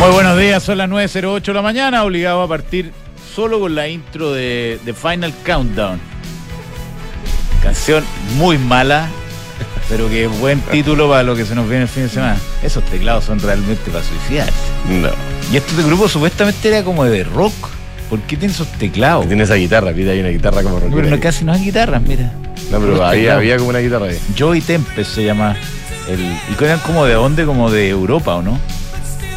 Muy 0.00 0.12
buenos 0.12 0.38
días, 0.38 0.62
son 0.62 0.78
las 0.78 0.88
9.08 0.88 1.42
de 1.42 1.52
la 1.52 1.60
mañana, 1.60 2.04
obligado 2.04 2.40
a 2.40 2.48
partir 2.48 2.90
solo 3.34 3.60
con 3.60 3.74
la 3.74 3.86
intro 3.86 4.32
de, 4.32 4.80
de 4.82 4.94
Final 4.94 5.34
Countdown. 5.44 6.00
Canción 7.62 8.02
muy 8.38 8.56
mala, 8.56 9.10
pero 9.90 10.08
que 10.08 10.26
buen 10.26 10.62
título 10.62 11.06
para 11.10 11.22
lo 11.22 11.36
que 11.36 11.44
se 11.44 11.54
nos 11.54 11.68
viene 11.68 11.82
el 11.82 11.88
fin 11.90 12.04
de 12.04 12.08
semana. 12.08 12.38
Esos 12.62 12.82
teclados 12.84 13.26
son 13.26 13.40
realmente 13.40 13.90
para 13.90 14.02
suicidarse. 14.02 14.54
No. 14.88 15.10
Y 15.52 15.58
este 15.58 15.82
grupo 15.82 16.08
supuestamente 16.08 16.68
era 16.68 16.82
como 16.82 17.04
de 17.04 17.22
rock. 17.22 17.52
¿Por 18.08 18.20
qué 18.20 18.38
tiene 18.38 18.54
esos 18.54 18.68
teclados? 18.72 19.26
Tiene 19.28 19.42
esa 19.42 19.56
guitarra, 19.56 19.92
pide 19.92 20.12
hay 20.12 20.20
una 20.20 20.30
guitarra 20.30 20.62
como 20.62 20.76
rockera 20.76 20.96
Pero 20.96 21.10
no, 21.14 21.20
casi 21.20 21.44
no 21.44 21.52
hay 21.52 21.62
guitarras, 21.62 22.00
mira. 22.00 22.32
No, 22.70 22.80
pero 22.80 22.92
teclados. 23.10 23.36
había 23.36 23.58
como 23.58 23.68
una 23.68 23.80
guitarra 23.80 24.06
ahí. 24.06 24.18
Joey 24.36 24.62
Tempest 24.62 25.14
se 25.14 25.24
llama. 25.24 25.56
El, 26.08 26.20
y 26.20 26.64
eran 26.64 26.78
como 26.78 27.04
de 27.04 27.12
dónde, 27.12 27.44
como 27.44 27.70
de 27.70 27.90
Europa, 27.90 28.36
¿o 28.36 28.40
no? 28.42 28.58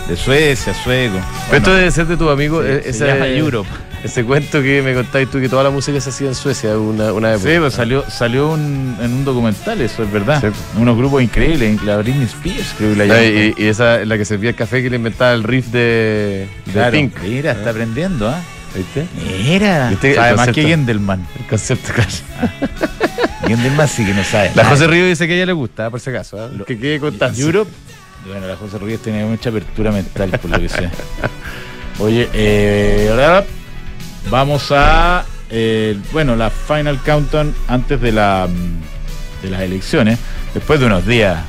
De 0.07 0.17
Suecia, 0.17 0.73
sueco. 0.73 1.15
Esto 1.51 1.73
debe 1.73 1.89
ser 1.91 2.05
de 2.07 2.17
tu 2.17 2.29
amigo. 2.29 2.61
se- 2.61 2.89
eh, 2.89 2.93
se 2.93 3.07
llama 3.07 3.25
Europe. 3.27 3.69
Ese 4.03 4.25
cuento 4.25 4.61
que 4.61 4.81
me 4.81 4.93
contabas 4.93 5.29
tú 5.31 5.39
que 5.39 5.47
toda 5.47 5.63
la 5.63 5.69
música 5.69 5.99
se 6.01 6.09
hacía 6.09 6.27
en 6.27 6.35
Suecia 6.35 6.77
una, 6.77 7.13
una 7.13 7.33
época. 7.35 7.49
Sí, 7.49 7.57
pues 7.57 7.73
salió, 7.73 8.03
salió 8.11 8.49
un- 8.51 8.97
en 9.01 9.13
un 9.13 9.23
documental, 9.23 9.79
eso 9.79 10.03
es 10.03 10.11
verdad. 10.11 10.41
Sí. 10.41 10.47
Unos 10.77 10.97
grupos 10.97 11.23
increíbles, 11.23 11.81
la 11.83 11.95
Britney 11.97 12.25
Spears 12.25 12.73
creo 12.77 12.95
que 12.97 13.07
la 13.07 13.13
Ah, 13.15 13.23
y, 13.23 13.53
y 13.57 13.65
esa 13.67 14.01
es 14.01 14.07
la 14.07 14.17
que 14.17 14.25
servía 14.25 14.49
el 14.49 14.57
café 14.57 14.83
que 14.83 14.89
le 14.89 14.97
inventaba 14.97 15.31
el 15.33 15.43
riff 15.43 15.67
de, 15.67 16.49
de 16.65 16.71
Claro, 16.73 16.91
Pink. 16.91 17.13
Mira, 17.21 17.51
está 17.53 17.69
aprendiendo, 17.69 18.27
¿ah? 18.27 18.41
¿Viste? 18.75 19.05
Mira. 19.45 19.87
¿Viste? 19.89 20.15
Sabe 20.15 20.29
El 20.31 20.35
más 20.35 20.49
que. 20.49 20.63
Gendelman. 20.63 21.25
El 21.39 21.45
concepto, 21.47 21.93
claro. 21.93 22.09
Gendelman 23.47 23.87
sí 23.87 24.05
que 24.05 24.13
no 24.13 24.23
sabe. 24.25 24.51
La. 24.55 24.65
José 24.65 24.85
Río 24.87 25.05
dice 25.05 25.27
que 25.27 25.33
a 25.33 25.35
ella 25.37 25.45
le 25.45 25.53
gusta, 25.53 25.89
por 25.89 26.01
si 26.01 26.09
acaso. 26.09 26.41
¿ah? 26.43 26.49
Lo- 26.53 26.65
que 26.65 26.77
quede 26.77 26.99
constancia. 26.99 27.41
Europe. 27.45 27.71
Bueno, 28.27 28.47
la 28.47 28.55
José 28.55 28.77
Ruiz 28.77 28.99
tiene 29.01 29.25
mucha 29.25 29.49
apertura 29.49 29.91
mental, 29.91 30.29
por 30.39 30.49
lo 30.51 30.59
que 30.59 30.69
sé. 30.69 30.89
Oye, 31.99 32.29
eh, 32.33 33.07
ahora 33.11 33.43
vamos 34.29 34.71
a. 34.71 35.25
eh, 35.49 35.97
bueno, 36.11 36.35
la 36.35 36.49
final 36.49 36.99
countdown 37.03 37.53
antes 37.67 37.99
de, 38.01 38.11
la, 38.11 38.47
de 39.41 39.49
las 39.49 39.61
elecciones. 39.61 40.19
Después 40.53 40.79
de 40.79 40.85
unos 40.85 41.05
días, 41.05 41.43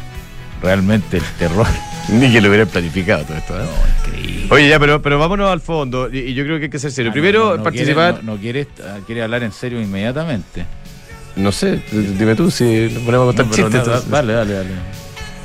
realmente 0.63 1.19
el 1.19 1.23
terror. 1.39 1.67
Ni 2.09 2.31
que 2.31 2.41
lo 2.43 2.49
hubieran 2.49 2.69
planificado 2.69 3.25
todo 3.25 3.37
esto. 3.39 3.59
¿eh? 3.59 3.65
Increíble. 4.07 4.47
Oye, 4.51 4.69
ya, 4.69 4.79
pero, 4.79 5.01
pero 5.01 5.19
vámonos 5.19 5.51
al 5.51 5.61
fondo. 5.61 6.11
Y, 6.13 6.19
y 6.19 6.35
yo 6.35 6.45
creo 6.45 6.59
que 6.59 6.65
hay 6.65 6.71
que 6.71 6.79
ser 6.79 6.91
serio. 6.93 7.11
Ah, 7.11 7.15
Primero, 7.15 7.45
no, 7.45 7.51
no, 7.53 7.57
no 7.59 7.63
participar. 7.63 8.13
Quiere, 8.15 8.27
no, 8.27 8.35
no 8.35 8.41
quiere, 8.41 8.67
ah, 8.83 8.99
quiere 9.07 9.23
hablar 9.23 9.43
en 9.43 9.53
serio 9.53 9.81
inmediatamente. 9.81 10.67
No 11.37 11.51
sé, 11.51 11.81
dime 11.91 12.35
tú 12.37 12.51
si 12.51 12.91
nos 12.93 13.03
ponemos 13.05 13.25
a 13.35 13.37
contar 13.37 13.47
No, 13.47 13.53
chistes. 13.53 13.87
no, 13.87 14.01
dale, 14.03 14.33
dale, 14.35 14.53
dale. 14.55 14.69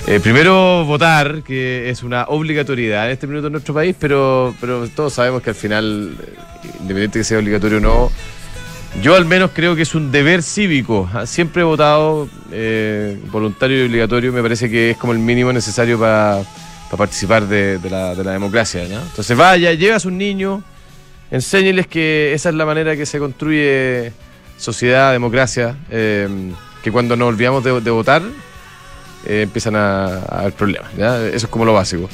Eh, 0.10 0.20
primero 0.20 0.86
votar, 0.86 1.44
que 1.44 1.88
es 1.88 2.02
una 2.02 2.24
obligatoriedad 2.30 3.06
en 3.06 3.12
este 3.12 3.28
minuto 3.28 3.46
en 3.46 3.52
nuestro 3.54 3.76
país, 3.76 3.96
pero, 4.00 4.56
pero 4.60 4.90
todos 4.90 5.14
sabemos 5.14 5.44
que 5.44 5.52
al 5.52 5.56
final, 5.56 6.18
eh, 6.20 6.68
independiente 6.80 7.20
que 7.20 7.24
sea 7.24 7.38
obligatorio 7.38 7.78
o 7.78 7.80
no, 7.80 8.12
yo 9.04 9.14
al 9.14 9.26
menos 9.26 9.52
creo 9.54 9.76
que 9.76 9.84
es 9.84 9.94
un 9.94 10.12
deber 10.12 10.42
cívico. 10.42 11.08
Ah, 11.14 11.28
Siempre 11.28 11.62
he 11.62 11.64
votado 11.64 12.28
eh, 12.52 13.20
voluntario 13.32 13.84
y 13.84 13.86
obligatorio, 13.86 14.34
me 14.34 14.42
parece 14.42 14.68
que 14.68 14.90
es 14.90 14.98
como 14.98 15.14
el 15.14 15.20
mínimo 15.20 15.54
necesario 15.54 16.00
para 16.00 16.42
participar 16.98 17.48
de, 17.48 17.80
la, 17.88 18.16
de 18.16 18.23
la 18.23 18.32
democracia. 18.32 18.82
Entonces 18.86 19.38
vaya, 19.38 19.73
lleva 19.73 19.98
a 19.98 20.00
sus 20.00 20.12
niños, 20.12 20.64
enséñeles 21.30 21.86
que 21.86 22.34
esa 22.34 22.50
es 22.50 22.56
la 22.56 22.66
manera 22.66 22.96
que 22.96 23.06
se 23.06 23.20
construye 23.20 24.12
sociedad, 24.58 25.12
democracia, 25.12 25.78
que 25.88 26.92
cuando 26.92 27.16
nos 27.16 27.28
olvidamos 27.28 27.64
de 27.64 27.92
votar, 27.92 28.23
eh, 29.25 29.42
empiezan 29.44 29.75
a, 29.75 30.06
a 30.20 30.39
haber 30.42 30.53
problemas. 30.53 30.89
¿ya? 30.98 31.17
Eso 31.28 31.45
es 31.45 31.48
como 31.48 31.66
lo 31.66 31.73
básico. 31.73 32.09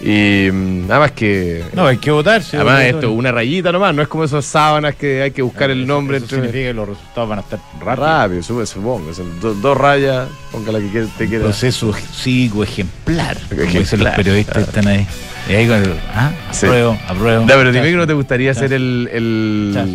Y 0.00 0.48
mm, 0.52 0.86
nada 0.86 1.00
más 1.00 1.10
que. 1.12 1.64
No, 1.72 1.84
hay 1.86 1.96
que 1.96 2.12
votar. 2.12 2.40
sí, 2.44 2.54
además, 2.56 2.82
esto, 2.84 3.10
una 3.10 3.32
rayita 3.32 3.72
nomás, 3.72 3.92
no 3.92 4.00
es 4.02 4.06
como 4.06 4.22
esas 4.22 4.44
sábanas 4.44 4.94
que 4.94 5.22
hay 5.22 5.32
que 5.32 5.42
buscar 5.42 5.70
el 5.72 5.84
nombre 5.88 6.18
eso 6.18 6.26
entre. 6.26 6.38
significa 6.38 6.68
que 6.68 6.74
los 6.74 6.88
resultados 6.90 7.28
van 7.28 7.38
a 7.40 7.42
estar 7.42 7.58
rápidos. 7.80 7.98
Rápido, 7.98 8.42
supongo, 8.44 8.66
supongo. 8.66 9.14
Son 9.14 9.40
do- 9.40 9.54
dos 9.54 9.76
rayas, 9.76 10.28
ponga 10.52 10.70
la 10.70 10.78
que 10.78 11.04
te 11.18 11.26
quiera. 11.26 11.42
proceso 11.42 11.92
cívico 11.92 12.62
ejemplar. 12.62 13.36
Como 13.48 13.60
dicen 13.62 13.74
los 13.80 13.86
Ejemplar. 13.92 14.16
periodistas 14.16 14.68
están 14.68 14.86
ahí. 14.86 15.04
Y 15.48 15.52
ahí 15.54 15.66
con 15.66 15.76
el, 15.82 15.92
ah, 16.14 16.30
Sí. 16.52 16.66
apruebo, 16.66 16.98
apruebo. 17.08 17.46
Ya, 17.48 17.56
pero 17.56 17.72
dime 17.72 17.90
que 17.90 17.96
no 17.96 18.06
te 18.06 18.12
gustaría 18.12 18.52
Chazo. 18.54 18.60
ser 18.68 18.74
el, 18.74 19.08
el, 19.12 19.70
Chazo. 19.74 19.90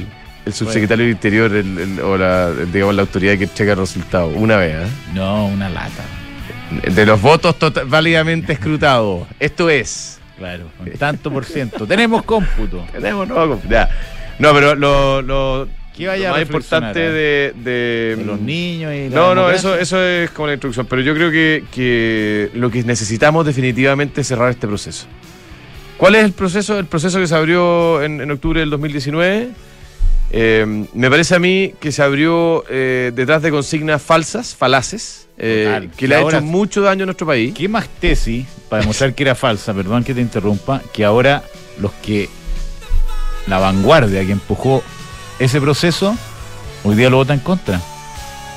el 0.48 0.54
subsecretario 0.54 1.06
del 1.06 1.14
Interior 1.14 1.54
el- 1.56 2.00
o 2.02 2.18
la, 2.18 2.52
digamos, 2.52 2.94
la 2.96 3.04
autoridad 3.04 3.38
que 3.38 3.48
checa 3.48 3.72
el 3.72 3.78
resultado. 3.78 4.28
Una 4.28 4.58
vez, 4.58 4.76
¿eh? 4.86 4.88
No, 5.14 5.46
una 5.46 5.70
lata. 5.70 6.04
De 6.82 7.06
los 7.06 7.22
votos 7.22 7.56
válidamente 7.88 8.54
escrutados. 8.54 9.28
Esto 9.40 9.70
es. 9.70 10.20
Claro, 10.38 10.66
con 10.78 10.90
tanto 10.92 11.32
por 11.32 11.46
ciento. 11.46 11.86
Tenemos 11.86 12.24
cómputo. 12.24 12.86
Tenemos, 12.92 13.28
no, 13.28 13.62
ya. 13.70 13.90
No, 14.40 14.52
pero 14.54 14.74
lo, 14.76 15.22
lo, 15.22 15.68
¿Qué 15.96 16.08
vaya 16.08 16.30
lo 16.30 16.36
a 16.36 16.38
más 16.40 16.48
importante 16.48 17.00
de, 17.00 17.54
de- 17.56 18.16
De 18.18 18.24
los 18.26 18.40
niños 18.40 18.92
y 18.94 19.10
No, 19.14 19.36
no, 19.36 19.52
eso, 19.52 19.76
eso 19.78 20.02
es 20.04 20.32
como 20.32 20.48
la 20.48 20.56
introducción. 20.56 20.88
Pero 20.88 21.02
yo 21.04 21.14
creo 21.14 21.30
que, 21.32 21.64
que 21.72 22.50
lo 22.56 22.72
que 22.72 22.84
necesitamos 22.84 23.46
definitivamente 23.46 24.22
es 24.22 24.28
cerrar 24.28 24.50
este 24.50 24.68
proceso. 24.68 25.06
¿Cuál 25.98 26.16
es 26.16 26.24
el 26.26 26.34
proceso? 26.34 26.80
El 26.80 26.88
proceso 26.88 27.20
que 27.20 27.28
se 27.28 27.36
abrió 27.36 28.02
en, 28.02 28.20
en 28.20 28.32
octubre 28.32 28.60
del 28.60 28.72
2019. 28.72 29.50
Eh, 30.36 30.86
me 30.94 31.10
parece 31.12 31.36
a 31.36 31.40
mí 31.40 31.74
que 31.80 31.92
se 31.92 32.02
abrió 32.02 32.64
eh, 32.68 33.12
detrás 33.14 33.44
de 33.44 33.52
consignas 33.52 34.02
falsas, 34.02 34.56
falaces, 34.56 35.28
eh, 35.46 35.90
que 35.98 36.08
le 36.08 36.16
ha 36.16 36.22
hecho 36.22 36.42
mucho 36.42 36.82
daño 36.82 37.04
a 37.04 37.06
nuestro 37.06 37.28
país. 37.28 37.54
¿Qué 37.54 37.68
más 37.68 37.88
tesis 38.00 38.46
para 38.70 38.82
demostrar 38.82 39.14
que 39.14 39.24
era 39.24 39.36
falsa? 39.36 39.74
Perdón 39.74 40.04
que 40.04 40.14
te 40.14 40.22
interrumpa. 40.22 40.82
Que 40.94 41.04
ahora 41.06 41.44
los 41.80 41.92
que. 41.94 42.30
La 43.48 43.60
vanguardia 43.60 44.26
que 44.26 44.32
empujó 44.32 44.82
ese 45.38 45.60
proceso, 45.60 46.16
hoy 46.84 46.96
día 46.96 47.10
lo 47.10 47.18
vota 47.18 47.34
en 47.34 47.42
contra. 47.42 47.82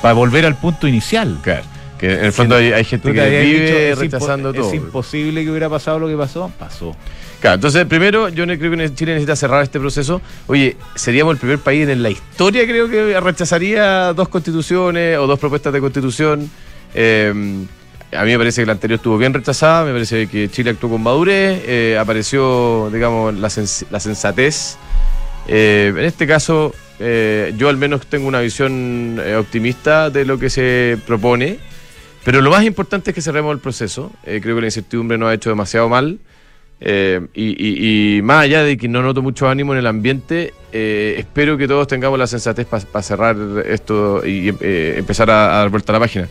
Para 0.01 0.15
volver 0.15 0.47
al 0.47 0.57
punto 0.57 0.87
inicial. 0.87 1.39
Claro, 1.43 1.65
que 1.99 2.13
en 2.13 2.25
el 2.27 2.33
fondo 2.33 2.55
hay, 2.55 2.73
hay 2.73 2.85
gente 2.85 3.13
que 3.13 3.21
vive 3.21 3.41
dicho, 3.43 3.77
es 3.79 3.99
impo- 3.99 4.01
rechazando 4.01 4.55
todo. 4.55 4.69
Es 4.69 4.75
imposible 4.75 5.43
que 5.43 5.51
hubiera 5.51 5.69
pasado 5.69 5.99
lo 5.99 6.07
que 6.07 6.17
pasó. 6.17 6.53
Pasó. 6.57 6.95
Claro, 7.41 7.57
entonces 7.57 7.85
primero 7.87 8.29
yo 8.29 8.47
no 8.47 8.57
creo 8.57 8.71
que 8.71 8.95
Chile 8.95 9.13
necesita 9.13 9.35
cerrar 9.37 9.63
este 9.63 9.81
proceso. 9.81 10.23
Oye, 10.47 10.77
seríamos 10.95 11.33
el 11.35 11.39
primer 11.39 11.59
país 11.59 11.89
en 11.89 12.03
la 12.03 12.11
historia 12.11 12.65
creo 12.65 12.89
que 12.89 13.19
rechazaría 13.21 14.13
dos 14.13 14.29
constituciones 14.29 15.19
o 15.19 15.27
dos 15.27 15.39
propuestas 15.39 15.73
de 15.73 15.81
constitución. 15.81 16.51
Eh, 16.99 17.31
a 18.13 18.25
mí 18.25 18.31
me 18.31 18.39
parece 18.39 18.63
que 18.63 18.67
la 18.67 18.73
anterior 18.73 18.97
estuvo 18.97 19.19
bien 19.19 19.35
rechazada, 19.35 19.85
me 19.85 19.93
parece 19.93 20.29
que 20.29 20.49
Chile 20.49 20.71
actuó 20.71 20.89
con 20.89 21.03
madurez, 21.03 21.63
eh, 21.67 21.99
apareció, 22.01 22.89
digamos, 22.91 23.35
la, 23.35 23.49
sens- 23.49 23.85
la 23.91 24.01
sensatez. 24.01 24.79
Eh, 25.47 25.93
en 25.95 26.05
este 26.05 26.27
caso, 26.27 26.75
eh, 26.99 27.53
yo 27.59 27.69
al 27.69 27.77
menos 27.77 28.07
tengo 28.07 28.27
una 28.27 28.41
visión 28.41 29.21
optimista 29.39 30.09
de 30.09 30.25
lo 30.25 30.39
que 30.39 30.49
se 30.49 30.97
propone, 31.07 31.59
pero 32.25 32.41
lo 32.41 32.51
más 32.51 32.65
importante 32.65 33.11
es 33.11 33.15
que 33.15 33.21
cerremos 33.21 33.53
el 33.53 33.61
proceso. 33.61 34.11
Creo 34.25 34.41
que 34.55 34.61
la 34.61 34.67
incertidumbre 34.67 35.19
nos 35.19 35.29
ha 35.29 35.35
hecho 35.35 35.51
demasiado 35.51 35.89
mal. 35.89 36.19
Y, 36.81 38.21
más 38.23 38.45
allá 38.45 38.63
de 38.65 38.77
que 38.77 38.89
no 38.89 39.03
noto 39.03 39.23
mucho 39.23 39.49
ánimo 39.49 39.75
en 39.75 39.79
el 39.79 39.87
ambiente, 39.87 40.53
espero 40.73 41.57
que 41.57 41.69
todos 41.69 41.87
tengamos 41.87 42.19
la 42.19 42.27
sensatez 42.27 42.67
para 42.67 43.03
cerrar 43.03 43.37
esto 43.67 44.27
y 44.27 44.49
empezar 44.49 45.31
a 45.31 45.47
dar 45.59 45.69
vuelta 45.69 45.93
a 45.93 45.95
la 45.95 46.01
página. 46.01 46.29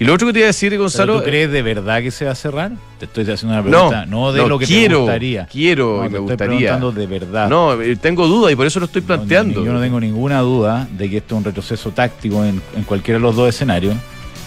Y 0.00 0.04
lo 0.04 0.12
otro 0.14 0.26
que 0.26 0.32
te 0.32 0.38
iba 0.40 0.46
a 0.46 0.48
decir, 0.48 0.70
¿Pero 0.70 0.82
Gonzalo, 0.82 1.18
¿Tú 1.18 1.24
crees 1.24 1.50
de 1.52 1.62
verdad 1.62 2.02
que 2.02 2.10
se 2.10 2.24
va 2.24 2.32
a 2.32 2.34
cerrar? 2.34 2.72
Te 2.98 3.04
estoy 3.04 3.22
haciendo 3.30 3.54
una 3.54 3.62
pregunta. 3.62 4.06
No, 4.06 4.32
de 4.32 4.42
no, 4.42 4.48
lo 4.48 4.58
que 4.58 4.66
quiero, 4.66 5.00
gustaría. 5.02 5.46
quiero 5.46 5.98
No, 6.00 6.06
y 6.06 6.08
me 6.10 6.18
gustaría. 6.18 6.76
de 6.78 7.06
verdad. 7.06 7.48
No, 7.48 7.80
eh, 7.80 7.94
tengo 7.96 8.26
duda 8.26 8.50
y 8.50 8.56
por 8.56 8.66
eso 8.66 8.80
lo 8.80 8.86
estoy 8.86 9.02
planteando. 9.02 9.60
ni- 9.60 9.66
yo 9.66 9.72
no 9.72 9.80
tengo 9.80 10.00
ninguna 10.00 10.40
duda 10.40 10.88
de 10.98 11.08
que 11.08 11.18
esto 11.18 11.36
es 11.36 11.38
un 11.38 11.44
retroceso 11.44 11.90
táctico 11.92 12.44
en, 12.44 12.60
en 12.76 12.82
cualquiera 12.82 13.18
de 13.18 13.22
los 13.22 13.36
dos 13.36 13.48
escenarios. 13.48 13.94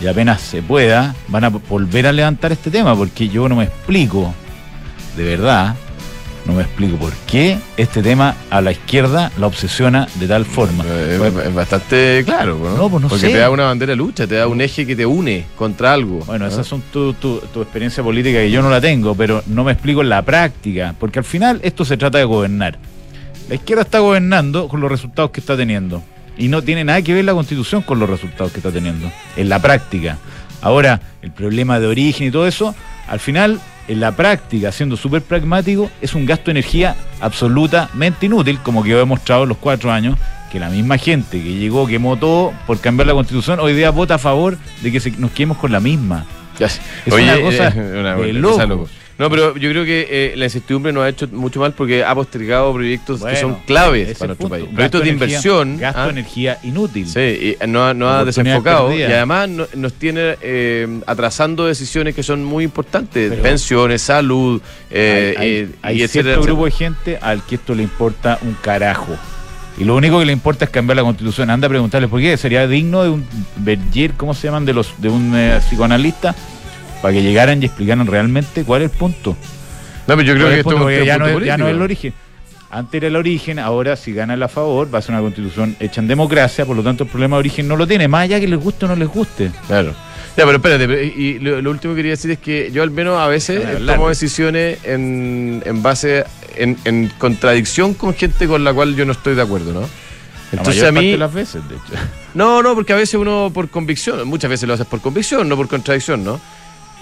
Y 0.01 0.07
apenas 0.07 0.41
se 0.41 0.61
pueda, 0.61 1.15
van 1.29 1.45
a 1.45 1.49
volver 1.49 2.07
a 2.07 2.11
levantar 2.11 2.51
este 2.51 2.69
tema, 2.69 2.93
porque 2.95 3.29
yo 3.29 3.47
no 3.47 3.55
me 3.55 3.63
explico, 3.63 4.33
de 5.15 5.23
verdad, 5.23 5.75
no 6.47 6.53
me 6.53 6.63
explico 6.63 6.95
por 6.97 7.11
qué 7.29 7.57
este 7.75 8.01
tema 8.01 8.35
a 8.49 8.61
la 8.61 8.71
izquierda 8.71 9.31
la 9.37 9.47
obsesiona 9.47 10.07
de 10.15 10.27
tal 10.27 10.45
forma. 10.45 10.83
Pues, 10.83 11.35
es 11.45 11.53
bastante 11.53 12.23
claro, 12.25 12.57
¿no? 12.57 12.77
No, 12.77 12.89
pues 12.89 13.01
no 13.03 13.09
Porque 13.09 13.27
sé. 13.27 13.33
te 13.33 13.37
da 13.37 13.49
una 13.49 13.65
bandera 13.65 13.91
de 13.91 13.97
lucha, 13.97 14.25
te 14.25 14.35
da 14.35 14.47
un 14.47 14.61
eje 14.61 14.85
que 14.87 14.95
te 14.95 15.05
une 15.05 15.43
contra 15.57 15.93
algo. 15.93 16.19
Bueno, 16.25 16.45
¿no? 16.45 16.51
esas 16.51 16.65
son 16.65 16.81
tu, 16.93 17.13
tu- 17.13 17.39
tu 17.53 17.61
experiencia 17.61 18.01
política 18.01 18.39
que 18.39 18.49
yo 18.49 18.61
no 18.61 18.69
la 18.69 18.79
tengo, 18.81 19.13
pero 19.13 19.43
no 19.47 19.63
me 19.63 19.73
explico 19.73 20.01
en 20.01 20.09
la 20.09 20.21
práctica, 20.23 20.95
porque 20.99 21.19
al 21.19 21.25
final 21.25 21.59
esto 21.63 21.83
se 21.85 21.97
trata 21.97 22.17
de 22.17 22.23
gobernar. 22.23 22.79
La 23.49 23.55
izquierda 23.55 23.83
está 23.83 23.99
gobernando 23.99 24.67
con 24.67 24.79
los 24.81 24.89
resultados 24.89 25.31
que 25.31 25.39
está 25.41 25.55
teniendo. 25.57 26.01
Y 26.37 26.49
no 26.49 26.61
tiene 26.61 26.83
nada 26.83 27.01
que 27.01 27.13
ver 27.13 27.25
la 27.25 27.33
constitución 27.33 27.81
con 27.81 27.99
los 27.99 28.09
resultados 28.09 28.51
que 28.51 28.59
está 28.59 28.71
teniendo, 28.71 29.11
en 29.35 29.49
la 29.49 29.59
práctica. 29.59 30.17
Ahora, 30.61 31.01
el 31.21 31.31
problema 31.31 31.79
de 31.79 31.87
origen 31.87 32.27
y 32.27 32.31
todo 32.31 32.47
eso, 32.47 32.75
al 33.07 33.19
final, 33.19 33.59
en 33.87 33.99
la 33.99 34.11
práctica, 34.15 34.71
siendo 34.71 34.97
súper 34.97 35.21
pragmático, 35.21 35.89
es 36.01 36.13
un 36.13 36.25
gasto 36.25 36.45
de 36.45 36.51
energía 36.51 36.95
absolutamente 37.21 38.25
inútil, 38.25 38.59
como 38.59 38.83
que 38.83 38.91
he 38.91 38.95
demostrado 38.95 39.43
en 39.43 39.49
los 39.49 39.57
cuatro 39.57 39.91
años, 39.91 40.17
que 40.51 40.59
la 40.59 40.69
misma 40.69 40.97
gente 40.97 41.41
que 41.41 41.55
llegó, 41.55 41.87
quemó 41.87 42.17
todo 42.17 42.53
por 42.65 42.79
cambiar 42.79 43.07
la 43.07 43.13
constitución, 43.13 43.59
hoy 43.59 43.73
día 43.73 43.89
vota 43.91 44.15
a 44.15 44.17
favor 44.17 44.57
de 44.81 44.91
que 44.91 44.99
se- 44.99 45.11
nos 45.11 45.31
quedemos 45.31 45.57
con 45.57 45.71
la 45.71 45.79
misma. 45.79 46.25
Ya. 46.59 46.65
Es 46.67 46.79
una 47.07 47.39
cosa 47.39 47.67
eh, 47.75 47.95
una- 47.99 48.15
de 48.15 48.33
loco. 48.33 48.53
cosa 48.55 48.65
loco. 48.65 48.89
No, 49.17 49.31
pero 49.31 49.57
yo 49.57 49.69
creo 49.71 49.83
que 49.83 50.07
eh, 50.09 50.33
la 50.35 50.45
incertidumbre 50.45 50.93
nos 50.93 51.03
ha 51.03 51.09
hecho 51.09 51.27
mucho 51.31 51.59
mal 51.59 51.73
porque 51.73 52.03
ha 52.03 52.13
postergado 52.13 52.71
proyectos 52.71 53.23
que 53.23 53.35
son 53.35 53.55
claves 53.65 54.15
para 54.15 54.27
nuestro 54.27 54.47
país. 54.47 54.65
Proyectos 54.71 55.03
de, 55.03 55.09
inversión. 55.09 55.77
Gasto 55.79 56.01
de 56.01 56.07
¿ah? 56.07 56.11
energía 56.11 56.59
inútil. 56.63 57.07
Sí, 57.07 57.57
y 57.61 57.67
no, 57.67 57.83
ha 57.83 58.25
desenfocado 58.25 58.93
y 58.93 59.01
además 59.01 59.49
nos 59.73 59.93
tiene 59.93 60.35
eh, 60.41 61.01
atrasando 61.07 61.65
decisiones 61.65 62.13
que 62.13 62.21
son 62.21 62.43
muy 62.43 62.63
importantes. 62.63 63.33
pensiones, 63.39 64.03
salud, 64.03 64.61
eh, 64.91 65.69
hay, 65.81 66.03
y 66.03 66.07
cierto 66.07 66.41
grupo 66.41 66.65
de 66.65 66.71
gente 66.71 67.17
al 67.19 67.43
que 67.43 67.55
esto 67.55 67.73
le 67.73 67.83
importa 67.83 68.37
un 68.43 68.53
carajo. 68.61 69.17
Y 69.79 69.83
lo 69.83 69.95
único 69.95 70.19
que 70.19 70.25
le 70.25 70.33
importa 70.33 70.65
es 70.65 70.71
cambiar 70.71 70.97
la 70.97 71.03
constitución. 71.03 71.49
Anda 71.49 71.67
a 71.67 71.69
preguntarle 71.69 72.07
por 72.07 72.19
qué. 72.19 72.35
Sería 72.35 72.67
digno 72.67 73.03
de 73.03 73.09
un 73.09 73.25
Berger, 73.57 74.13
¿cómo 74.13 74.33
se 74.33 74.47
llaman? 74.47 74.65
De 74.65 74.73
los 74.73 74.99
de 74.99 75.09
un 75.09 75.35
psicoanalista 75.59 76.35
para 77.01 77.13
que 77.13 77.21
llegaran 77.21 77.61
y 77.61 77.65
explicaran 77.65 78.07
realmente 78.07 78.63
cuál 78.63 78.81
es 78.81 78.91
el 78.91 78.97
punto. 78.97 79.35
No, 80.07 80.15
pero 80.15 80.21
yo 80.21 80.33
creo 80.35 80.47
que 80.49 80.59
esto 80.59 80.89
ya, 81.05 81.17
no 81.17 81.27
es, 81.27 81.45
ya 81.45 81.57
no 81.57 81.67
es 81.67 81.73
el 81.73 81.81
origen. 81.81 82.13
Antes 82.69 82.97
era 82.99 83.07
el 83.07 83.15
origen, 83.15 83.59
ahora 83.59 83.95
si 83.95 84.13
gana 84.13 84.33
a 84.43 84.47
favor 84.49 84.93
va 84.93 84.99
a 84.99 85.01
ser 85.01 85.15
una 85.15 85.21
constitución 85.21 85.75
hecha 85.79 86.01
en 86.01 86.07
democracia, 86.07 86.65
por 86.65 86.75
lo 86.75 86.83
tanto 86.83 87.05
el 87.05 87.09
problema 87.09 87.37
de 87.37 87.39
origen 87.39 87.67
no 87.67 87.77
lo 87.77 87.87
tiene, 87.87 88.07
más 88.09 88.23
allá 88.23 88.39
que 88.41 88.47
les 88.47 88.59
guste 88.59 88.85
o 88.85 88.87
no 88.89 88.95
les 88.95 89.07
guste. 89.07 89.51
Claro. 89.67 89.93
Ya, 90.35 90.45
pero 90.45 90.57
espérate, 90.57 91.05
y 91.05 91.39
lo, 91.39 91.69
último 91.71 91.93
que 91.93 91.99
quería 91.99 92.11
decir 92.11 92.29
es 92.29 92.37
que 92.37 92.69
yo 92.71 92.83
al 92.83 92.91
menos 92.91 93.19
a 93.19 93.27
veces 93.27 93.63
tomo 93.85 94.09
decisiones 94.09 94.79
en, 94.83 95.63
en 95.65 95.81
base, 95.81 96.25
en, 96.55 96.77
en, 96.85 97.11
contradicción 97.17 97.95
con 97.95 98.13
gente 98.13 98.47
con 98.47 98.63
la 98.63 98.73
cual 98.73 98.95
yo 98.95 99.05
no 99.05 99.13
estoy 99.13 99.33
de 99.33 99.41
acuerdo, 99.41 99.73
¿no? 99.73 99.89
Entonces 100.51 100.83
a 100.83 100.91
mí... 100.91 101.17
las 101.17 101.33
veces, 101.33 101.67
de 101.67 101.75
hecho. 101.75 102.03
No, 102.35 102.61
no, 102.61 102.75
porque 102.75 102.93
a 102.93 102.95
veces 102.95 103.15
uno 103.15 103.49
por 103.51 103.69
convicción, 103.69 104.27
muchas 104.27 104.49
veces 104.49 104.67
lo 104.67 104.75
haces 104.75 104.85
por 104.85 105.01
convicción, 105.01 105.49
no 105.49 105.55
por 105.55 105.67
contradicción, 105.67 106.23
¿no? 106.23 106.39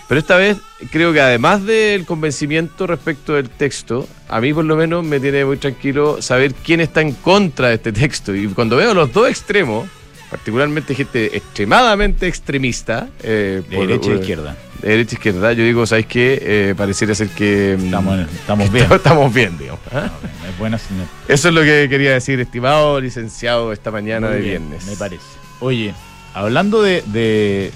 Pero 0.07 0.19
esta 0.19 0.38
vez 0.38 0.57
creo 0.92 1.13
que 1.13 1.22
además 1.22 1.66
del 1.66 2.06
convencimiento 2.06 2.86
respecto 2.86 3.34
del 3.34 3.50
texto, 3.50 4.07
a 4.30 4.40
mí 4.40 4.54
por 4.54 4.66
lo 4.66 4.75
menos 4.75 5.04
me 5.04 5.19
tiene 5.19 5.46
muy 5.46 5.57
tranquilo 5.57 6.22
saber 6.22 6.54
quién 6.54 6.80
está 6.80 7.02
en 7.02 7.13
contra 7.13 7.69
de 7.69 7.75
este 7.75 7.92
texto. 7.92 8.36
Y 8.36 8.48
cuando 8.50 8.75
veo 8.75 8.94
los 8.94 9.12
dos 9.12 9.28
extremos, 9.28 9.88
particularmente 10.30 10.94
gente 10.94 11.36
extremadamente 11.36 12.28
extremista, 12.28 13.10
eh, 13.24 13.63
de 13.68 13.78
derecha 13.78 14.12
e 14.12 14.16
izquierda. 14.16 14.57
De 14.81 14.90
derecha 14.90 15.16
e 15.16 15.16
izquierda, 15.16 15.54
yo 15.54 15.63
digo, 15.63 15.88
¿sabes 15.88 16.06
qué? 16.06 16.40
Eh, 16.42 16.75
pareciera 16.78 17.16
ser 17.16 17.30
que. 17.30 17.75
Mm, 17.80 17.86
estamos, 17.86 18.19
estamos 18.19 18.72
bien. 18.74 18.92
Estamos 18.92 19.34
bien, 19.34 19.58
digamos. 19.58 19.81
¿ah? 19.92 20.12
Es 20.48 20.58
buena 20.60 20.78
señal. 20.78 21.08
Eso 21.28 21.48
es 21.48 21.54
lo 21.56 21.62
que 21.62 21.88
quería 21.90 22.13
decir, 22.13 22.40
estimado 22.40 23.01
licenciado, 23.01 23.74
esta 23.74 23.90
mañana 23.90 24.30
de 24.30 24.40
viernes. 24.40 24.86
Me 24.86 24.96
parece. 24.96 25.24
Oye, 25.62 25.96
hablando 26.36 26.84
de 26.84 27.72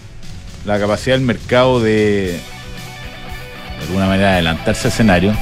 la 0.65 0.79
capacidad 0.79 1.15
del 1.15 1.25
mercado 1.25 1.79
de, 1.79 2.39
de 3.79 3.85
alguna 3.87 4.07
manera, 4.07 4.33
adelantarse 4.33 4.87
al 4.87 4.93
escenario, 4.93 5.33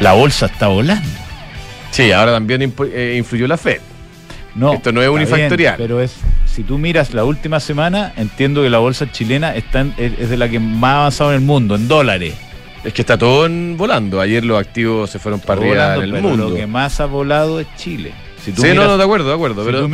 la 0.00 0.12
bolsa 0.12 0.46
está 0.46 0.68
volando. 0.68 1.08
Sí, 1.90 2.12
ahora 2.12 2.32
también 2.32 2.74
eh, 2.92 3.14
influyó 3.18 3.46
la 3.46 3.56
Fed. 3.56 3.80
No, 4.54 4.72
Esto 4.74 4.92
no 4.92 5.02
es 5.02 5.08
unifactorial. 5.08 5.74
pero 5.76 6.00
es, 6.00 6.14
si 6.46 6.62
tú 6.62 6.78
miras 6.78 7.12
la 7.12 7.24
última 7.24 7.60
semana, 7.60 8.12
entiendo 8.16 8.62
que 8.62 8.70
la 8.70 8.78
bolsa 8.78 9.10
chilena 9.12 9.54
está 9.54 9.86
es 9.98 10.30
de 10.30 10.36
la 10.36 10.48
que 10.48 10.58
más 10.58 10.92
ha 10.92 10.98
avanzado 11.00 11.30
en 11.30 11.36
el 11.36 11.42
mundo, 11.42 11.74
en 11.74 11.88
dólares. 11.88 12.34
Es 12.82 12.92
que 12.92 13.02
está 13.02 13.18
todo 13.18 13.48
volando. 13.76 14.20
Ayer 14.20 14.44
los 14.44 14.58
activos 14.58 15.10
se 15.10 15.18
fueron 15.18 15.40
para 15.40 15.60
arriba 15.60 15.96
en 15.96 16.02
el 16.02 16.22
mundo. 16.22 16.50
Lo 16.50 16.56
que 16.56 16.66
más 16.66 17.00
ha 17.00 17.06
volado 17.06 17.60
es 17.60 17.66
Chile 17.76 18.12
sí, 18.54 18.74
no, 18.74 18.96
de 18.96 19.04
acuerdo, 19.04 19.28
de 19.28 19.34
acuerdo. 19.34 19.64
pero, 19.64 19.88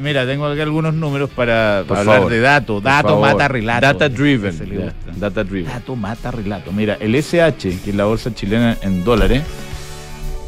mira, 0.00 0.26
tengo 0.26 0.46
aquí 0.46 0.60
algunos 0.60 0.94
números 0.94 1.30
para, 1.30 1.80
hablar 1.80 2.28
de 2.28 2.40
datos. 2.40 2.82
Dato 2.82 3.20
mata 3.20 3.48
relato. 3.48 3.86
Data 3.86 4.08
driven. 4.08 4.92
Data 5.16 5.44
driven. 5.44 5.72
Dato 5.72 5.96
mata 5.96 6.30
relato. 6.30 6.72
Mira, 6.72 6.96
el 7.00 7.14
SH, 7.14 7.80
que 7.82 7.90
es 7.90 7.94
la 7.94 8.04
bolsa 8.04 8.34
chilena 8.34 8.76
en 8.82 9.04
dólares, 9.04 9.42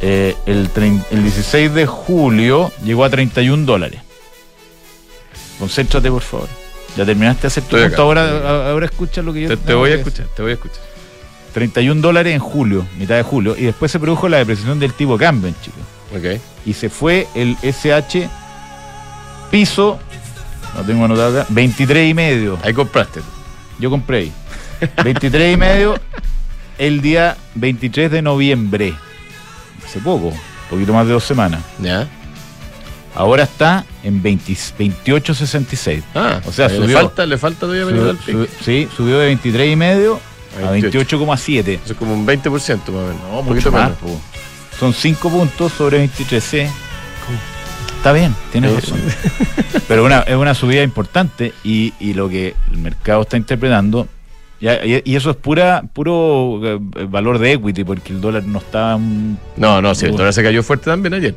eh, 0.01 0.35
el, 0.47 0.71
el 1.11 1.23
16 1.23 1.75
de 1.75 1.87
julio 1.87 2.73
llegó 2.85 3.05
a 3.05 3.11
31 3.11 3.67
dólares. 3.67 4.01
Concéntrate, 5.59 6.11
por 6.11 6.23
favor. 6.23 6.49
Ya 6.97 7.05
terminaste 7.05 7.43
de 7.43 7.47
hacer 7.49 7.63
tu 7.65 7.77
punto, 7.77 8.03
ahora, 8.03 8.71
ahora 8.71 8.87
escucha 8.87 9.23
lo 9.23 9.33
que 9.33 9.43
yo 9.43 9.49
te, 9.49 9.57
te 9.59 9.75
voy 9.75 9.93
a 9.93 9.95
escuchar, 9.97 10.27
te 10.35 10.43
voy 10.43 10.53
a 10.53 10.55
escuchar. 10.55 10.81
31 11.53 12.01
dólares 12.01 12.35
en 12.35 12.41
julio, 12.41 12.87
mitad 12.99 13.17
de 13.17 13.23
julio, 13.23 13.55
y 13.57 13.65
después 13.65 13.93
se 13.93 14.01
produjo 14.01 14.29
la 14.29 14.39
depreciación 14.39 14.79
del 14.79 14.95
tipo 14.95 15.17
cambio 15.19 15.49
en 15.49 15.55
Chile. 15.61 15.77
Okay 16.17 16.41
y 16.65 16.73
se 16.73 16.91
fue 16.91 17.27
el 17.35 17.57
SH 17.63 18.29
piso, 19.51 19.99
no 20.77 20.83
tengo 20.83 21.05
anotado 21.05 21.41
acá, 21.41 21.47
23 21.51 22.11
y 22.11 22.15
medio. 22.15 22.59
Ahí 22.63 22.73
compraste. 22.73 23.21
Yo 23.79 23.91
compré 23.91 24.31
23 25.03 25.55
y 25.55 25.57
medio 25.57 25.99
el 26.79 27.01
día 27.01 27.37
23 27.55 28.11
de 28.11 28.23
noviembre. 28.23 28.95
Hace 29.85 30.01
poco, 30.01 30.29
un 30.29 30.41
poquito 30.69 30.93
más 30.93 31.07
de 31.07 31.13
dos 31.13 31.25
semanas. 31.25 31.63
Ya. 31.81 32.09
Ahora 33.15 33.43
está 33.43 33.85
en 34.05 34.23
28.66. 34.23 36.03
Ah, 36.15 36.41
o 36.47 36.53
sea, 36.53 36.69
subió, 36.69 36.87
le 36.87 36.95
falta, 36.95 37.27
le 37.27 37.39
falta 37.39 37.61
todavía 37.61 37.85
venir 37.85 38.03
al 38.03 38.49
Sí, 38.65 38.89
subió 38.97 39.19
de 39.19 39.27
23 39.27 39.73
y 39.73 39.77
medio 39.77 40.21
a 40.63 40.73
28,7. 40.73 41.81
Eso 41.83 41.93
es 41.93 41.99
como 41.99 42.15
un 42.15 42.25
20% 42.25 42.51
más 42.51 42.89
o 42.89 42.93
menos. 42.93 43.23
No, 43.23 43.41
un 43.41 43.47
poquito 43.47 43.73
más. 43.73 43.91
Son 44.81 44.95
5 44.95 45.29
puntos 45.29 45.73
sobre 45.73 46.03
23C. 46.09 46.67
Está 47.99 48.15
bien, 48.15 48.35
tienes 48.51 48.75
razón. 48.75 48.99
Pero 49.87 50.09
es 50.09 50.35
una 50.35 50.55
subida 50.55 50.83
importante 50.83 51.53
y, 51.63 51.93
lo 52.15 52.31
que 52.31 52.55
el 52.73 52.79
mercado 52.79 53.21
está 53.21 53.37
interpretando, 53.37 54.09
y, 54.59 55.15
eso 55.15 55.33
es 55.33 55.37
pura 55.37 55.85
puro 55.93 56.63
eh, 56.65 56.79
valor 57.07 57.39
de 57.39 57.53
equity, 57.53 57.85
porque 57.85 58.15
el 58.15 58.23
dólar 58.23 58.45
no 58.45 58.59
está... 58.59 58.99
No, 59.59 59.83
no, 59.83 59.95
sí, 59.95 60.07
el 60.07 60.17
dólar 60.17 60.33
se 60.33 60.43
cayó 60.43 60.63
fuerte 60.63 60.87
también 60.87 61.13
ayer. 61.13 61.35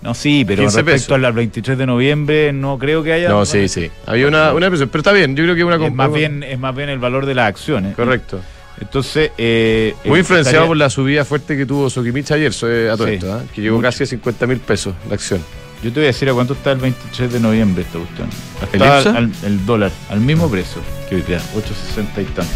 No, 0.00 0.14
sí, 0.14 0.44
pero 0.46 0.62
respecto 0.62 1.16
al 1.16 1.32
23 1.32 1.76
de 1.76 1.86
noviembre 1.86 2.52
no 2.52 2.78
creo 2.78 3.02
que 3.02 3.12
haya... 3.12 3.28
No, 3.28 3.44
sí, 3.44 3.66
sí. 3.66 3.90
Había 4.06 4.28
una, 4.28 4.52
una 4.52 4.70
pero 4.70 4.98
está 4.98 5.10
bien, 5.10 5.34
yo 5.34 5.42
creo 5.42 5.56
que 5.56 5.64
una... 5.64 5.84
Es 5.84 5.92
más, 5.92 6.12
bien, 6.12 6.44
es 6.44 6.60
más 6.60 6.76
bien 6.76 6.90
el 6.90 7.00
valor 7.00 7.26
de 7.26 7.34
las 7.34 7.48
acciones. 7.48 7.96
Correcto. 7.96 8.40
Entonces. 8.80 9.30
Eh, 9.38 9.94
Muy 10.04 10.20
influenciado 10.20 10.66
por 10.66 10.76
la 10.76 10.90
subida 10.90 11.24
fuerte 11.24 11.56
que 11.56 11.66
tuvo 11.66 11.90
Sokimich 11.90 12.30
ayer, 12.32 12.52
a 12.52 12.96
todo 12.96 13.06
esto, 13.06 13.32
¿ah? 13.32 13.42
que 13.54 13.62
llegó 13.62 13.80
casi 13.80 14.04
a 14.04 14.06
50 14.06 14.46
mil 14.46 14.58
pesos 14.58 14.94
la 15.08 15.14
acción. 15.14 15.40
Yo 15.82 15.92
te 15.92 16.00
voy 16.00 16.04
a 16.04 16.06
decir 16.06 16.30
a 16.30 16.32
cuánto 16.32 16.54
está 16.54 16.72
el 16.72 16.78
23 16.78 17.30
de 17.30 17.40
noviembre 17.40 17.82
esta 17.82 17.98
cuestión. 17.98 18.28
Está 18.72 19.18
¿El, 19.18 19.30
el 19.44 19.66
dólar, 19.66 19.90
al 20.08 20.20
mismo 20.20 20.50
precio 20.50 20.80
que 21.10 21.16
hoy 21.16 21.22
día, 21.22 21.38
8.60 21.54 22.22
y 22.22 22.24
tanto. 22.24 22.52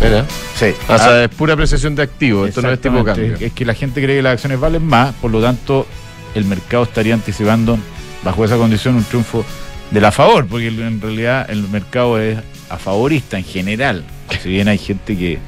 ¿Verdad? 0.00 0.24
Sí. 0.56 0.66
O 0.88 0.96
sea, 0.96 1.10
ah, 1.10 1.24
es 1.24 1.28
pura 1.28 1.52
apreciación 1.52 1.94
de 1.94 2.02
activos, 2.02 2.48
esto 2.48 2.62
no 2.62 2.70
es 2.70 2.80
tipo 2.80 3.04
cambio. 3.04 3.36
Es 3.38 3.52
que 3.52 3.66
la 3.66 3.74
gente 3.74 4.02
cree 4.02 4.16
que 4.16 4.22
las 4.22 4.32
acciones 4.32 4.58
valen 4.58 4.86
más, 4.86 5.14
por 5.16 5.30
lo 5.30 5.42
tanto, 5.42 5.86
el 6.34 6.46
mercado 6.46 6.84
estaría 6.84 7.12
anticipando, 7.12 7.78
bajo 8.24 8.42
esa 8.42 8.56
condición, 8.56 8.94
un 8.94 9.04
triunfo 9.04 9.44
de 9.90 10.00
la 10.00 10.10
favor, 10.10 10.46
porque 10.46 10.68
en 10.68 11.00
realidad 11.00 11.46
el 11.50 11.68
mercado 11.68 12.18
es 12.18 12.38
a 12.70 12.78
favorista 12.78 13.36
en 13.36 13.44
general. 13.44 14.02
Si 14.42 14.48
bien 14.48 14.68
hay 14.68 14.78
gente 14.78 15.16
que 15.16 15.38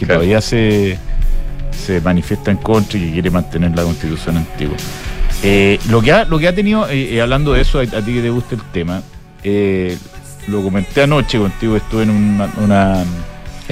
que 0.00 0.06
todavía 0.06 0.40
se, 0.40 0.98
se 1.70 2.00
manifiesta 2.00 2.50
en 2.50 2.56
contra 2.56 2.98
y 2.98 3.06
que 3.06 3.12
quiere 3.12 3.30
mantener 3.30 3.76
la 3.76 3.82
constitución 3.82 4.38
antigua. 4.38 4.76
Eh, 5.42 5.78
lo, 5.90 6.00
que 6.00 6.12
ha, 6.12 6.24
lo 6.24 6.38
que 6.38 6.48
ha 6.48 6.54
tenido, 6.54 6.88
eh, 6.88 7.14
eh, 7.14 7.20
hablando 7.20 7.52
de 7.52 7.60
eso, 7.60 7.80
a, 7.80 7.84
ti 7.84 8.14
que 8.14 8.22
te 8.22 8.30
gusta 8.30 8.54
el 8.54 8.62
tema, 8.72 9.02
lo 10.48 10.62
comenté 10.62 11.02
anoche 11.02 11.38
contigo, 11.38 11.76
estuve 11.76 12.04
en 12.04 12.10
una... 12.10 13.04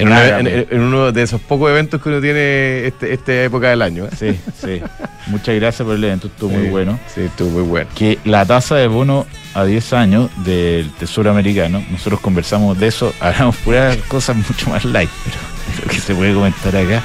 en, 0.01 0.81
uno 0.81 1.11
de 1.11 1.21
esos 1.21 1.41
pocos 1.41 1.69
eventos 1.69 2.01
que 2.01 2.09
uno 2.09 2.21
tiene 2.21 2.87
este, 2.87 3.13
esta 3.13 3.43
época 3.43 3.69
del 3.69 3.81
año. 3.81 4.07
Sí, 4.17 4.39
sí. 4.61 4.81
Muchas 5.27 5.55
gracias 5.55 5.85
por 5.85 5.95
el 5.95 6.03
evento, 6.03 6.27
estuvo 6.27 6.51
muy 6.51 6.69
bueno. 6.69 6.99
Sí, 7.13 7.21
estuvo 7.21 7.49
muy 7.49 7.63
bueno. 7.63 7.89
Que 7.95 8.19
la 8.25 8.45
tasa 8.45 8.75
de 8.75 8.87
bono 8.87 9.25
a 9.53 9.65
10 9.65 9.93
años 9.93 10.29
del 10.37 10.89
Tesoro 10.91 11.29
Americano, 11.31 11.83
nosotros 11.91 12.19
conversamos 12.19 12.79
de 12.79 12.87
eso, 12.87 13.13
hablamos 13.19 13.55
puras 13.57 13.97
cosas 14.07 14.35
mucho 14.35 14.69
más 14.69 14.85
light, 14.85 15.09
pero 15.23 15.37
lo 15.83 15.91
que 15.91 15.99
se 15.99 16.15
puede 16.15 16.33
comentar 16.33 16.75
acá, 16.75 17.01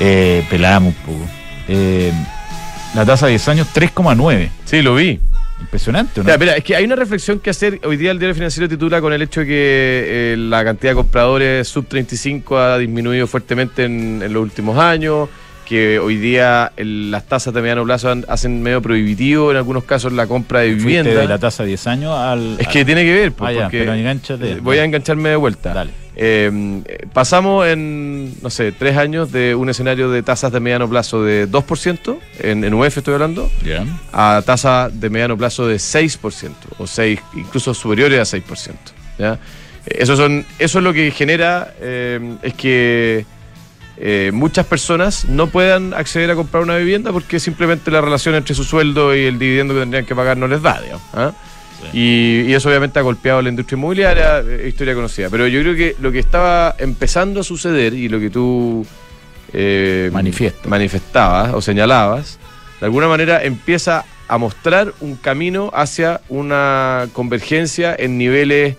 eh, 0.00 0.44
pelábamos 0.50 0.94
un 0.94 1.14
poco. 1.14 1.30
Eh, 1.68 2.12
la 2.94 3.06
tasa 3.06 3.26
de 3.26 3.32
10 3.32 3.48
años, 3.48 3.68
3,9. 3.72 4.50
Sí, 4.64 4.82
lo 4.82 4.94
vi. 4.94 5.20
Impresionante, 5.60 6.22
¿no? 6.22 6.32
es 6.32 6.64
que 6.64 6.74
hay 6.74 6.84
una 6.84 6.96
reflexión 6.96 7.38
que 7.38 7.50
hacer. 7.50 7.80
Hoy 7.84 7.96
día 7.96 8.10
el 8.10 8.18
diario 8.18 8.34
financiero 8.34 8.68
titula 8.68 9.00
con 9.00 9.12
el 9.12 9.22
hecho 9.22 9.40
de 9.40 9.46
que 9.46 9.52
eh, 10.32 10.36
la 10.38 10.64
cantidad 10.64 10.92
de 10.92 10.96
compradores 10.96 11.68
sub 11.68 11.86
35 11.86 12.58
ha 12.58 12.78
disminuido 12.78 13.26
fuertemente 13.26 13.84
en, 13.84 14.20
los 14.32 14.42
últimos 14.42 14.78
años, 14.78 15.28
que 15.66 15.98
hoy 15.98 16.16
día 16.16 16.72
las 16.76 17.26
tasas 17.26 17.52
de 17.52 17.60
mediano 17.60 17.84
plazo 17.84 18.14
hacen 18.28 18.62
medio 18.62 18.80
prohibitivo 18.80 19.50
en 19.50 19.58
algunos 19.58 19.84
casos 19.84 20.12
la 20.12 20.26
compra 20.26 20.60
de 20.60 20.74
vivienda. 20.74 21.10
de 21.10 21.28
la 21.28 21.38
tasa 21.38 21.62
de 21.62 21.68
10 21.68 21.86
años 21.86 22.16
al. 22.16 22.56
Es 22.58 22.68
que 22.68 22.84
tiene 22.84 23.04
que 23.04 23.12
ver, 23.12 23.32
pues, 23.32 23.56
ah, 23.58 23.68
pero 23.70 23.92
Voy 24.62 24.78
a 24.78 24.84
engancharme 24.84 25.28
de 25.28 25.36
vuelta. 25.36 25.74
Dale. 25.74 25.92
Eh, 26.22 26.82
pasamos 27.14 27.66
en, 27.66 28.34
no 28.42 28.50
sé, 28.50 28.72
tres 28.72 28.98
años 28.98 29.32
de 29.32 29.54
un 29.54 29.70
escenario 29.70 30.10
de 30.10 30.22
tasas 30.22 30.52
de 30.52 30.60
mediano 30.60 30.86
plazo 30.86 31.24
de 31.24 31.48
2%, 31.48 32.18
en, 32.40 32.62
en 32.62 32.74
UF 32.74 32.98
estoy 32.98 33.14
hablando, 33.14 33.50
a 34.12 34.42
tasas 34.44 35.00
de 35.00 35.08
mediano 35.08 35.38
plazo 35.38 35.66
de 35.66 35.76
6%, 35.76 36.50
o 36.76 36.86
6, 36.86 37.20
incluso 37.36 37.72
superiores 37.72 38.34
a 38.34 38.36
6%. 38.36 38.74
¿ya? 39.18 39.38
Eso, 39.86 40.14
son, 40.14 40.44
eso 40.58 40.78
es 40.78 40.84
lo 40.84 40.92
que 40.92 41.10
genera, 41.10 41.72
eh, 41.80 42.36
es 42.42 42.52
que 42.52 43.24
eh, 43.96 44.30
muchas 44.34 44.66
personas 44.66 45.24
no 45.24 45.46
puedan 45.46 45.94
acceder 45.94 46.30
a 46.30 46.34
comprar 46.34 46.62
una 46.62 46.76
vivienda 46.76 47.12
porque 47.12 47.40
simplemente 47.40 47.90
la 47.90 48.02
relación 48.02 48.34
entre 48.34 48.54
su 48.54 48.64
sueldo 48.64 49.16
y 49.16 49.24
el 49.24 49.38
dividendo 49.38 49.72
que 49.72 49.80
tendrían 49.80 50.04
que 50.04 50.14
pagar 50.14 50.36
no 50.36 50.48
les 50.48 50.60
da, 50.60 50.82
digamos. 50.82 51.34
Y, 51.92 52.42
y 52.46 52.54
eso 52.54 52.68
obviamente 52.68 52.98
ha 52.98 53.02
golpeado 53.02 53.38
a 53.40 53.42
la 53.42 53.48
industria 53.48 53.76
inmobiliaria, 53.76 54.40
eh, 54.40 54.68
historia 54.68 54.94
conocida. 54.94 55.28
Pero 55.30 55.46
yo 55.46 55.60
creo 55.60 55.74
que 55.74 55.96
lo 56.00 56.12
que 56.12 56.18
estaba 56.18 56.74
empezando 56.78 57.40
a 57.40 57.42
suceder 57.42 57.94
y 57.94 58.08
lo 58.08 58.20
que 58.20 58.30
tú 58.30 58.86
eh, 59.52 60.10
manifestabas 60.64 61.52
o 61.54 61.60
señalabas, 61.60 62.38
de 62.80 62.86
alguna 62.86 63.08
manera 63.08 63.42
empieza 63.42 64.04
a 64.28 64.38
mostrar 64.38 64.94
un 65.00 65.16
camino 65.16 65.70
hacia 65.74 66.20
una 66.28 67.08
convergencia 67.12 67.96
en 67.98 68.16
niveles 68.16 68.76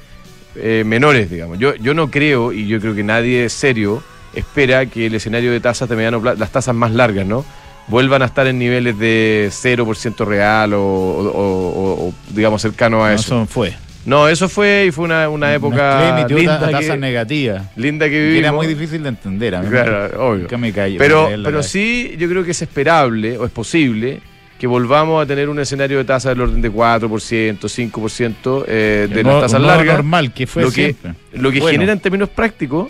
eh, 0.56 0.84
menores, 0.86 1.30
digamos. 1.30 1.60
Yo, 1.60 1.76
yo 1.76 1.94
no 1.94 2.10
creo, 2.10 2.54
y 2.54 2.68
yo 2.68 2.80
creo 2.80 2.96
que 2.96 3.04
nadie 3.04 3.50
serio 3.50 4.02
espera 4.34 4.86
que 4.86 5.08
el 5.08 5.16
escenario 5.16 5.52
de 5.52 5.60
tasas 5.60 5.90
de 5.90 5.96
mediano 5.96 6.22
plazo, 6.22 6.40
las 6.40 6.52
tasas 6.52 6.74
más 6.74 6.92
largas, 6.92 7.26
¿no? 7.26 7.44
Vuelvan 7.92 8.22
a 8.22 8.26
estar 8.26 8.48
en 8.48 8.58
niveles 8.58 8.98
de 8.98 9.50
0% 9.52 10.26
real 10.26 10.74
o, 10.74 10.82
o- 10.82 11.28
o- 11.30 12.08
o, 12.08 12.14
digamos 12.34 12.62
cercano 12.62 13.04
a 13.04 13.10
No, 13.10 13.14
eso. 13.16 13.36
Eso 13.44 13.46
fue. 13.46 13.74
No, 14.04 14.28
eso 14.28 14.50
fue 14.50 14.86
y 14.88 14.92
fue 14.92 15.06
una, 15.06 15.30
una 15.30 15.54
época 15.54 16.26
linda, 16.28 16.60
ta- 16.72 16.80
que, 16.80 16.98
negativas. 16.98 17.64
linda 17.76 18.06
que 18.08 18.12
que 18.14 18.20
vivimos. 18.20 18.40
Era 18.40 18.52
muy 18.52 18.66
difícil 18.66 19.04
de 19.04 19.10
entender. 19.10 19.54
A 19.56 19.62
mí 19.62 19.70
Claro, 19.70 20.28
obvio. 20.30 20.42
nunca 20.44 20.58
me 20.58 20.72
me 20.72 20.92
Pero, 20.98 21.30
pero 21.44 21.62
sí, 21.62 22.16
yo 22.18 22.28
creo 22.28 22.44
que 22.44 22.52
es 22.52 22.62
esperable 22.64 23.38
o 23.38 23.46
es 23.46 23.52
posible 23.52 24.22
que 24.58 24.66
volvamos 24.68 25.22
a 25.22 25.26
tener 25.28 25.50
un 25.50 25.60
escenario 25.60 25.98
de 26.00 26.04
tasa 26.06 26.30
del 26.30 26.42
orden 26.42 26.62
de 26.62 26.72
4%, 26.72 27.68
5% 27.68 28.66
eh, 28.68 29.08
de 29.12 29.24
las 29.24 29.42
tasas 29.42 29.62
largas. 29.62 29.96
normal 29.98 30.34
que 30.34 30.48
fue 30.48 30.64
lo 30.64 30.72
que, 30.72 30.96
lo 31.34 31.52
que 31.52 31.60
Bueno. 31.60 31.74
genera 31.74 31.94
en 31.94 32.00
términos 32.00 32.30
prácticos 32.30 32.88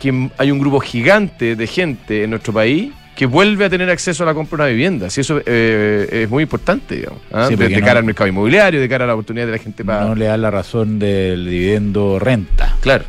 que 0.00 0.28
hay 0.38 0.50
un 0.50 0.58
grupo 0.60 0.80
gigante 0.80 1.56
de 1.56 1.66
gente 1.66 2.22
en 2.24 2.30
nuestro 2.30 2.52
país 2.52 2.92
que 3.18 3.26
vuelve 3.26 3.64
a 3.64 3.68
tener 3.68 3.90
acceso 3.90 4.22
a 4.22 4.26
la 4.26 4.32
compra 4.34 4.58
de 4.58 4.62
una 4.62 4.68
vivienda. 4.76 5.10
Si 5.10 5.20
eso 5.22 5.40
eh, 5.44 6.08
es 6.22 6.30
muy 6.30 6.44
importante, 6.44 6.94
digamos, 6.94 7.18
¿ah? 7.32 7.46
Sí, 7.48 7.56
de, 7.56 7.64
porque 7.64 7.74
de 7.74 7.80
no- 7.80 7.86
cara 7.86 7.98
al 7.98 8.04
mercado 8.06 8.28
inmobiliario, 8.28 8.80
de 8.80 8.88
cara 8.88 9.04
a 9.04 9.06
la 9.08 9.14
oportunidad 9.14 9.46
de 9.46 9.52
la 9.52 9.58
gente 9.58 9.84
para... 9.84 10.04
No 10.04 10.14
le 10.14 10.26
da 10.26 10.36
la 10.36 10.52
razón 10.52 11.00
del 11.00 11.44
dividendo 11.44 12.20
renta. 12.20 12.76
Claro. 12.80 13.04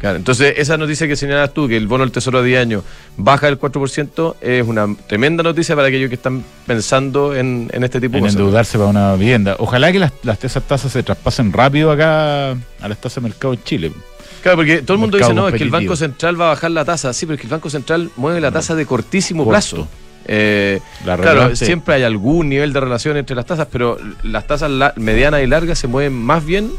Claro, 0.00 0.16
entonces 0.16 0.54
esa 0.56 0.78
noticia 0.78 1.06
que 1.06 1.14
señalas 1.14 1.52
tú, 1.52 1.68
que 1.68 1.76
el 1.76 1.86
bono 1.86 2.04
del 2.04 2.10
Tesoro 2.10 2.38
a 2.38 2.42
10 2.42 2.58
años 2.58 2.84
baja 3.18 3.48
del 3.48 3.60
4%, 3.60 4.36
es 4.40 4.66
una 4.66 4.86
tremenda 5.06 5.42
noticia 5.42 5.76
para 5.76 5.88
aquellos 5.88 6.08
que 6.08 6.14
están 6.14 6.42
pensando 6.66 7.36
en, 7.36 7.68
en 7.70 7.84
este 7.84 8.00
tipo 8.00 8.16
En 8.16 8.22
de 8.22 8.28
cosas. 8.28 8.36
endeudarse 8.36 8.78
para 8.78 8.88
una 8.88 9.14
vivienda. 9.16 9.56
Ojalá 9.58 9.92
que 9.92 9.98
las, 9.98 10.12
las 10.22 10.42
esas 10.42 10.62
tasas 10.62 10.90
se 10.90 11.02
traspasen 11.02 11.52
rápido 11.52 11.90
acá 11.92 12.52
a 12.52 12.88
las 12.88 12.98
tasas 12.98 13.16
de 13.22 13.28
mercado 13.28 13.52
en 13.52 13.62
Chile. 13.62 13.92
Claro, 14.42 14.56
porque 14.56 14.82
todo 14.82 14.94
el 14.94 15.00
mundo 15.00 15.18
dice, 15.18 15.34
no, 15.34 15.48
es 15.48 15.54
que 15.54 15.62
el. 15.64 15.70
Banco 15.70 15.96
Central 15.96 16.40
va 16.40 16.46
a 16.46 16.48
bajar 16.50 16.70
la 16.70 16.84
tasa. 16.84 17.12
Sí, 17.12 17.26
pero 17.26 17.34
es 17.34 17.40
que 17.40 17.46
el 17.46 17.50
Banco 17.52 17.70
Central 17.70 18.10
mueve 18.16 18.40
la 18.40 18.50
tasa 18.50 18.74
de 18.74 18.86
cortísimo 18.86 19.44
Corto. 19.44 19.50
plazo. 19.50 19.88
Eh, 20.26 20.80
La 21.04 21.16
claro, 21.16 21.56
siempre 21.56 21.94
hay 21.94 22.02
algún 22.02 22.48
nivel 22.48 22.72
de 22.72 22.80
relación 22.80 23.16
entre 23.16 23.34
las 23.34 23.46
tasas, 23.46 23.66
pero 23.70 23.98
las 24.22 24.46
tasas 24.46 24.70
medianas 24.96 25.42
y 25.42 25.46
largas 25.46 25.78
se 25.78 25.88
mueven 25.88 26.12
más 26.12 26.44
bien 26.44 26.70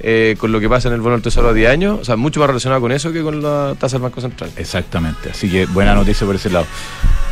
eh, 0.00 0.36
con 0.38 0.52
lo 0.52 0.60
que 0.60 0.68
pasa 0.68 0.88
en 0.88 0.94
el 0.94 1.00
bono 1.00 1.14
del 1.16 1.22
Tesoro 1.22 1.48
a 1.48 1.52
10 1.52 1.70
años, 1.70 1.98
o 2.00 2.04
sea, 2.04 2.16
mucho 2.16 2.40
más 2.40 2.48
relacionado 2.48 2.80
con 2.80 2.92
eso 2.92 3.12
que 3.12 3.22
con 3.22 3.42
la 3.42 3.74
tasa 3.78 3.96
del 3.96 4.02
Banco 4.02 4.20
Central. 4.20 4.50
Exactamente. 4.56 5.30
Así 5.30 5.50
que 5.50 5.66
buena 5.66 5.94
noticia 5.94 6.26
por 6.26 6.36
ese 6.36 6.50
lado. 6.50 6.66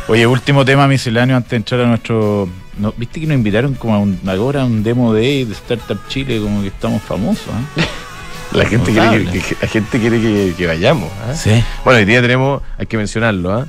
Oye, 0.07 0.25
último 0.27 0.65
tema 0.65 0.87
misceláneo 0.87 1.35
antes 1.37 1.51
de 1.51 1.57
entrar 1.57 1.81
a 1.81 1.87
nuestro. 1.87 2.49
no, 2.77 2.93
¿Viste 2.97 3.19
que 3.19 3.27
nos 3.27 3.35
invitaron 3.35 3.75
como 3.75 3.95
a 3.95 3.99
un, 3.99 4.19
ahora 4.27 4.63
a 4.63 4.65
un 4.65 4.83
demo 4.83 5.13
de 5.13 5.43
Startup 5.43 5.99
Chile? 6.09 6.39
Como 6.39 6.61
que 6.61 6.67
estamos 6.67 7.01
famosos. 7.01 7.47
¿eh? 7.77 7.83
La 8.53 8.65
gente 8.65 8.91
quiere, 8.91 9.25
que, 9.25 9.39
que- 9.39 9.55
la 9.61 9.67
gente 9.67 9.99
quiere 9.99 10.19
que, 10.21 10.53
que 10.57 10.65
vayamos. 10.67 11.09
¿ah? 11.27 11.33
Sí. 11.35 11.63
Bueno, 11.83 11.99
hoy 11.99 12.05
día 12.05 12.21
tenemos, 12.21 12.61
hay 12.77 12.87
que 12.87 12.97
mencionarlo, 12.97 13.53
¿ah? 13.53 13.67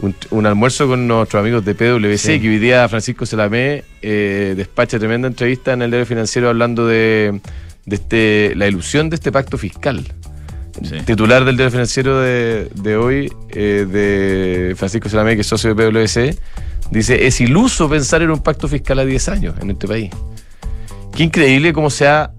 un, 0.00 0.14
un 0.30 0.46
almuerzo 0.46 0.86
con 0.86 1.08
nuestros 1.08 1.40
amigos 1.40 1.64
de 1.64 1.74
PwC, 1.74 2.18
Sí. 2.18 2.40
que 2.40 2.48
hoy 2.48 2.58
día 2.58 2.86
Francisco 2.88 3.24
Selamé 3.26 3.84
eh, 4.02 4.54
despacha 4.56 4.98
tremenda 4.98 5.26
entrevista 5.28 5.72
en 5.72 5.82
el 5.82 5.90
diario 5.90 6.06
financiero 6.06 6.48
hablando 6.50 6.86
de, 6.86 7.40
de 7.86 7.96
este, 7.96 8.52
la 8.54 8.66
ilusión 8.68 9.08
de 9.10 9.16
este 9.16 9.32
pacto 9.32 9.56
fiscal. 9.58 10.06
Sí. 10.82 10.96
Titular 11.04 11.44
del 11.44 11.56
diario 11.56 11.72
financiero 11.72 12.20
de, 12.20 12.68
de 12.74 12.96
hoy, 12.96 13.32
eh, 13.50 13.86
de 13.90 14.74
Francisco 14.76 15.08
Selamé, 15.08 15.34
que 15.34 15.40
es 15.40 15.46
socio 15.48 15.74
de 15.74 15.90
PwC, 15.90 16.38
dice, 16.92 17.26
es 17.26 17.40
iluso 17.40 17.88
pensar 17.88 18.22
en 18.22 18.30
un 18.30 18.40
pacto 18.42 18.68
fiscal 18.68 18.98
a 19.00 19.04
10 19.04 19.28
años 19.30 19.54
en 19.60 19.70
este 19.70 19.88
país. 19.88 20.10
Qué 21.16 21.24
increíble 21.24 21.72
cómo 21.72 21.90
se 21.90 22.06
ha 22.06 22.30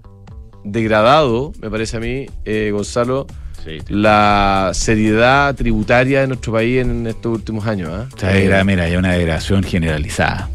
degradado, 0.64 1.52
me 1.60 1.70
parece 1.70 1.96
a 1.96 2.00
mí, 2.00 2.26
eh, 2.44 2.70
Gonzalo, 2.72 3.26
Sí. 3.64 3.78
la 3.88 4.70
seriedad 4.72 5.54
tributaria 5.54 6.22
de 6.22 6.28
nuestro 6.28 6.52
país 6.54 6.80
en 6.80 7.06
estos 7.06 7.30
últimos 7.32 7.66
años. 7.66 7.90
¿ah? 7.92 8.06
O 8.14 8.18
sea, 8.18 8.64
mira, 8.64 8.84
hay 8.84 8.96
una 8.96 9.12
degradación 9.12 9.62
generalizada. 9.62 10.48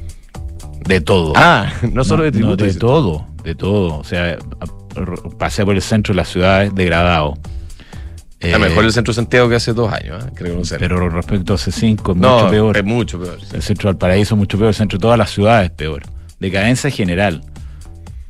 De 0.88 1.01
todo. 1.01 1.33
Ah, 1.35 1.71
no 1.91 2.03
solo 2.03 2.24
de 2.24 2.31
tributos. 2.31 2.57
de 2.59 2.65
dice. 2.67 2.79
todo, 2.79 3.27
de 3.43 3.53
todo. 3.55 4.00
O 4.00 4.03
sea, 4.03 4.38
pasé 5.38 5.63
por 5.65 5.75
el 5.75 5.81
centro 5.81 6.13
de 6.13 6.17
la 6.17 6.25
ciudad 6.25 6.71
degradado. 6.71 7.35
Está 8.39 8.57
Eh, 8.57 8.59
mejor 8.59 8.83
el 8.85 8.91
centro 8.91 9.12
de 9.12 9.15
Santiago 9.15 9.50
que 9.50 9.55
hace 9.55 9.74
dos 9.74 9.91
años, 9.91 10.24
¿ah? 10.24 10.29
creo 10.35 10.62
que 10.62 10.75
Pero 10.77 11.09
respecto 11.09 11.53
a 11.53 11.55
hace 11.55 11.71
cinco, 11.71 12.12
es 12.12 12.17
no, 12.17 12.38
mucho 12.39 12.50
peor. 12.50 12.77
es 12.77 12.83
mucho 12.83 13.19
peor. 13.19 13.39
sí. 13.39 13.55
El 13.55 13.62
centro 13.62 13.89
del 13.89 13.97
paraíso 13.97 14.35
es 14.35 14.39
mucho 14.39 14.57
peor, 14.57 14.69
el 14.69 14.75
centro 14.75 14.97
de 14.97 15.01
todas 15.01 15.17
las 15.17 15.29
ciudades 15.31 15.69
es 15.69 15.75
peor. 15.75 16.03
Decadencia 16.39 16.89
general. 16.89 17.41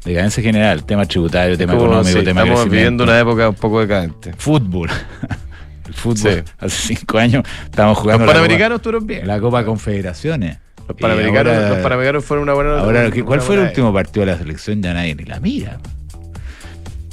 Decadencia 0.05 0.43
general, 0.43 0.83
tema 0.85 1.05
tributario, 1.05 1.57
tema 1.57 1.73
Como, 1.73 1.85
económico, 1.85 2.19
sí, 2.19 2.23
tema 2.25 2.41
estamos 2.41 2.61
crecimiento. 2.61 2.69
viviendo 2.71 3.03
una 3.05 3.19
época 3.19 3.49
un 3.49 3.55
poco 3.55 3.79
decadente. 3.81 4.33
Fútbol. 4.37 4.89
el 5.87 5.93
fútbol. 5.93 6.17
Sí. 6.45 6.51
Hace 6.59 6.95
cinco 6.95 7.17
años 7.17 7.43
estábamos 7.65 7.97
Los 7.97 8.03
jugando 8.03 8.25
la 8.27 8.31
panamericanos 8.33 8.75
estuvieron 8.77 9.07
bien. 9.07 9.27
la 9.27 9.39
Copa 9.39 9.65
Confederaciones. 9.65 10.59
Los 10.87 10.95
panamericanos, 10.97 11.53
ahora- 11.53 11.69
los 11.69 11.77
panamericanos 11.79 12.23
fueron 12.25 12.43
una 12.43 12.53
buena 12.53 12.79
Ahora, 12.79 12.99
una 13.01 13.11
¿qué- 13.11 13.23
¿cuál 13.23 13.39
buena 13.39 13.41
fue 13.43 13.55
el 13.55 13.59
buena- 13.61 13.69
último 13.71 13.93
partido 13.93 14.25
de 14.27 14.31
la 14.33 14.37
selección? 14.37 14.81
Ya 14.83 14.93
nadie 14.93 15.15
ni 15.15 15.23
la 15.23 15.39
mira. 15.39 15.79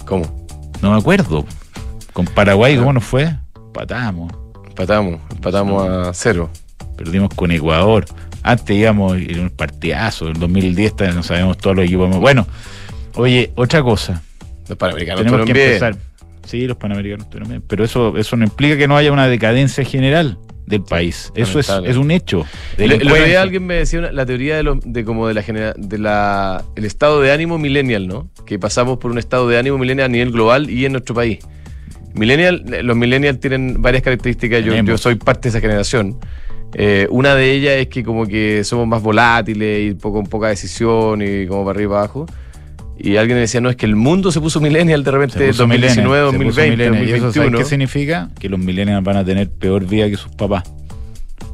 ¿Cómo? 0.04 0.46
No 0.82 0.92
me 0.92 0.98
acuerdo. 0.98 1.46
Con 2.12 2.26
Paraguay, 2.26 2.76
¿cómo 2.76 2.92
nos 2.92 3.04
fue? 3.04 3.34
Patamos. 3.72 4.30
Empatamos, 4.68 5.20
empatamos 5.30 5.88
a 5.88 6.12
cero. 6.14 6.50
Perdimos 6.96 7.30
con 7.34 7.50
Ecuador. 7.52 8.04
Antes 8.42 8.76
íbamos 8.76 9.16
en 9.16 9.40
un 9.40 9.50
partidazo. 9.50 10.28
En 10.28 10.34
2010 10.40 10.96
también 10.96 11.16
no 11.16 11.22
sabemos 11.22 11.58
todos 11.58 11.76
los 11.76 11.84
equipos. 11.84 12.14
Bueno, 12.18 12.46
oye, 13.14 13.52
otra 13.54 13.82
cosa. 13.82 14.22
Los 14.68 14.76
panamericanos 14.78 15.24
Tenemos 15.24 15.46
que 15.46 15.52
bien. 15.52 15.66
empezar. 15.66 15.96
Sí, 16.46 16.66
los 16.66 16.76
panamericanos 16.76 17.24
estuvieron 17.26 17.48
bien. 17.50 17.62
Pero 17.66 17.84
eso, 17.84 18.16
eso 18.16 18.36
no 18.36 18.44
implica 18.44 18.76
que 18.76 18.88
no 18.88 18.96
haya 18.96 19.12
una 19.12 19.28
decadencia 19.28 19.84
general 19.84 20.38
del 20.66 20.82
país. 20.82 21.32
Eso 21.36 21.58
es, 21.60 21.68
es 21.84 21.96
un 21.96 22.10
hecho. 22.10 22.44
El, 22.78 22.92
otro 22.94 23.14
día 23.14 23.42
alguien 23.42 23.64
me 23.66 23.74
decía 23.74 23.98
una- 24.00 24.12
la 24.12 24.26
teoría 24.26 24.56
de, 24.56 24.62
lo- 24.64 24.78
de 24.82 25.04
como 25.04 25.28
de 25.28 25.34
la 25.34 25.42
genera- 25.42 25.74
de 25.76 25.98
la 25.98 26.64
el 26.76 26.84
estado 26.84 27.20
de 27.20 27.30
ánimo 27.32 27.58
millennial, 27.58 28.06
¿no? 28.08 28.28
Que 28.46 28.58
pasamos 28.58 28.98
por 28.98 29.10
un 29.12 29.18
estado 29.18 29.48
de 29.48 29.58
ánimo 29.58 29.78
millennial 29.78 30.06
a 30.06 30.08
nivel 30.08 30.32
global 30.32 30.68
y 30.70 30.84
en 30.84 30.92
nuestro 30.92 31.14
país. 31.14 31.38
Millennial, 32.14 32.64
los 32.82 32.96
millennials 32.96 33.40
tienen 33.40 33.80
varias 33.80 34.02
características. 34.02 34.64
Yo, 34.64 34.74
yo 34.74 34.98
soy 34.98 35.14
parte 35.14 35.42
de 35.42 35.48
esa 35.50 35.60
generación. 35.60 36.18
Eh, 36.74 37.06
una 37.10 37.34
de 37.34 37.52
ellas 37.52 37.74
es 37.74 37.88
que 37.88 38.02
como 38.02 38.26
que 38.26 38.64
somos 38.64 38.86
más 38.86 39.02
volátiles 39.02 39.90
y 39.90 39.94
poco, 39.94 40.18
con 40.18 40.26
poca 40.26 40.48
decisión 40.48 41.20
y 41.22 41.46
como 41.46 41.64
para 41.64 41.76
arriba 41.76 41.84
y 41.84 41.90
para 41.90 42.00
abajo. 42.00 42.26
Y 42.98 43.16
alguien 43.16 43.36
me 43.36 43.40
decía, 43.42 43.60
no, 43.60 43.68
es 43.70 43.76
que 43.76 43.86
el 43.86 43.96
mundo 43.96 44.30
se 44.30 44.40
puso 44.40 44.60
millennial 44.60 45.02
de 45.02 45.10
repente 45.10 45.46
puso 45.48 45.62
2019, 45.64 46.08
millennial, 46.08 46.30
se 46.30 46.44
puso 46.44 46.60
2020, 46.60 46.76
millennial. 46.90 47.08
¿Y 47.08 47.12
eso 47.12 47.20
sabes 47.20 47.34
2021. 47.34 47.58
qué 47.58 47.64
significa? 47.64 48.30
Que 48.38 48.48
los 48.48 48.60
millennials 48.60 49.02
van 49.04 49.16
a 49.16 49.24
tener 49.24 49.50
peor 49.50 49.86
vida 49.86 50.08
que 50.08 50.16
sus 50.16 50.32
papás. 50.32 50.62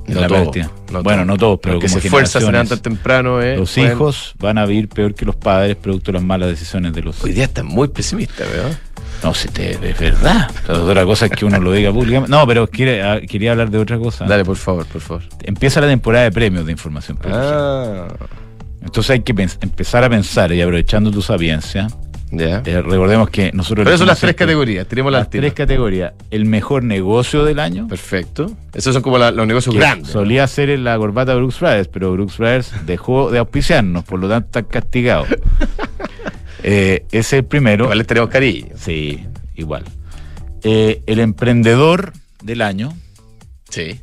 En 0.06 0.14
No 0.14 0.20
la 0.22 0.28
no 0.28 1.02
bueno, 1.02 1.24
no 1.26 1.36
todos, 1.36 1.58
pero 1.62 1.74
Los 1.74 1.82
que 1.84 1.88
como 1.88 2.00
se 2.00 2.06
esfuerzan, 2.08 2.50
levantan 2.50 2.78
temprano. 2.80 3.42
Eh, 3.42 3.56
Los 3.56 3.74
pueden- 3.74 3.92
hijos 3.92 4.34
van 4.38 4.56
a 4.58 4.64
vivir 4.66 4.88
peor 4.88 5.14
que 5.14 5.24
los 5.26 5.36
padres 5.36 5.76
producto 5.76 6.12
de 6.12 6.18
las 6.18 6.22
malas 6.22 6.48
decisiones 6.48 6.94
de 6.94 7.02
los 7.02 7.22
Hoy 7.22 7.32
día 7.32 7.44
está 7.44 7.62
muy 7.62 7.88
pesimista, 7.88 8.44
¿verdad? 8.44 8.78
No, 9.22 9.34
si 9.34 9.48
te, 9.48 9.72
es 9.72 9.98
verdad. 9.98 10.48
La 10.68 10.74
otra 10.80 11.04
cosa 11.04 11.26
es 11.26 11.32
que 11.32 11.44
uno 11.44 11.58
lo 11.58 11.72
diga 11.72 11.92
públicamente. 11.92 12.30
No, 12.30 12.46
pero 12.46 12.68
quiere- 12.68 13.02
ah, 13.02 13.20
quería 13.20 13.52
hablar 13.52 13.70
de 13.70 13.78
otra 13.78 13.98
cosa. 13.98 14.24
Dale, 14.26 14.44
por 14.44 14.56
favor, 14.56 14.86
por 14.86 15.00
favor. 15.00 15.22
Empieza 15.42 15.80
la 15.80 15.88
temporada 15.88 16.24
de 16.24 16.32
premios 16.32 16.64
de 16.66 16.72
información 16.72 17.16
privilegiada. 17.16 18.06
Ah, 18.10 18.26
Entonces 18.82 19.10
hay 19.10 19.20
que 19.20 19.32
empezar 19.60 20.04
a 20.04 20.08
pensar 20.10 20.52
y 20.52 20.62
aprovechando 20.62 21.10
tu 21.10 21.20
sapiencia. 21.20 21.88
ya. 22.30 22.62
eh, 22.64 22.80
recordemos 22.82 23.28
que 23.30 23.50
nosotros. 23.52 23.84
Pero 23.84 23.98
son 23.98 24.06
las 24.06 24.18
tres 24.20 24.28
siempre 24.30 24.46
categorías, 24.46 24.86
tenemos 24.86 25.10
las 25.10 25.22
Las 25.22 25.30
tres 25.30 25.52
categorías. 25.52 26.12
El 26.30 26.44
mejor 26.44 26.84
negocio 26.84 27.44
del 27.44 27.58
año. 27.58 27.88
Perfecto. 27.88 28.52
Esos 28.72 28.94
son 28.94 29.02
como 29.02 29.18
la- 29.18 29.32
los 29.32 29.46
negocios 29.48 29.74
que 29.74 29.80
grandes. 29.80 30.08
Solía 30.12 30.46
ser 30.46 30.70
en 30.70 30.84
la 30.84 30.96
corbata 30.96 31.32
de 31.32 31.38
Brooks 31.38 31.58
Brothers, 31.58 31.88
pero 31.88 32.12
Brooks 32.12 32.38
Brothers 32.38 32.72
dejó 32.86 33.30
de 33.32 33.40
auspiciarnos, 33.40 34.04
por 34.04 34.20
lo 34.20 34.28
tanto 34.28 34.46
está 34.46 34.62
castigado. 34.62 35.24
Eh, 36.62 37.04
ese 37.08 37.18
es 37.18 37.32
el 37.34 37.44
primero. 37.44 37.84
Igual 37.84 37.98
les 37.98 38.06
tenemos 38.06 38.30
cariño. 38.30 38.66
Sí, 38.76 39.24
igual. 39.54 39.84
Eh, 40.62 41.02
el 41.06 41.20
emprendedor 41.20 42.12
del 42.42 42.62
año. 42.62 42.96
Sí. 43.68 44.00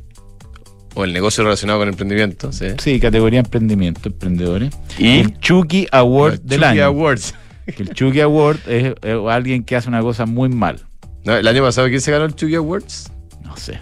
O 0.94 1.04
el 1.04 1.12
negocio 1.12 1.44
relacionado 1.44 1.80
con 1.80 1.88
emprendimiento, 1.88 2.52
sí. 2.52 2.68
Sí, 2.78 2.98
categoría 2.98 3.40
emprendimiento, 3.40 4.08
emprendedores. 4.08 4.70
Y 4.98 5.18
el 5.18 5.38
Chucky 5.40 5.86
Award 5.92 6.32
los 6.32 6.46
del 6.46 6.60
Chucky 6.60 6.70
año. 6.70 6.84
Awards. 6.84 7.34
El 7.66 7.90
Chucky 7.90 8.20
Award 8.20 8.58
es, 8.66 8.94
es 9.02 9.16
alguien 9.28 9.64
que 9.64 9.76
hace 9.76 9.88
una 9.88 10.00
cosa 10.00 10.24
muy 10.24 10.48
mal. 10.48 10.80
No, 11.24 11.36
el 11.36 11.46
año 11.46 11.62
pasado, 11.62 11.88
¿quién 11.88 12.00
se 12.00 12.12
ganó 12.12 12.24
el 12.24 12.34
Chucky 12.34 12.54
Awards? 12.54 13.10
No 13.42 13.56
sé. 13.56 13.78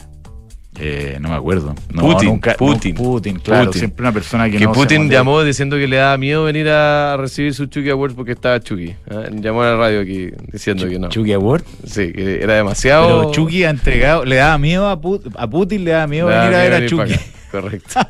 Eh, 0.80 1.18
no 1.20 1.28
me 1.28 1.36
acuerdo. 1.36 1.72
No, 1.92 2.02
Putin, 2.02 2.28
nunca- 2.30 2.54
Putin. 2.54 2.94
no, 2.96 3.02
Putin, 3.02 3.38
claro. 3.38 3.66
Putin. 3.66 3.78
Siempre 3.78 4.02
una 4.02 4.12
persona 4.12 4.50
que, 4.50 4.58
Que 4.58 4.64
no 4.64 4.74
se 4.74 4.80
Putin 4.80 5.08
llamó 5.08 5.42
diciendo 5.44 5.76
que 5.76 5.86
le 5.86 5.96
daba 5.96 6.18
miedo 6.18 6.44
venir 6.44 6.68
a 6.68 7.16
recibir 7.16 7.54
su 7.54 7.66
Chucky 7.66 7.90
Award 7.90 8.14
porque 8.14 8.32
estaba 8.32 8.58
Chucky. 8.60 8.94
¿ah? 9.10 9.24
Llamó 9.30 9.62
a 9.62 9.66
la 9.66 9.76
radio 9.76 10.00
aquí 10.00 10.30
diciendo 10.50 10.88
que 10.88 10.98
no. 10.98 11.08
Chucky 11.10 11.32
Award. 11.32 11.62
Sí, 11.86 12.12
que 12.12 12.42
era 12.42 12.54
demasiado. 12.54 13.20
Pero 13.20 13.30
Chucky 13.32 13.62
ha 13.64 13.70
entregado, 13.70 14.24
le 14.24 14.36
daba 14.36 14.58
miedo 14.58 14.88
a, 14.88 15.00
Pu- 15.00 15.22
a 15.36 15.48
Putin, 15.48 15.84
le 15.84 15.92
daba 15.92 16.06
miedo 16.08 16.28
Le 16.28 16.34
daba 16.34 16.48
venir 16.50 16.58
a 16.58 16.62
ver 16.78 16.82
a 16.82 16.86
Chucky. 16.86 17.14
Correcto. 17.52 17.94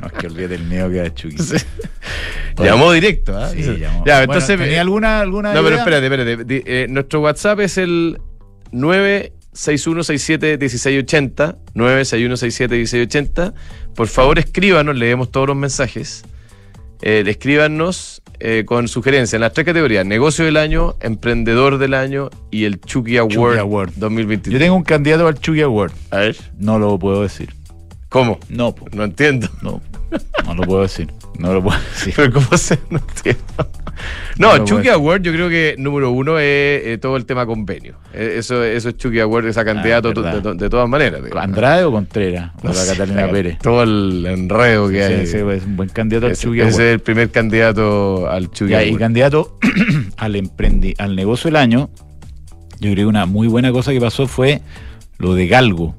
No, 0.00 0.06
es 0.06 0.12
que 0.14 0.26
olvídate 0.26 0.54
el 0.54 0.64
miedo 0.64 0.88
que 0.88 0.96
da 0.96 1.14
Chucky. 1.14 1.38
Sí. 1.38 1.56
Llamó 2.58 2.90
directo, 2.92 3.36
¿ah? 3.36 3.48
Sí, 3.50 3.62
Ya, 3.62 3.72
llamó. 3.74 4.00
Bueno, 4.04 4.20
entonces. 4.22 4.58
¿tenía 4.58 4.80
alguna, 4.80 5.20
alguna 5.20 5.50
No, 5.52 5.62
pero 5.62 5.76
idea? 5.76 5.78
espérate, 5.78 6.06
espérate. 6.06 6.44
Di- 6.44 6.62
eh, 6.66 6.86
nuestro 6.88 7.20
WhatsApp 7.20 7.60
es 7.60 7.78
el 7.78 8.18
961671680. 9.54 11.56
961671680. 11.74 13.54
Por 13.94 14.08
favor, 14.08 14.38
escríbanos, 14.38 14.96
leemos 14.96 15.30
todos 15.30 15.48
los 15.48 15.56
mensajes. 15.56 16.24
Eh, 17.02 17.24
escríbanos 17.26 18.22
eh, 18.40 18.64
con 18.66 18.86
sugerencias 18.88 19.34
en 19.34 19.40
las 19.40 19.52
tres 19.52 19.66
categorías: 19.66 20.04
negocio 20.04 20.44
del 20.44 20.56
año, 20.56 20.96
emprendedor 21.00 21.78
del 21.78 21.94
año 21.94 22.30
y 22.50 22.64
el 22.64 22.80
Chucky 22.80 23.16
Award, 23.16 23.32
Chucky 23.32 23.58
Award. 23.58 23.92
2023. 23.96 24.52
Yo 24.52 24.58
tengo 24.58 24.76
un 24.76 24.84
candidato 24.84 25.26
al 25.26 25.38
Chucky 25.38 25.62
Award. 25.62 25.92
A 26.10 26.18
ver, 26.18 26.36
No 26.58 26.78
lo 26.78 26.98
puedo 26.98 27.22
decir. 27.22 27.54
¿cómo? 28.10 28.38
No, 28.48 28.74
po. 28.74 28.86
No 28.92 29.04
entiendo. 29.04 29.48
no, 29.62 29.80
no 30.46 30.54
lo 30.54 30.62
puedo 30.64 30.82
decir. 30.82 31.08
No 31.38 31.52
lo 31.54 31.62
puedo 31.62 31.78
decir. 31.94 32.12
Pero 32.16 32.32
¿cómo 32.32 32.56
se? 32.56 32.78
No 34.38 34.64
Chucky. 34.64 34.88
Award 34.88 35.22
yo 35.22 35.32
creo 35.32 35.48
que 35.50 35.74
número 35.78 36.10
uno 36.10 36.38
es 36.38 36.44
eh, 36.86 36.98
todo 37.00 37.16
el 37.16 37.26
tema 37.26 37.44
convenio. 37.44 37.96
Eh, 38.14 38.36
eso, 38.38 38.64
eso 38.64 38.88
es 38.88 38.96
Chucky 38.96 39.20
Award, 39.20 39.46
esa 39.46 39.64
candidato 39.64 40.12
Ah, 40.16 40.32
de, 40.34 40.40
to- 40.40 40.54
de 40.54 40.70
todas 40.70 40.88
maneras. 40.88 41.20
¿Andrade 41.36 41.84
o 41.84 41.92
Contreras? 41.92 42.52
O 42.62 42.68
No 42.68 42.70
la 42.70 42.74
sé, 42.76 42.92
Catalina 42.92 43.18
claro, 43.18 43.32
Pérez. 43.32 43.58
Todo 43.58 43.82
el 43.82 44.24
enredo 44.26 44.88
que 44.88 44.96
Sí, 45.06 45.12
hay. 45.12 45.20
ese 45.20 45.56
es 45.56 45.64
un 45.66 45.76
buen 45.76 45.88
candidato 45.90 46.26
al 46.26 46.32
Ese- 46.32 46.42
Chucky 46.46 46.60
ese 46.60 46.68
Award. 46.70 46.80
es 46.86 46.92
el 46.94 47.00
primer 47.00 47.30
candidato 47.30 48.30
al 48.30 48.50
Chucky 48.50 48.70
Ya, 48.70 48.82
y 48.82 48.88
Award. 48.88 49.00
candidato 49.00 49.58
al 50.16 50.36
emprendi 50.36 50.94
al 50.98 51.14
negocio 51.14 51.48
del 51.48 51.56
año, 51.56 51.90
yo 52.80 52.90
creo 52.92 52.94
que 52.94 53.06
una 53.06 53.26
muy 53.26 53.48
buena 53.48 53.70
cosa 53.72 53.92
que 53.92 54.00
pasó 54.00 54.26
fue 54.26 54.62
lo 55.18 55.34
de 55.34 55.46
Galgo, 55.46 55.94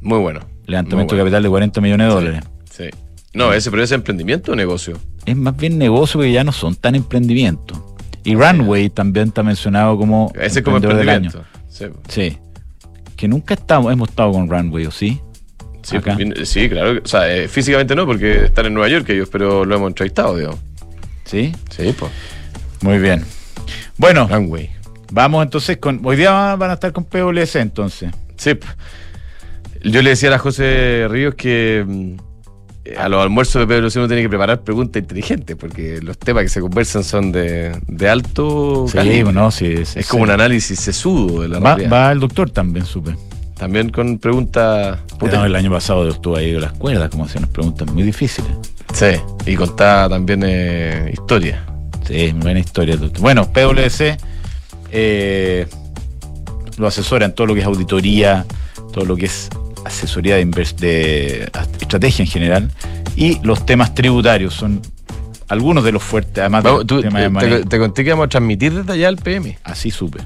Muy 0.00 0.18
bueno. 0.20 0.40
levantamiento 0.66 1.14
Muy 1.14 1.18
de 1.18 1.22
bueno. 1.22 1.24
capital 1.24 1.42
de 1.42 1.48
40 1.50 1.80
millones 1.82 2.06
de 2.08 2.14
dólares. 2.14 2.40
Sí. 2.70 2.84
No, 3.34 3.52
ese, 3.52 3.70
pero 3.70 3.82
ese 3.82 3.94
emprendimiento 3.94 4.52
o 4.52 4.56
negocio. 4.56 4.98
Es 5.24 5.36
más 5.36 5.56
bien 5.56 5.78
negocio 5.78 6.18
porque 6.18 6.32
ya 6.32 6.44
no 6.44 6.52
son 6.52 6.74
tan 6.76 6.94
emprendimientos. 6.94 7.78
Y 8.24 8.34
Runway 8.34 8.90
también 8.90 9.28
está 9.28 9.42
mencionado 9.42 9.96
como 9.96 10.32
Ese 10.40 10.60
es 10.60 10.64
como 10.64 10.78
del 10.78 10.90
emprendimiento. 10.90 11.44
Sí, 11.68 11.84
año. 11.84 11.94
Sí. 12.08 12.38
Que 13.16 13.28
nunca 13.28 13.54
estamos, 13.54 13.92
hemos 13.92 14.10
estado 14.10 14.32
con 14.32 14.48
Runway, 14.48 14.86
¿o 14.86 14.90
sí? 14.90 15.20
sí, 15.82 15.96
Acá. 15.96 16.16
sí, 16.44 16.68
claro. 16.68 17.00
O 17.04 17.08
sea, 17.08 17.34
eh, 17.34 17.48
físicamente 17.48 17.94
no, 17.94 18.06
porque 18.06 18.44
están 18.44 18.66
en 18.66 18.74
Nueva 18.74 18.88
York 18.88 19.08
ellos, 19.10 19.28
pero 19.30 19.64
lo 19.64 19.74
hemos 19.76 19.88
entrevistado, 19.88 20.36
digamos. 20.36 20.60
Sí. 21.24 21.54
Sí, 21.70 21.94
pues. 21.98 22.10
Muy 22.82 22.98
bien. 22.98 23.24
Bueno, 23.96 24.28
Runway. 24.28 24.70
vamos 25.10 25.44
entonces 25.44 25.78
con. 25.78 26.00
Hoy 26.04 26.16
día 26.16 26.56
van 26.56 26.70
a 26.70 26.74
estar 26.74 26.92
con 26.92 27.04
PWC 27.04 27.56
entonces. 27.56 28.10
Sí. 28.36 28.58
Yo 29.84 30.02
le 30.02 30.10
decía 30.10 30.28
a 30.28 30.32
la 30.32 30.38
José 30.38 31.06
Ríos 31.08 31.34
que 31.34 31.84
mm, 31.86 32.16
a 32.98 33.08
los 33.08 33.22
almuerzos 33.22 33.60
de 33.60 33.66
Pedro 33.66 33.88
uno 33.94 34.06
tiene 34.08 34.22
que 34.22 34.28
preparar 34.28 34.60
preguntas 34.62 35.00
inteligentes, 35.02 35.56
porque 35.56 36.00
los 36.02 36.18
temas 36.18 36.42
que 36.42 36.48
se 36.48 36.60
conversan 36.60 37.04
son 37.04 37.30
de, 37.32 37.72
de 37.86 38.08
alto 38.08 38.86
Sí, 38.88 38.94
calibre. 38.94 39.24
bueno, 39.24 39.50
sí, 39.50 39.84
sí, 39.84 40.00
Es 40.00 40.06
como 40.08 40.24
un 40.24 40.30
análisis 40.30 40.80
sesudo 40.80 41.42
de 41.42 41.48
la 41.48 41.58
Va, 41.60 41.76
realidad. 41.76 41.92
va 41.92 42.12
el 42.12 42.20
doctor 42.20 42.50
también, 42.50 42.84
supe. 42.84 43.14
También 43.56 43.90
con 43.90 44.18
preguntas 44.18 44.98
No, 45.20 45.44
el 45.44 45.54
año 45.54 45.70
pasado 45.70 46.08
estuvo 46.08 46.36
ahí 46.36 46.52
con 46.54 46.62
las 46.62 46.72
cuerdas, 46.72 47.10
como 47.10 47.24
hacían 47.26 47.44
unas 47.44 47.52
preguntas 47.54 47.88
muy 47.92 48.02
difíciles. 48.02 48.50
Sí, 48.92 49.06
y 49.46 49.54
contaba 49.54 50.08
también 50.08 50.42
eh, 50.44 51.10
historia. 51.12 51.64
Sí, 52.06 52.32
buena 52.32 52.58
historia. 52.58 52.96
doctor. 52.96 53.20
Bueno, 53.22 53.48
PwC 53.52 54.16
eh, 54.90 55.66
lo 56.78 56.86
asesora 56.88 57.24
en 57.26 57.34
todo 57.34 57.46
lo 57.46 57.54
que 57.54 57.60
es 57.60 57.66
auditoría, 57.66 58.44
todo 58.92 59.04
lo 59.04 59.14
que 59.16 59.26
es 59.26 59.48
asesoría 59.84 60.36
de, 60.36 60.44
de 60.44 61.50
estrategia 61.80 62.22
en 62.24 62.30
general 62.30 62.70
y 63.16 63.38
los 63.42 63.64
temas 63.66 63.94
tributarios 63.94 64.54
son 64.54 64.80
algunos 65.48 65.84
de 65.84 65.92
los 65.92 66.02
fuertes, 66.02 66.38
además 66.38 66.64
Vamos, 66.64 66.86
tú- 66.86 67.02
tema 67.02 67.18
te, 67.18 67.22
de 67.24 67.28
money. 67.28 67.50
te- 67.50 67.64
te 67.64 67.78
conté 67.78 68.04
que 68.04 68.10
vamos 68.10 68.26
a 68.26 68.28
transmitir 68.28 68.72
desde 68.72 68.92
allá 68.92 69.08
al 69.08 69.16
PM. 69.18 69.58
Así 69.64 69.90
supe. 69.90 70.20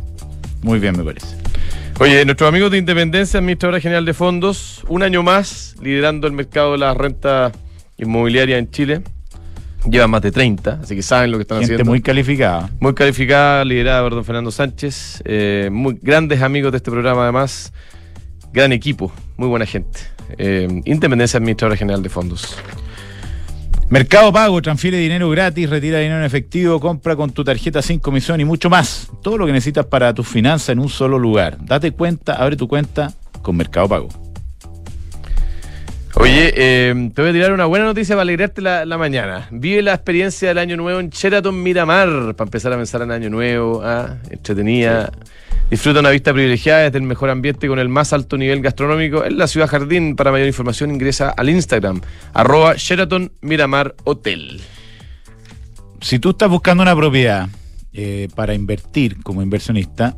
Muy 0.63 0.79
bien, 0.79 0.97
me 0.97 1.03
parece. 1.05 1.37
Oye, 1.99 2.25
nuestros 2.25 2.49
amigos 2.49 2.71
de 2.71 2.79
Independencia, 2.79 3.39
Administradora 3.39 3.81
General 3.81 4.05
de 4.05 4.15
Fondos, 4.15 4.85
un 4.89 5.03
año 5.03 5.23
más 5.23 5.75
liderando 5.83 6.27
el 6.27 6.33
mercado 6.35 6.73
de 6.73 6.79
las 6.79 6.97
rentas 6.97 7.53
inmobiliarias 7.99 8.59
en 8.59 8.71
Chile. 8.71 9.03
Llevan 9.91 10.11
más 10.11 10.21
de 10.23 10.31
30, 10.33 10.81
así 10.83 10.95
que 10.97 11.03
saben 11.03 11.31
lo 11.31 11.39
que 11.39 11.43
están 11.43 11.59
Gente 11.59 11.75
haciendo. 11.75 11.91
muy 11.91 12.01
calificada. 12.03 12.69
Muy 12.81 12.93
calificada, 12.95 13.65
liderada 13.65 14.03
por 14.03 14.15
don 14.17 14.25
Fernando 14.25 14.51
Sánchez. 14.51 15.23
eh, 15.25 15.69
muy 15.73 15.99
grandes 16.03 16.43
amigos 16.43 16.73
de 16.73 16.79
este 16.79 16.91
programa, 16.91 17.23
además. 17.23 17.73
Gran 18.53 18.73
equipo, 18.73 19.13
muy 19.37 19.49
buena 19.49 19.67
gente. 19.67 20.01
Eh, 20.39 20.83
Independencia 20.85 21.39
Administradora 21.39 21.77
General 21.77 22.03
de 22.03 22.09
Fondos. 22.09 22.57
Mercado 23.89 24.33
Pago, 24.33 24.61
transfiere 24.61 24.99
dinero 24.99 25.31
gratis, 25.31 25.71
retira 25.71 26.01
dinero 26.01 26.19
en 26.19 26.25
efectivo, 26.25 26.81
compra 26.81 27.15
con 27.15 27.31
tu 27.31 27.45
tarjeta 27.45 27.83
sin 27.83 28.01
comisión 28.01 28.41
y 28.41 28.45
mucho 28.45 28.69
más. 28.69 29.09
Todo 29.23 29.39
lo 29.39 29.47
que 29.47 29.53
necesitas 29.53 29.87
para 29.87 30.13
tus 30.13 30.27
finanzas 30.27 30.71
en 30.71 30.81
un 30.81 30.89
solo 30.89 31.19
lugar. 31.19 31.59
Date 31.65 31.93
cuenta, 31.93 32.35
abre 32.35 32.57
tu 32.57 32.67
cuenta 32.67 33.13
con 33.43 33.57
Mercado 33.57 33.89
Pago. 33.89 34.26
Oye, 36.19 36.51
eh, 36.57 37.11
te 37.15 37.21
voy 37.21 37.31
a 37.31 37.33
tirar 37.35 37.53
una 37.53 37.67
buena 37.67 37.85
noticia 37.85 38.15
para 38.15 38.23
alegrarte 38.23 38.63
la, 38.63 38.87
la 38.87 38.97
mañana. 38.97 39.49
Vive 39.51 39.83
la 39.83 39.93
experiencia 39.93 40.49
del 40.49 40.57
año 40.57 40.77
nuevo 40.79 40.99
en 40.99 41.11
Sheraton 41.11 41.63
Miramar, 41.63 42.35
para 42.35 42.49
empezar 42.49 42.73
a 42.73 42.77
pensar 42.77 43.03
en 43.03 43.11
año 43.11 43.29
nuevo, 43.29 43.83
ah, 43.85 44.17
entretenida. 44.31 45.13
Disfruta 45.69 46.01
una 46.01 46.09
vista 46.09 46.33
privilegiada 46.33 46.85
desde 46.85 46.99
el 46.99 47.05
mejor 47.05 47.29
ambiente 47.29 47.69
con 47.69 47.79
el 47.79 47.91
más 47.91 48.15
alto 48.15 48.39
nivel 48.39 48.63
gastronómico 48.63 49.25
en 49.27 49.37
la 49.37 49.47
ciudad 49.47 49.69
jardín. 49.69 50.17
Para 50.17 50.33
mayor 50.33 50.47
información 50.47 50.91
ingresa 50.91 51.29
al 51.29 51.51
Instagram, 51.51 52.01
arroba 52.33 52.77
Sheraton 52.77 53.33
Miramar 53.43 53.95
Hotel. 54.05 54.63
Si 56.01 56.19
tú 56.19 56.31
estás 56.31 56.49
buscando 56.49 56.83
una 56.83 56.97
propiedad 56.97 57.49
eh, 57.93 58.29
para 58.35 58.55
invertir 58.55 59.23
como 59.23 59.43
inversionista, 59.43 60.17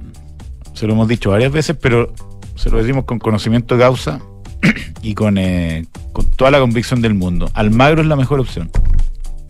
se 0.75 0.87
lo 0.87 0.93
hemos 0.93 1.09
dicho 1.09 1.31
varias 1.31 1.51
veces, 1.51 1.77
pero 1.81 2.15
se 2.55 2.71
lo 2.71 2.79
decimos 2.79 3.05
con 3.05 3.19
conocimiento 3.19 3.75
de 3.75 3.81
causa 3.81 4.21
y 5.03 5.15
con, 5.15 5.39
eh, 5.39 5.87
con 6.13 6.27
toda 6.31 6.51
la 6.51 6.59
convicción 6.61 7.01
del 7.01 7.15
mundo. 7.15 7.51
Almagro 7.55 8.03
es 8.03 8.07
la 8.09 8.17
mejor 8.17 8.41
opción. 8.41 8.71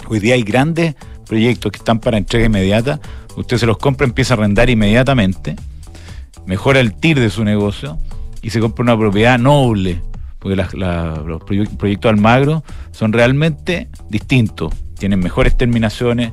Hoy 0.09 0.21
día 0.21 0.35
hay 0.35 0.43
grandes 0.43 0.95
proyectos 1.27 1.73
que 1.73 1.79
están 1.79 1.99
para 2.01 2.17
entrega 2.19 2.47
inmediata. 2.47 3.01
Usted 3.37 3.59
se 3.59 3.67
los 3.67 3.79
compra, 3.79 4.07
empieza 4.07 4.35
a 4.35 4.37
arrendar 4.39 4.69
inmediatamente, 4.71 5.55
mejora 6.47 6.81
el 6.81 6.95
TIR 6.95 7.21
de 7.21 7.31
su 7.31 7.45
negocio 7.45 7.99
y 8.43 8.51
se 8.51 8.61
compra 8.61 8.83
una 8.83 8.99
propiedad 8.99 9.39
noble. 9.39 10.01
Porque 10.39 10.57
la- 10.57 11.21
los 11.27 11.41
proye- 11.43 11.69
proyectos 11.77 12.11
Almagro 12.11 12.63
son 12.93 13.13
realmente 13.13 13.89
distintos. 14.09 14.73
Tienen 14.99 15.19
mejores 15.21 15.57
terminaciones, 15.57 16.33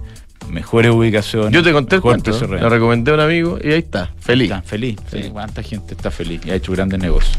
mejores 0.52 0.92
ubicaciones. 0.92 1.52
Yo 1.52 1.64
te 1.64 1.72
conté 1.74 1.96
el 1.96 2.02
cuento, 2.02 2.32
lo 2.48 2.70
recomendé 2.70 3.12
a 3.12 3.14
un 3.16 3.20
amigo 3.20 3.58
y 3.64 3.72
ahí 3.72 3.80
está, 3.80 4.12
feliz. 4.20 4.52
Está 4.52 4.62
feliz. 4.62 4.98
Sí. 5.12 5.24
Sí, 5.24 5.30
¿Cuánta 5.32 5.64
gente 5.64 5.96
está 5.96 6.12
feliz 6.12 6.42
y 6.46 6.52
ha 6.52 6.56
hecho 6.56 6.72
grandes 6.72 7.00
negocios? 7.00 7.36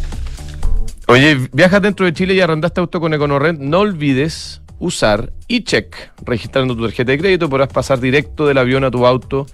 Oye, 1.08 1.48
viajas 1.52 1.80
dentro 1.82 2.04
de 2.04 2.12
Chile 2.12 2.34
y 2.34 2.40
arrendaste 2.40 2.80
auto 2.80 2.98
con 2.98 3.14
EconoRent, 3.14 3.60
no 3.60 3.78
olvides 3.78 4.60
usar 4.80 5.32
eCheck. 5.46 6.12
Registrando 6.24 6.74
tu 6.74 6.82
tarjeta 6.82 7.12
de 7.12 7.18
crédito 7.18 7.48
podrás 7.48 7.68
pasar 7.68 8.00
directo 8.00 8.44
del 8.44 8.58
avión 8.58 8.82
a 8.82 8.90
tu 8.90 9.06
auto, 9.06 9.46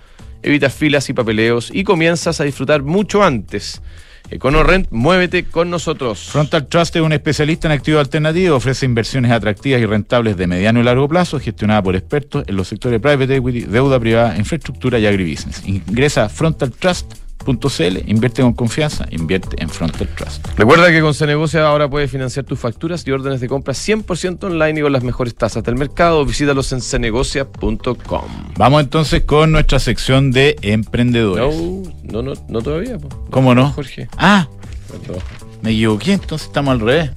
evitas 0.42 0.72
filas 0.72 1.10
y 1.10 1.12
papeleos 1.12 1.70
y 1.70 1.84
comienzas 1.84 2.40
a 2.40 2.44
disfrutar 2.44 2.82
mucho 2.82 3.22
antes. 3.22 3.82
EconoRent, 4.30 4.88
muévete 4.90 5.44
con 5.44 5.68
nosotros. 5.68 6.20
Frontal 6.30 6.66
Trust 6.68 6.96
es 6.96 7.02
un 7.02 7.12
especialista 7.12 7.68
en 7.68 7.72
activos 7.72 8.00
alternativos, 8.00 8.56
ofrece 8.56 8.86
inversiones 8.86 9.30
atractivas 9.30 9.82
y 9.82 9.84
rentables 9.84 10.38
de 10.38 10.46
mediano 10.46 10.80
y 10.80 10.84
largo 10.84 11.06
plazo, 11.06 11.38
gestionada 11.38 11.82
por 11.82 11.96
expertos 11.96 12.44
en 12.46 12.56
los 12.56 12.66
sectores 12.66 12.98
private 12.98 13.36
equity, 13.36 13.60
deuda 13.64 14.00
privada, 14.00 14.38
infraestructura 14.38 14.98
y 14.98 15.04
agribusiness. 15.04 15.66
Ingresa 15.66 16.24
a 16.24 16.28
frontaltrust.cl, 17.42 18.08
invierte 18.10 18.42
con 18.42 18.52
confianza, 18.52 19.06
invierte 19.10 19.62
en 19.62 19.68
Frontal 19.68 20.08
Trust. 20.16 20.46
Recuerda 20.56 20.90
que 20.90 21.00
con 21.00 21.14
Cenegocia 21.14 21.66
ahora 21.66 21.88
puedes 21.88 22.10
financiar 22.10 22.44
tus 22.44 22.58
facturas 22.58 23.06
y 23.06 23.10
órdenes 23.10 23.40
de 23.40 23.48
compra 23.48 23.74
100% 23.74 24.44
online 24.44 24.80
y 24.80 24.82
con 24.82 24.92
las 24.92 25.02
mejores 25.02 25.34
tasas 25.34 25.62
del 25.64 25.76
mercado. 25.76 26.24
Visítalos 26.24 26.72
en 26.72 26.80
cenegocia.com. 26.80 28.22
Vamos 28.56 28.82
entonces 28.82 29.22
con 29.24 29.52
nuestra 29.52 29.78
sección 29.78 30.30
de 30.32 30.56
emprendedores. 30.62 31.54
No, 32.04 32.22
no, 32.22 32.22
no, 32.22 32.40
no 32.48 32.62
todavía. 32.62 32.98
po. 32.98 33.08
¿Cómo 33.30 33.54
no? 33.54 33.70
Jorge. 33.72 34.08
Ah, 34.16 34.48
Perdón. 34.90 35.22
me 35.62 35.70
equivoqué, 35.70 36.12
entonces 36.14 36.48
estamos 36.48 36.72
al 36.72 36.80
revés. 36.80 37.10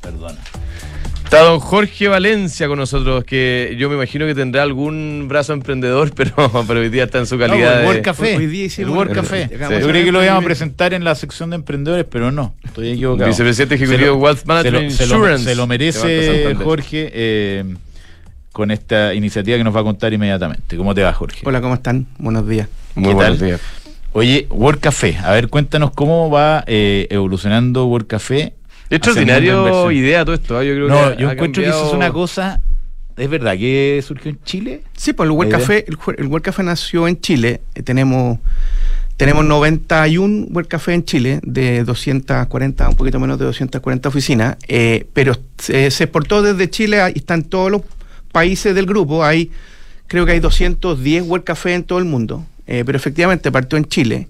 Perdona. 0.00 0.38
Está 1.28 1.42
don 1.42 1.60
Jorge 1.60 2.08
Valencia 2.08 2.68
con 2.68 2.78
nosotros, 2.78 3.22
que 3.22 3.76
yo 3.78 3.90
me 3.90 3.96
imagino 3.96 4.24
que 4.24 4.34
tendrá 4.34 4.62
algún 4.62 5.26
brazo 5.28 5.52
emprendedor, 5.52 6.10
pero, 6.16 6.32
pero 6.66 6.80
hoy 6.80 6.88
día 6.88 7.04
está 7.04 7.18
en 7.18 7.26
su 7.26 7.38
calidad 7.38 7.74
el 7.74 7.80
de... 7.80 7.86
World 7.86 8.02
Café. 8.02 8.36
Hoy 8.38 8.46
día 8.46 8.66
el 8.78 8.88
World 8.88 9.10
el- 9.10 9.16
Café. 9.16 9.48
Sí. 9.52 9.54
Yo 9.78 9.88
creí 9.88 10.04
que 10.06 10.12
lo 10.12 10.24
íbamos 10.24 10.42
a 10.42 10.46
presentar 10.46 10.94
en 10.94 11.04
la 11.04 11.14
sección 11.14 11.50
de 11.50 11.56
emprendedores, 11.56 12.06
pero 12.10 12.32
no. 12.32 12.54
Estoy 12.64 12.92
equivocado. 12.92 13.28
Vicepresidente 13.28 13.74
ejecutivo 13.74 14.06
lo- 14.06 14.16
Wealth 14.16 14.38
se 14.38 14.46
Management 14.46 14.84
lo, 14.84 14.90
se 14.90 15.06
lo- 15.06 15.14
Insurance. 15.16 15.44
se 15.44 15.54
lo 15.54 15.62
de 15.64 15.68
merece. 15.68 16.54
Jorge 16.64 17.10
eh, 17.12 17.74
con 18.52 18.70
esta 18.70 19.12
iniciativa 19.12 19.58
que 19.58 19.64
nos 19.64 19.76
va 19.76 19.80
a 19.80 19.84
contar 19.84 20.10
inmediatamente. 20.14 20.78
¿Cómo 20.78 20.94
te 20.94 21.02
va, 21.02 21.12
Jorge? 21.12 21.42
Hola, 21.44 21.60
¿cómo 21.60 21.74
están? 21.74 22.06
Buenos 22.16 22.48
días. 22.48 22.68
Muy 22.94 23.08
¿Qué 23.10 23.14
buenos 23.14 23.38
tal? 23.38 23.46
días. 23.48 23.60
Oye, 24.14 24.46
World 24.48 24.80
Café. 24.80 25.18
A 25.22 25.32
ver, 25.32 25.48
cuéntanos 25.48 25.90
cómo 25.90 26.30
va 26.30 26.64
eh, 26.66 27.06
evolucionando 27.10 27.84
World 27.84 28.06
Café. 28.06 28.54
Extraordinario 28.90 29.90
idea 29.92 30.24
todo 30.24 30.34
esto. 30.34 30.60
¿eh? 30.60 30.68
Yo 30.68 30.74
creo 30.74 30.88
No, 30.88 31.16
que 31.16 31.22
yo 31.22 31.28
ha 31.28 31.32
encuentro 31.32 31.62
que 31.62 31.68
eso 31.68 31.88
es 31.88 31.94
una 31.94 32.12
cosa. 32.12 32.60
¿Es 33.16 33.28
verdad 33.28 33.56
que 33.56 34.02
surgió 34.06 34.30
en 34.30 34.38
Chile? 34.44 34.82
Sí, 34.96 35.12
pues 35.12 35.26
el 35.26 35.32
World. 35.32 35.50
Café, 35.52 35.84
el, 35.88 35.98
el 36.18 36.26
World 36.26 36.44
Café 36.44 36.62
nació 36.62 37.08
en 37.08 37.20
Chile. 37.20 37.60
Eh, 37.74 37.82
tenemos 37.82 38.38
tenemos 39.18 39.44
91 39.44 40.46
World 40.50 40.68
Café 40.68 40.94
en 40.94 41.04
Chile, 41.04 41.40
de 41.42 41.82
240, 41.82 42.88
un 42.88 42.94
poquito 42.94 43.18
menos 43.18 43.36
de 43.36 43.46
240 43.46 44.08
oficinas, 44.08 44.56
eh, 44.68 45.06
pero 45.12 45.36
se, 45.58 45.90
se 45.90 46.04
exportó 46.04 46.40
desde 46.40 46.70
Chile 46.70 47.02
y 47.12 47.18
están 47.18 47.42
todos 47.42 47.68
los 47.68 47.82
países 48.30 48.76
del 48.76 48.86
grupo. 48.86 49.24
Hay, 49.24 49.50
creo 50.06 50.24
que 50.24 50.30
hay 50.32 50.38
210 50.38 51.24
World 51.24 51.44
Café 51.44 51.74
en 51.74 51.82
todo 51.82 51.98
el 51.98 52.04
mundo, 52.04 52.46
eh, 52.68 52.84
pero 52.86 52.96
efectivamente 52.96 53.50
partió 53.50 53.76
en 53.76 53.86
Chile. 53.86 54.28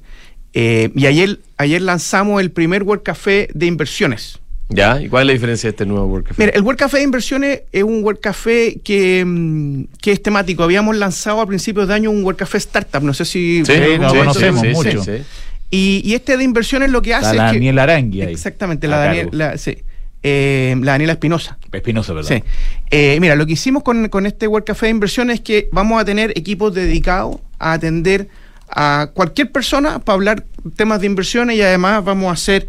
Eh, 0.55 0.91
y 0.95 1.05
ayer, 1.05 1.39
ayer 1.59 1.83
lanzamos 1.83 2.41
el 2.41 2.51
primer 2.51 2.83
World 2.83 3.03
Café 3.03 3.51
de 3.53 3.67
inversiones. 3.67 4.39
¿Ya? 4.71 5.01
¿Y 5.01 5.09
cuál 5.09 5.23
es 5.23 5.27
la 5.29 5.33
diferencia 5.33 5.69
de 5.69 5.71
este 5.71 5.87
nuevo 5.87 6.07
World 6.07 6.27
Café? 6.29 6.43
Mira, 6.43 6.53
el 6.55 6.63
World 6.63 6.79
Café 6.79 6.99
de 6.99 7.05
Inversiones 7.05 7.63
es 7.73 7.83
un 7.83 8.05
World 8.05 8.21
Café 8.21 8.81
que, 8.85 9.25
mm, 9.25 9.85
que 10.01 10.13
es 10.13 10.23
temático. 10.23 10.63
Habíamos 10.63 10.97
lanzado 10.97 11.41
a 11.41 11.47
principios 11.47 11.89
de 11.89 11.95
año 11.95 12.11
un 12.11 12.23
World 12.23 12.39
Café 12.39 12.59
Startup, 12.59 13.03
no 13.03 13.15
sé 13.15 13.25
si... 13.25 13.63
Sí, 13.65 13.73
lo 13.99 14.09
conocemos 14.09 14.61
sí, 14.61 14.69
mucho. 14.69 15.05
sí. 15.05 15.23
Y, 15.71 16.03
y 16.05 16.15
este 16.15 16.37
de 16.37 16.45
Inversiones 16.45 16.91
lo 16.91 17.03
que 17.03 17.15
hace 17.15 17.35
la 17.37 17.47
es 17.47 17.53
que... 17.53 17.59
Daniel 17.59 17.79
Arangui 17.79 18.23
ahí. 18.23 18.33
Exactamente, 18.33 18.89
la, 18.89 18.99
Daniel, 18.99 19.29
la, 19.33 19.57
sí, 19.59 19.79
eh, 20.23 20.75
la 20.83 20.93
Daniela 20.93 21.15
Espinosa. 21.15 21.59
Espinosa, 21.73 22.13
¿verdad? 22.13 22.29
Sí. 22.29 22.43
Eh, 22.91 23.19
mira, 23.21 23.37
lo 23.37 23.47
que 23.47 23.53
hicimos 23.53 23.83
con, 23.83 24.09
con 24.09 24.27
este 24.27 24.49
World 24.49 24.67
Café 24.67 24.87
de 24.87 24.91
Inversiones 24.91 25.37
es 25.37 25.41
que 25.41 25.69
vamos 25.73 26.01
a 26.01 26.05
tener 26.05 26.33
equipos 26.37 26.75
dedicados 26.75 27.37
a 27.59 27.73
atender 27.73 28.29
a 28.71 29.11
cualquier 29.15 29.51
persona 29.51 29.99
para 29.99 30.15
hablar 30.15 30.45
temas 30.77 31.01
de 31.01 31.07
inversiones 31.07 31.57
y 31.57 31.63
además 31.63 32.05
vamos 32.05 32.29
a 32.29 32.33
hacer 32.33 32.69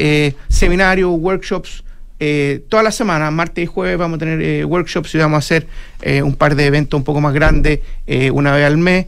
eh, 0.00 0.34
seminarios, 0.48 1.10
workshops. 1.18 1.84
eh, 2.18 2.62
toda 2.68 2.82
la 2.82 2.90
semana, 2.92 3.30
martes 3.30 3.64
y 3.64 3.66
jueves, 3.66 3.96
vamos 3.98 4.16
a 4.16 4.18
tener 4.18 4.42
eh, 4.42 4.64
workshops 4.64 5.14
y 5.14 5.18
vamos 5.18 5.36
a 5.36 5.38
hacer 5.38 5.66
eh, 6.02 6.22
un 6.22 6.34
par 6.34 6.54
de 6.54 6.66
eventos 6.66 6.98
un 6.98 7.04
poco 7.04 7.20
más 7.20 7.32
grandes 7.32 7.80
una 8.32 8.52
vez 8.54 8.66
al 8.66 8.76
mes. 8.76 9.06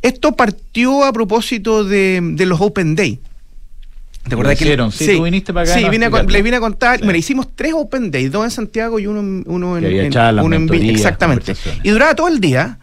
Esto 0.00 0.32
partió 0.36 1.04
a 1.04 1.12
propósito 1.12 1.82
de, 1.84 2.20
de 2.22 2.46
los 2.46 2.60
Open 2.60 2.94
Day. 2.94 3.18
¿Te 4.28 4.34
acuerdas 4.34 4.56
que 4.58 4.64
hicieron, 4.64 4.92
sí, 4.92 5.16
tú 5.16 5.22
viniste 5.24 5.52
para 5.54 5.64
acá, 5.70 5.78
Sí, 5.80 5.88
vine 5.88 6.06
a 6.06 6.10
con- 6.10 6.20
Explicarlo. 6.20 6.30
le 6.32 6.42
vine 6.42 6.56
a 6.56 6.60
contar. 6.60 6.98
Sí. 7.00 7.04
Mira, 7.06 7.18
hicimos 7.18 7.48
tres 7.54 7.72
Open 7.74 8.10
Days, 8.10 8.30
dos 8.30 8.44
en 8.44 8.50
Santiago 8.50 8.98
y 8.98 9.06
uno 9.06 9.20
en, 9.20 9.42
uno 9.46 9.76
en, 9.78 9.84
en- 9.86 10.12
charlas, 10.12 10.44
uno 10.44 10.54
en 10.56 10.66
Vi- 10.66 10.70
mentorías, 10.72 10.96
Exactamente. 10.96 11.54
Y 11.82 11.88
duraba 11.90 12.14
todo 12.14 12.28
el 12.28 12.38
día. 12.40 12.78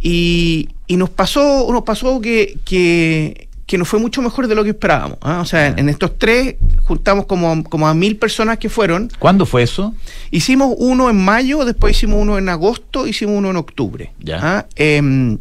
y, 0.00 0.68
y 0.86 0.96
nos 0.96 1.10
pasó, 1.10 1.66
nos 1.72 1.82
pasó 1.82 2.20
que, 2.20 2.58
que, 2.64 3.45
que 3.66 3.78
nos 3.78 3.88
fue 3.88 3.98
mucho 3.98 4.22
mejor 4.22 4.46
de 4.46 4.54
lo 4.54 4.62
que 4.62 4.70
esperábamos. 4.70 5.18
¿ah? 5.22 5.40
O 5.40 5.44
sea, 5.44 5.66
en, 5.66 5.80
en 5.80 5.88
estos 5.88 6.18
tres 6.18 6.54
juntamos 6.82 7.26
como, 7.26 7.64
como 7.64 7.88
a 7.88 7.94
mil 7.94 8.16
personas 8.16 8.58
que 8.58 8.68
fueron. 8.68 9.10
¿Cuándo 9.18 9.44
fue 9.44 9.64
eso? 9.64 9.92
Hicimos 10.30 10.74
uno 10.78 11.10
en 11.10 11.16
mayo, 11.16 11.64
después 11.64 11.96
hicimos 11.96 12.22
uno 12.22 12.38
en 12.38 12.48
agosto, 12.48 13.06
hicimos 13.06 13.36
uno 13.36 13.50
en 13.50 13.56
octubre. 13.56 14.12
Ya. 14.20 14.38
¿ah? 14.40 14.66
Em, 14.76 15.38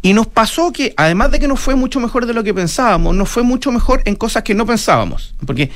y 0.00 0.14
nos 0.14 0.26
pasó 0.26 0.72
que, 0.72 0.94
además 0.96 1.30
de 1.30 1.38
que 1.38 1.46
nos 1.46 1.60
fue 1.60 1.74
mucho 1.74 2.00
mejor 2.00 2.24
de 2.24 2.32
lo 2.32 2.42
que 2.42 2.54
pensábamos, 2.54 3.14
nos 3.14 3.28
fue 3.28 3.42
mucho 3.42 3.70
mejor 3.70 4.02
en 4.06 4.16
cosas 4.16 4.42
que 4.42 4.54
no 4.54 4.64
pensábamos. 4.64 5.34
Porque 5.46 5.70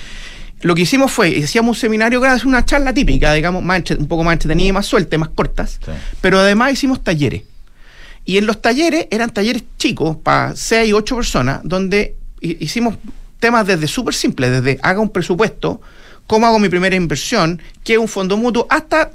lo 0.62 0.74
que 0.74 0.82
hicimos 0.82 1.12
fue, 1.12 1.42
hacíamos 1.44 1.76
un 1.76 1.80
seminario 1.80 2.22
que 2.22 2.26
era 2.26 2.36
una 2.46 2.64
charla 2.64 2.94
típica, 2.94 3.34
digamos, 3.34 3.62
más 3.62 3.82
un 3.90 4.06
poco 4.06 4.24
más 4.24 4.32
entretenida, 4.32 4.68
y 4.68 4.72
más 4.72 4.86
suelta, 4.86 5.18
más 5.18 5.28
cortas. 5.28 5.78
Sí. 5.84 5.92
Pero 6.22 6.38
además 6.38 6.72
hicimos 6.72 7.04
talleres. 7.04 7.42
Y 8.24 8.38
en 8.38 8.46
los 8.46 8.60
talleres 8.62 9.06
eran 9.10 9.30
talleres 9.30 9.64
chicos, 9.78 10.16
para 10.16 10.56
6, 10.56 10.92
8 10.94 11.16
personas, 11.16 11.60
donde 11.64 12.16
hi- 12.40 12.56
hicimos 12.60 12.96
temas 13.38 13.66
desde 13.66 13.86
súper 13.86 14.14
simples, 14.14 14.50
desde 14.50 14.78
haga 14.82 15.00
un 15.00 15.10
presupuesto, 15.10 15.80
cómo 16.26 16.46
hago 16.46 16.58
mi 16.58 16.68
primera 16.70 16.96
inversión, 16.96 17.60
qué 17.82 17.94
es 17.94 17.98
un 17.98 18.08
fondo 18.08 18.36
mutuo, 18.38 18.66
hasta 18.70 19.10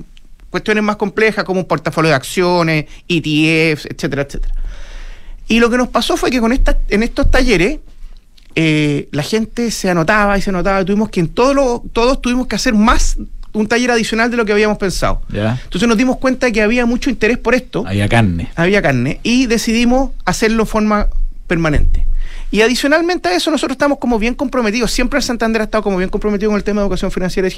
cuestiones 0.52 0.84
más 0.84 0.95
complejas 0.98 1.43
como 1.43 1.60
un 1.62 1.65
portafolio 1.67 2.10
de 2.10 2.15
acciones, 2.15 2.86
ETFs, 3.08 3.86
etcétera, 3.88 4.22
etcétera. 4.24 4.54
Y 5.48 5.60
lo 5.60 5.69
que 5.72 5.78
nos 5.78 5.88
pasó 5.89 6.15
fue 6.17 6.30
que 6.30 6.39
con 6.39 6.52
esta, 6.52 6.78
en 6.89 7.02
estos 7.02 7.32
talleres 7.32 7.80
eh, 8.56 9.08
la 9.12 9.24
gente 9.24 9.72
se 9.72 9.89
anotaba 9.89 10.38
y 10.38 10.41
se 10.41 10.50
anotaba, 10.52 10.84
tuvimos 10.86 11.10
que 11.10 11.19
en 11.19 11.30
todo 11.30 11.54
lo- 11.56 11.84
todos 11.93 12.22
tuvimos 12.22 12.45
que 12.48 12.56
hacer 12.56 12.74
más 12.76 13.17
un 13.53 13.67
taller 13.67 13.91
adicional 13.91 14.29
de 14.31 14.38
lo 14.38 14.45
que 14.45 14.51
habíamos 14.51 14.77
pensado. 14.77 15.21
Entonces 15.31 15.88
nos 15.88 15.97
dimos 15.97 16.17
cuenta 16.17 16.47
de 16.47 16.51
que 16.51 16.62
había 16.62 16.85
mucho 16.85 17.09
interés 17.09 17.38
por 17.38 17.55
esto 17.55 17.83
Había 17.88 18.07
carne. 18.07 18.49
había 18.55 18.81
carne 18.81 19.19
y 19.23 19.45
decidimos 19.47 20.12
hacerlo 20.25 20.65
de 20.65 20.69
forma 20.69 21.07
permanente. 21.47 22.05
Y 22.51 22.62
adicionalmente 22.62 23.29
a 23.29 23.35
eso, 23.35 23.51
nosotros 23.51 23.75
estamos 23.75 23.99
como 23.99 24.17
bien 24.17 24.33
comprometidos. 24.33 24.91
Siempre 24.91 25.17
el 25.19 25.23
Santander 25.23 25.62
ha 25.62 25.65
estado 25.65 25.83
como 25.83 25.97
bien 25.97 26.09
comprometido 26.09 26.49
con 26.49 26.57
el 26.57 26.63
tema 26.63 26.81
de 26.81 26.85
educación 26.85 27.12
financiera 27.12 27.47
y. 27.47 27.51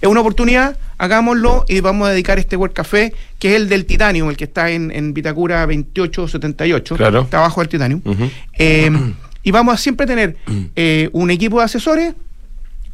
Es 0.00 0.08
una 0.08 0.20
oportunidad, 0.20 0.78
hagámoslo 0.96 1.66
y 1.68 1.80
vamos 1.80 2.08
a 2.08 2.12
dedicar 2.12 2.38
este 2.38 2.56
World 2.56 2.74
Café, 2.74 3.12
que 3.38 3.50
es 3.50 3.56
el 3.56 3.68
del 3.68 3.84
Titanium, 3.84 4.30
el 4.30 4.36
que 4.38 4.44
está 4.44 4.70
en, 4.70 4.90
en 4.92 5.12
Vitacura 5.12 5.60
2878. 5.66 6.96
Claro. 6.96 7.20
Está 7.22 7.38
abajo 7.38 7.60
del 7.60 7.68
Titanium. 7.68 8.00
Eh, 8.58 8.90
y 9.42 9.50
vamos 9.50 9.74
a 9.74 9.76
siempre 9.76 10.06
tener 10.06 10.36
eh, 10.74 11.10
un 11.12 11.30
equipo 11.30 11.58
de 11.58 11.64
asesores. 11.64 12.14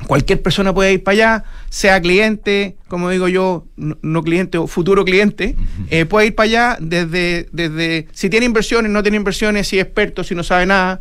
Cualquier 0.07 0.41
persona 0.43 0.73
puede 0.75 0.95
ir 0.95 1.05
para 1.05 1.13
allá, 1.15 1.45
sea 1.69 2.01
cliente, 2.01 2.77
como 2.89 3.11
digo 3.11 3.29
yo, 3.29 3.67
no, 3.77 3.97
no 4.03 4.23
cliente 4.23 4.59
o 4.59 4.67
futuro 4.67 5.05
cliente, 5.05 5.57
eh, 5.91 6.07
puede 6.07 6.29
ir 6.29 6.35
para 6.35 6.45
allá 6.47 6.77
desde, 6.81 7.49
desde 7.53 8.09
si 8.13 8.31
tiene 8.31 8.47
inversiones, 8.47 8.91
no 8.91 9.03
tiene 9.03 9.19
inversiones, 9.19 9.69
si 9.69 9.79
es 9.79 9.85
experto, 9.85 10.25
si 10.25 10.35
no 10.35 10.43
sabe 10.43 10.67
nada. 10.67 11.01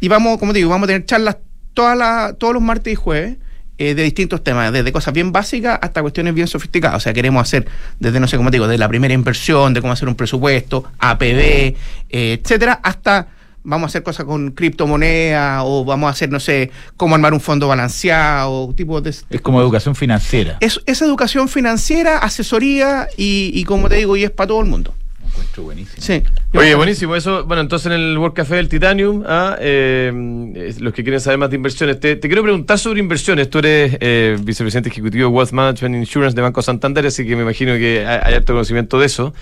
Y 0.00 0.08
vamos, 0.08 0.38
como 0.38 0.52
digo, 0.52 0.68
vamos 0.68 0.84
a 0.84 0.88
tener 0.88 1.06
charlas 1.06 1.38
todas 1.72 1.96
las- 1.96 2.38
todos 2.38 2.52
los 2.54 2.62
martes 2.62 2.92
y 2.92 2.96
jueves 2.96 3.38
eh, 3.78 3.94
de 3.94 4.04
distintos 4.04 4.44
temas, 4.44 4.72
desde 4.72 4.92
cosas 4.92 5.12
bien 5.14 5.32
básicas 5.32 5.78
hasta 5.82 6.00
cuestiones 6.02 6.32
bien 6.34 6.46
sofisticadas. 6.46 6.96
O 6.98 7.00
sea, 7.00 7.12
queremos 7.12 7.42
hacer 7.42 7.66
desde, 7.98 8.20
no 8.20 8.28
sé 8.28 8.36
cómo 8.36 8.50
te 8.52 8.56
digo, 8.58 8.68
de 8.68 8.78
la 8.78 8.88
primera 8.88 9.14
inversión, 9.14 9.74
de 9.74 9.80
cómo 9.80 9.92
hacer 9.94 10.06
un 10.06 10.14
presupuesto, 10.14 10.84
APB, 11.00 11.74
eh, 12.10 12.38
etcétera, 12.40 12.78
hasta 12.84 13.26
vamos 13.64 13.84
a 13.84 13.86
hacer 13.88 14.02
cosas 14.02 14.26
con 14.26 14.52
criptomonedas 14.52 15.62
o 15.64 15.84
vamos 15.84 16.08
a 16.08 16.10
hacer, 16.10 16.30
no 16.30 16.38
sé, 16.38 16.70
cómo 16.96 17.14
armar 17.14 17.32
un 17.32 17.40
fondo 17.40 17.66
balanceado, 17.66 18.72
tipo 18.74 19.00
de... 19.00 19.10
Es 19.10 19.40
como 19.42 19.60
educación 19.60 19.94
financiera. 19.94 20.58
Es, 20.60 20.80
es 20.86 21.02
educación 21.02 21.48
financiera, 21.48 22.18
asesoría 22.18 23.08
y, 23.16 23.50
y 23.54 23.64
como 23.64 23.88
te 23.88 23.96
digo, 23.96 24.16
y 24.16 24.24
es 24.24 24.30
para 24.30 24.48
todo 24.48 24.60
el 24.60 24.66
mundo. 24.66 24.94
Un 25.22 25.30
encuentro 25.30 25.62
buenísimo. 25.64 26.00
Sí. 26.00 26.22
Oye, 26.52 26.74
buenísimo. 26.74 27.16
Eso, 27.16 27.44
bueno, 27.44 27.62
entonces 27.62 27.86
en 27.86 27.92
el 27.92 28.18
World 28.18 28.36
Café 28.36 28.56
del 28.56 28.68
Titanium, 28.68 29.24
ah, 29.26 29.56
eh, 29.58 30.12
eh, 30.54 30.74
los 30.78 30.92
que 30.92 31.02
quieren 31.02 31.18
saber 31.18 31.38
más 31.38 31.50
de 31.50 31.56
inversiones, 31.56 31.98
te, 31.98 32.16
te 32.16 32.28
quiero 32.28 32.42
preguntar 32.42 32.78
sobre 32.78 33.00
inversiones. 33.00 33.50
Tú 33.50 33.58
eres 33.58 33.96
eh, 34.00 34.36
vicepresidente 34.40 34.90
ejecutivo 34.90 35.28
de 35.28 35.34
Wealth 35.34 35.52
Management 35.52 35.96
Insurance 35.96 36.36
de 36.36 36.42
Banco 36.42 36.62
Santander, 36.62 37.06
así 37.06 37.26
que 37.26 37.34
me 37.34 37.42
imagino 37.42 37.72
que 37.74 38.06
hay, 38.06 38.20
hay 38.22 38.34
harto 38.34 38.52
conocimiento 38.52 39.00
de 39.00 39.06
eso. 39.06 39.34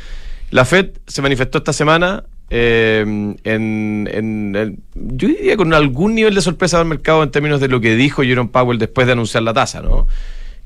La 0.50 0.64
Fed 0.64 0.90
se 1.06 1.20
manifestó 1.20 1.58
esta 1.58 1.72
semana 1.72 2.24
eh, 2.54 3.00
en, 3.44 4.08
en 4.12 4.54
el- 4.56 4.76
yo 4.94 5.28
diría 5.28 5.56
con 5.56 5.72
algún 5.72 6.14
nivel 6.14 6.34
de 6.34 6.42
sorpresa 6.42 6.76
del 6.78 6.86
mercado 6.86 7.22
en 7.22 7.30
términos 7.30 7.60
de 7.60 7.68
lo 7.68 7.80
que 7.80 7.96
dijo 7.96 8.22
Jerome 8.22 8.50
Powell 8.52 8.78
después 8.78 9.06
de 9.06 9.14
anunciar 9.14 9.42
la 9.42 9.54
tasa, 9.54 9.80
¿no? 9.80 10.06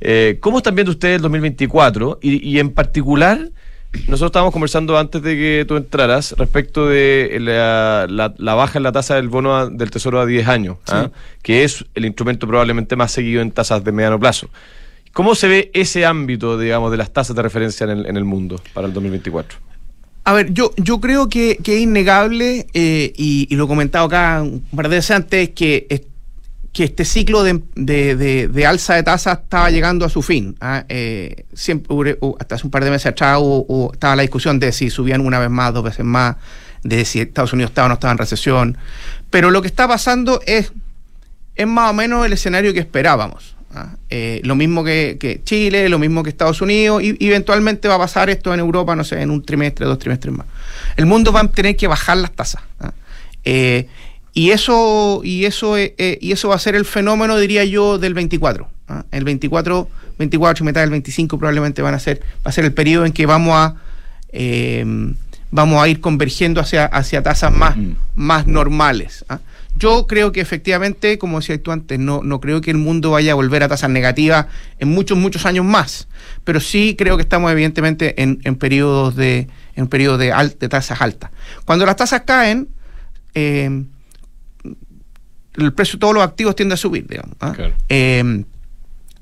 Eh, 0.00 0.38
¿Cómo 0.40 0.58
están 0.58 0.74
viendo 0.74 0.90
ustedes 0.90 1.16
el 1.16 1.22
2024? 1.22 2.18
Y, 2.20 2.44
y 2.46 2.58
en 2.58 2.70
particular, 2.70 3.50
nosotros 4.08 4.28
estábamos 4.30 4.52
conversando 4.52 4.98
antes 4.98 5.22
de 5.22 5.36
que 5.36 5.64
tú 5.66 5.76
entraras 5.76 6.32
respecto 6.36 6.86
de 6.88 7.38
la, 7.40 8.06
la- 8.10 8.34
la 8.36 8.54
baja 8.54 8.78
en 8.78 8.82
la 8.82 8.90
tasa 8.92 9.14
del 9.14 9.28
bono 9.28 9.56
a- 9.56 9.70
del 9.70 9.90
Tesoro 9.90 10.20
a 10.20 10.26
10 10.26 10.48
años, 10.48 10.78
¿ah? 10.88 11.10
que 11.42 11.62
es 11.64 11.84
el 11.94 12.04
instrumento 12.04 12.46
probablemente 12.48 12.96
más 12.96 13.12
seguido 13.12 13.40
en 13.42 13.52
tasas 13.52 13.84
de 13.84 13.92
mediano 13.92 14.18
plazo. 14.18 14.50
¿Cómo 15.12 15.34
se 15.34 15.48
ve 15.48 15.70
ese 15.72 16.04
ámbito, 16.04 16.58
digamos, 16.58 16.90
de 16.90 16.96
las 16.98 17.10
tasas 17.12 17.34
de 17.36 17.42
referencia 17.42 17.84
en 17.84 17.90
el, 17.90 18.06
en 18.06 18.16
el 18.18 18.24
mundo 18.24 18.60
para 18.74 18.86
el 18.88 18.92
2024? 18.92 19.58
A 20.28 20.32
ver, 20.32 20.52
yo, 20.52 20.72
yo 20.76 21.00
creo 21.00 21.28
que, 21.28 21.56
que 21.62 21.76
es 21.76 21.82
innegable, 21.82 22.66
eh, 22.74 23.12
y, 23.16 23.46
y 23.48 23.54
lo 23.54 23.64
he 23.64 23.68
comentado 23.68 24.06
acá 24.06 24.42
un 24.42 24.60
par 24.74 24.88
de 24.88 24.96
veces 24.96 25.12
antes, 25.12 25.50
que, 25.50 26.04
que 26.72 26.84
este 26.84 27.04
ciclo 27.04 27.42
de, 27.44 27.62
de- 27.76 28.16
de- 28.16 28.48
de 28.48 28.66
alza 28.66 28.94
de 28.96 29.02
tasas 29.04 29.38
estaba 29.44 29.70
llegando 29.70 30.04
a 30.04 30.08
su 30.10 30.20
fin. 30.22 30.56
¿ah? 30.60 30.84
Eh, 30.88 31.44
siempre, 31.54 32.18
hasta 32.40 32.56
hace 32.56 32.66
un 32.66 32.70
par 32.70 32.84
de 32.84 32.90
meses 32.90 33.06
atrás 33.06 33.38
hubo- 33.38 33.64
hubo- 33.68 33.92
estaba 33.92 34.16
la 34.16 34.22
discusión 34.22 34.58
de 34.58 34.72
si 34.72 34.90
subían 34.90 35.20
una 35.20 35.38
vez 35.38 35.48
más, 35.48 35.72
dos 35.72 35.84
veces 35.84 36.04
más, 36.04 36.36
de 36.82 37.04
si 37.04 37.20
Estados 37.20 37.52
Unidos 37.54 37.70
estaba 37.70 37.86
o 37.86 37.88
no 37.88 37.94
estaba 37.94 38.12
en 38.12 38.18
recesión. 38.18 38.76
Pero 39.30 39.50
lo 39.50 39.62
que 39.62 39.68
está 39.68 39.88
pasando 39.88 40.40
es, 40.44 40.72
es 41.54 41.66
más 41.66 41.90
o 41.90 41.94
menos 41.94 42.26
el 42.26 42.32
escenario 42.34 42.74
que 42.74 42.80
esperábamos. 42.80 43.55
¿Ah? 43.76 43.94
Eh, 44.10 44.40
lo 44.44 44.54
mismo 44.54 44.82
que, 44.82 45.16
que 45.20 45.40
Chile, 45.44 45.88
lo 45.88 45.98
mismo 45.98 46.22
que 46.22 46.30
Estados 46.30 46.60
Unidos, 46.60 47.02
y, 47.02 47.16
y 47.18 47.28
eventualmente 47.28 47.86
va 47.88 47.94
a 47.96 47.98
pasar 47.98 48.30
esto 48.30 48.52
en 48.52 48.60
Europa, 48.60 48.96
no 48.96 49.04
sé, 49.04 49.20
en 49.20 49.30
un 49.30 49.44
trimestre, 49.44 49.86
dos 49.86 49.98
trimestres 49.98 50.34
más. 50.34 50.46
El 50.96 51.06
mundo 51.06 51.32
va 51.32 51.40
a 51.40 51.48
tener 51.48 51.76
que 51.76 51.86
bajar 51.86 52.16
las 52.16 52.32
tasas. 52.32 52.62
¿ah? 52.80 52.92
Eh, 53.44 53.86
y 54.32 54.50
eso, 54.50 55.20
y 55.22 55.44
eso, 55.44 55.76
eh, 55.78 55.94
y 56.20 56.32
eso 56.32 56.48
va 56.48 56.56
a 56.56 56.58
ser 56.58 56.74
el 56.74 56.84
fenómeno, 56.84 57.38
diría 57.38 57.64
yo, 57.64 57.98
del 57.98 58.14
24. 58.14 58.68
¿ah? 58.88 59.04
El 59.10 59.24
24, 59.24 59.88
24 60.18 60.64
y 60.64 60.66
mitad 60.66 60.80
del 60.80 60.90
25 60.90 61.38
probablemente 61.38 61.82
van 61.82 61.94
a 61.94 61.98
ser, 61.98 62.20
va 62.38 62.50
a 62.50 62.52
ser 62.52 62.64
el 62.64 62.72
periodo 62.72 63.06
en 63.06 63.12
que 63.12 63.26
vamos 63.26 63.54
a 63.54 63.76
vamos 65.50 65.82
a 65.82 65.88
ir 65.88 66.00
convergiendo 66.00 66.60
hacia, 66.60 66.84
hacia 66.84 67.22
tasas 67.22 67.50
más, 67.52 67.76
Mm. 67.76 67.92
más 68.14 68.46
normales. 68.46 69.24
¿ah? 69.28 69.38
Yo 69.78 70.06
creo 70.06 70.32
que 70.32 70.40
efectivamente, 70.40 71.18
como 71.18 71.38
decía 71.40 71.62
tú 71.62 71.70
antes, 71.72 71.98
no, 71.98 72.22
no 72.22 72.40
creo 72.40 72.60
que 72.60 72.70
el 72.70 72.78
mundo 72.78 73.10
vaya 73.10 73.32
a 73.32 73.34
volver 73.34 73.62
a 73.62 73.68
tasas 73.68 73.90
negativas 73.90 74.46
en 74.78 74.88
muchos, 74.88 75.18
muchos 75.18 75.44
años 75.46 75.64
más. 75.64 76.08
Pero 76.44 76.60
sí 76.60 76.94
creo 76.96 77.16
que 77.16 77.22
estamos 77.22 77.50
evidentemente 77.52 78.20
en, 78.22 78.40
en 78.44 78.56
periodos 78.56 79.16
de, 79.16 79.48
en 79.74 79.86
periodos 79.88 80.18
de, 80.18 80.32
al- 80.32 80.56
de 80.58 80.68
tasas 80.68 81.00
altas. 81.00 81.30
Cuando 81.64 81.84
las 81.86 81.96
tasas 81.96 82.22
caen, 82.24 82.68
eh, 83.34 83.84
el 85.56 85.72
precio 85.72 85.96
de 85.96 86.00
todos 86.00 86.14
los 86.14 86.22
activos 86.24 86.54
tiende 86.56 86.74
a 86.74 86.76
subir, 86.76 87.06
digamos. 87.06 87.34
¿ah? 87.40 87.52
Claro. 87.54 87.74
Eh, 87.88 88.44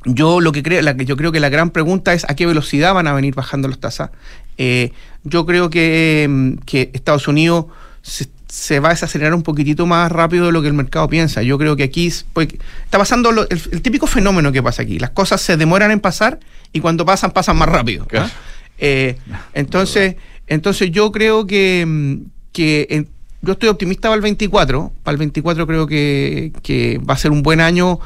yo 0.07 0.41
lo 0.41 0.53
que 0.53 0.63
creo, 0.63 0.83
la 0.83 0.97
que 0.97 1.05
yo 1.07 1.17
creo 1.17 1.33
que 1.33 1.41
la 1.41 1.49
gran 1.49 1.71
pregunta 1.71 2.13
es 2.13 2.25
a 2.29 2.35
qué 2.37 2.45
velocidad 2.47 2.93
van 2.93 3.07
a 3.07 3.13
venir 3.15 3.35
bajando 3.35 3.69
las 3.69 3.79
tasas. 3.79 4.11
Eh, 4.59 4.93
yo 5.23 5.47
creo 5.47 5.71
que, 5.71 6.27
mm, 6.29 6.53
que 6.67 6.91
Estados 6.93 7.27
Unidos 7.29 7.67
se, 8.03 8.27
se 8.55 8.79
va 8.79 8.91
a 8.91 8.93
desacelerar 8.93 9.35
un 9.35 9.43
poquitito 9.43 9.85
más 9.85 10.13
rápido 10.13 10.47
de 10.47 10.53
lo 10.53 10.63
que 10.63 10.69
el 10.69 10.75
mercado 10.75 11.09
piensa. 11.09 11.43
Yo 11.43 11.59
creo 11.59 11.75
que 11.75 11.83
aquí 11.83 12.07
es- 12.07 12.25
pues, 12.33 12.49
está 12.85 12.99
pasando 12.99 13.33
lo- 13.33 13.49
el, 13.51 13.61
el 13.73 13.83
típico 13.83 14.07
fenómeno 14.07 14.53
que 14.53 14.63
pasa 14.63 14.83
aquí. 14.83 15.01
Las 15.01 15.11
cosas 15.11 15.41
se 15.41 15.57
demoran 15.57 15.91
en 15.91 15.99
pasar 15.99 16.39
y 16.73 16.79
cuando 16.79 17.05
pasan, 17.05 17.33
pasan 17.33 17.57
más 17.57 17.69
rápido. 17.69 18.07
¿ah? 18.17 18.31
Eh, 18.79 19.17
entonces, 19.55 20.15
entonces 20.47 20.93
yo 20.93 21.11
creo 21.11 21.49
que, 21.49 21.85
mm, 21.85 22.15
que 22.53 22.87
en- 22.91 23.09
yo 23.43 23.55
estoy 23.55 23.69
optimista 23.69 24.09
para 24.09 24.15
el 24.15 24.23
24. 24.23 24.93
Para 25.03 25.13
el 25.15 25.19
24 25.19 25.67
creo 25.67 25.87
que, 25.89 26.53
que 26.63 26.99
va 26.99 27.15
a 27.15 27.19
ser 27.19 27.33
un 27.33 27.43
buen 27.43 27.61
año, 27.61 27.99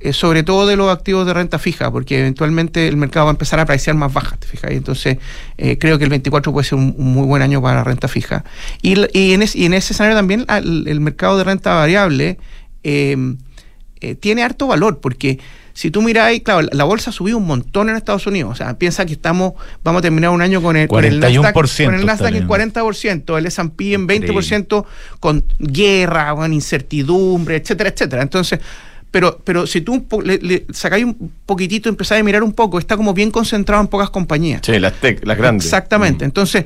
eh, 0.00 0.12
sobre 0.12 0.42
todo 0.44 0.66
de 0.66 0.76
los 0.76 0.90
activos 0.90 1.26
de 1.26 1.34
renta 1.34 1.58
fija, 1.58 1.90
porque 1.90 2.20
eventualmente 2.20 2.86
el 2.88 2.96
mercado 2.96 3.26
va 3.26 3.30
a 3.30 3.34
empezar 3.34 3.58
a 3.58 3.62
apreciar 3.62 3.96
más 3.96 4.12
bajas, 4.12 4.38
¿te 4.38 4.46
fijas? 4.46 4.70
Entonces, 4.70 5.18
eh, 5.56 5.76
creo 5.78 5.98
que 5.98 6.04
el 6.04 6.10
24 6.10 6.52
puede 6.52 6.64
ser 6.68 6.78
un, 6.78 6.94
un 6.96 7.12
muy 7.12 7.26
buen 7.26 7.42
año 7.42 7.60
para 7.60 7.76
la 7.76 7.84
renta 7.84 8.06
fija. 8.08 8.44
Y, 8.82 8.94
y 9.12 9.32
en, 9.32 9.42
es- 9.42 9.56
y 9.56 9.66
en 9.66 9.74
ese 9.74 9.92
escenario 9.92 10.16
también 10.16 10.44
al- 10.48 10.86
el, 10.86 11.00
mercado 11.00 11.36
de 11.38 11.44
renta 11.44 11.74
variable 11.74 12.38
eh, 12.84 13.16
eh, 14.00 14.14
tiene 14.14 14.44
harto 14.44 14.68
valor, 14.68 15.00
porque 15.00 15.40
si 15.74 15.90
tú 15.92 16.02
miráis, 16.02 16.42
claro, 16.42 16.62
la, 16.62 16.68
la 16.72 16.84
bolsa 16.84 17.10
ha 17.10 17.12
subido 17.12 17.38
un 17.38 17.46
montón 17.46 17.88
en 17.88 17.94
Estados 17.96 18.26
Unidos. 18.26 18.52
O 18.52 18.54
sea, 18.56 18.76
piensa 18.78 19.04
que 19.06 19.12
estamos, 19.12 19.52
vamos 19.84 20.00
a 20.00 20.02
terminar 20.02 20.30
un 20.30 20.42
año 20.42 20.60
con 20.62 20.76
el, 20.76 20.88
con 20.88 21.04
el 21.04 21.20
41% 21.20 21.20
Nasdaq, 21.20 21.54
con 21.86 21.94
el 21.94 22.06
Nasdaq 22.06 22.34
en 22.34 22.46
bien. 22.48 22.68
40%, 22.72 23.38
el 23.38 23.46
S&P 23.46 23.94
en 23.94 24.06
20%, 24.08 24.84
con 25.20 25.44
guerra, 25.58 26.34
con 26.34 26.52
incertidumbre, 26.52 27.56
etcétera, 27.56 27.90
etcétera. 27.90 28.22
Entonces, 28.22 28.58
pero, 29.10 29.40
pero 29.44 29.66
si 29.66 29.80
tú 29.80 30.06
le, 30.24 30.38
le 30.38 30.66
sacáis 30.72 31.04
un 31.04 31.32
poquitito, 31.46 31.88
empezáis 31.88 32.20
a 32.20 32.24
mirar 32.24 32.42
un 32.42 32.52
poco, 32.52 32.78
está 32.78 32.96
como 32.96 33.14
bien 33.14 33.30
concentrado 33.30 33.80
en 33.82 33.88
pocas 33.88 34.10
compañías. 34.10 34.62
Sí, 34.64 34.78
las 34.78 34.94
tech, 34.94 35.24
las 35.26 35.36
grandes. 35.38 35.64
Exactamente. 35.66 36.24
Entonces, 36.24 36.64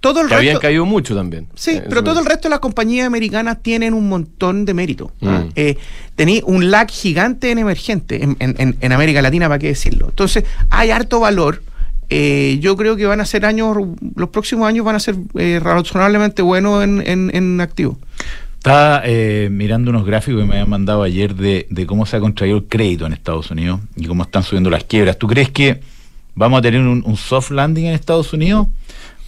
todo 0.00 0.20
el 0.22 0.28
Que 0.28 0.34
habían 0.36 0.54
resto... 0.54 0.62
caído 0.68 0.86
mucho 0.86 1.14
también. 1.14 1.48
Sí, 1.54 1.72
Eh, 1.72 1.82
pero 1.88 2.04
todo 2.04 2.20
el 2.20 2.26
resto 2.26 2.48
de 2.48 2.50
las 2.50 2.60
compañías 2.60 3.06
americanas 3.06 3.58
tienen 3.62 3.94
un 3.94 4.08
montón 4.08 4.64
de 4.64 4.72
mérito. 4.72 5.10
Mm. 5.20 5.36
Eh, 5.56 5.76
tení 6.14 6.40
un 6.46 6.70
lag 6.70 6.88
gigante 6.88 7.50
en 7.50 7.58
emergente, 7.58 8.22
en, 8.22 8.36
en- 8.38 8.76
en- 8.80 8.92
América 8.92 9.20
Latina, 9.22 9.48
para 9.48 9.58
qué 9.58 9.66
decirlo. 9.68 10.06
Entonces, 10.10 10.44
hay 10.70 10.90
harto 10.92 11.18
valor. 11.20 11.62
Eh, 12.10 12.58
yo 12.62 12.76
creo 12.76 12.96
que 12.96 13.04
van 13.06 13.20
a 13.20 13.26
ser 13.26 13.44
años, 13.44 13.76
los 14.14 14.28
próximos 14.30 14.66
años 14.68 14.84
van 14.84 14.94
a 14.96 15.00
ser 15.00 15.16
eh, 15.34 15.60
razonablemente 15.62 16.40
buenos 16.42 16.82
en, 16.84 17.02
en, 17.06 17.30
en 17.34 17.60
activos. 17.60 17.96
Estaba 18.58 19.02
eh, 19.04 19.48
mirando 19.50 19.90
unos 19.90 20.04
gráficos 20.04 20.40
que 20.40 20.46
me 20.46 20.54
habían 20.54 20.68
mandado 20.68 21.02
ayer 21.04 21.34
de, 21.34 21.66
de 21.70 21.86
cómo 21.86 22.04
se 22.06 22.16
ha 22.16 22.20
contraído 22.20 22.56
el 22.58 22.64
crédito 22.64 23.06
en 23.06 23.12
Estados 23.12 23.50
Unidos 23.50 23.80
y 23.96 24.06
cómo 24.06 24.24
están 24.24 24.42
subiendo 24.42 24.68
las 24.68 24.84
quiebras. 24.84 25.16
¿Tú 25.16 25.28
crees 25.28 25.48
que 25.50 25.80
vamos 26.34 26.58
a 26.58 26.62
tener 26.62 26.80
un, 26.80 27.02
un 27.06 27.16
soft 27.16 27.52
landing 27.52 27.86
en 27.86 27.94
Estados 27.94 28.32
Unidos? 28.32 28.66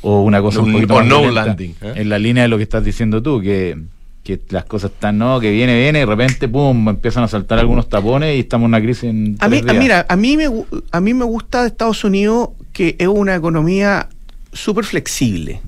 ¿O 0.03 0.23
una 0.23 0.43
cosa 0.43 0.61
un, 0.61 0.67
Un- 0.67 0.73
poquito 0.75 0.95
o 0.95 0.99
más 0.99 1.07
no 1.07 1.21
violenta? 1.21 1.47
landing, 1.47 1.75
¿eh? 1.81 1.93
En 1.97 2.09
la 2.09 2.19
línea 2.19 2.43
de 2.43 2.49
lo 2.49 2.57
que 2.57 2.65
estás 2.65 2.85
diciendo 2.85 3.23
tú, 3.23 3.41
que, 3.41 3.79
que 4.25 4.41
las 4.51 4.65
cosas 4.65 4.91
están, 4.91 5.17
no, 5.19 5.39
que 5.39 5.51
viene, 5.53 5.79
viene, 5.79 5.99
y 6.01 6.03
de 6.03 6.07
repente, 6.07 6.49
pum, 6.49 6.89
empiezan 6.89 7.23
a 7.23 7.29
saltar 7.29 7.59
algunos 7.61 7.89
tapones 7.89 8.37
y 8.37 8.41
estamos 8.41 8.65
en 8.65 8.71
una 8.71 8.81
crisis 8.83 9.05
en 9.05 9.37
A 9.39 9.49
mí, 9.49 9.59
tres 9.61 9.71
a- 9.71 9.73
días. 9.75 9.83
mira, 9.85 10.07
a 10.09 10.17
mí, 10.17 10.37
me, 10.37 10.47
a 10.91 11.01
mí 11.01 11.15
me 11.15 11.25
gusta 11.25 11.61
de 11.63 11.69
Estados 11.69 12.03
Unidos 12.03 12.49
que 12.73 12.97
es 12.99 13.09
una 13.09 13.35
economía 13.37 14.09
súper 14.53 14.85
flexible. 14.85 15.61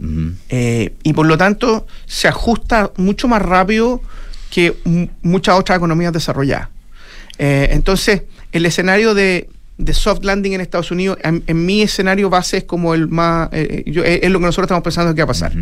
Eh, 0.49 0.95
y 1.03 1.13
por 1.13 1.27
lo 1.27 1.37
tanto 1.39 1.87
se 2.07 2.29
ajusta 2.29 2.91
mucho 2.97 3.29
más 3.29 3.43
rápido 3.43 4.01
que 4.51 4.77
muchas 5.23 5.59
otras 5.59 5.77
economías 5.79 6.13
desarrolladas. 6.13 6.69
Eh, 7.39 7.69
entonces, 7.73 8.23
el 8.53 8.67
escenario 8.67 9.15
de, 9.15 9.49
de 9.79 9.95
soft 9.95 10.25
landing 10.25 10.53
en 10.53 10.61
Estados 10.61 10.91
Unidos, 10.91 11.17
en, 11.23 11.43
en 11.47 11.65
mi 11.65 11.83
escenario 11.83 12.29
base 12.29 12.59
es 12.59 12.65
como 12.65 12.93
el 12.95 13.09
más, 13.09 13.49
eh, 13.53 13.83
yo- 13.87 14.05
es, 14.05 14.21
es 14.23 14.31
lo 14.31 14.39
que 14.41 14.45
nosotros 14.47 14.67
estamos 14.67 14.85
pensando 14.85 15.15
que 15.15 15.23
va 15.23 15.25
a 15.25 15.29
pasar. 15.29 15.53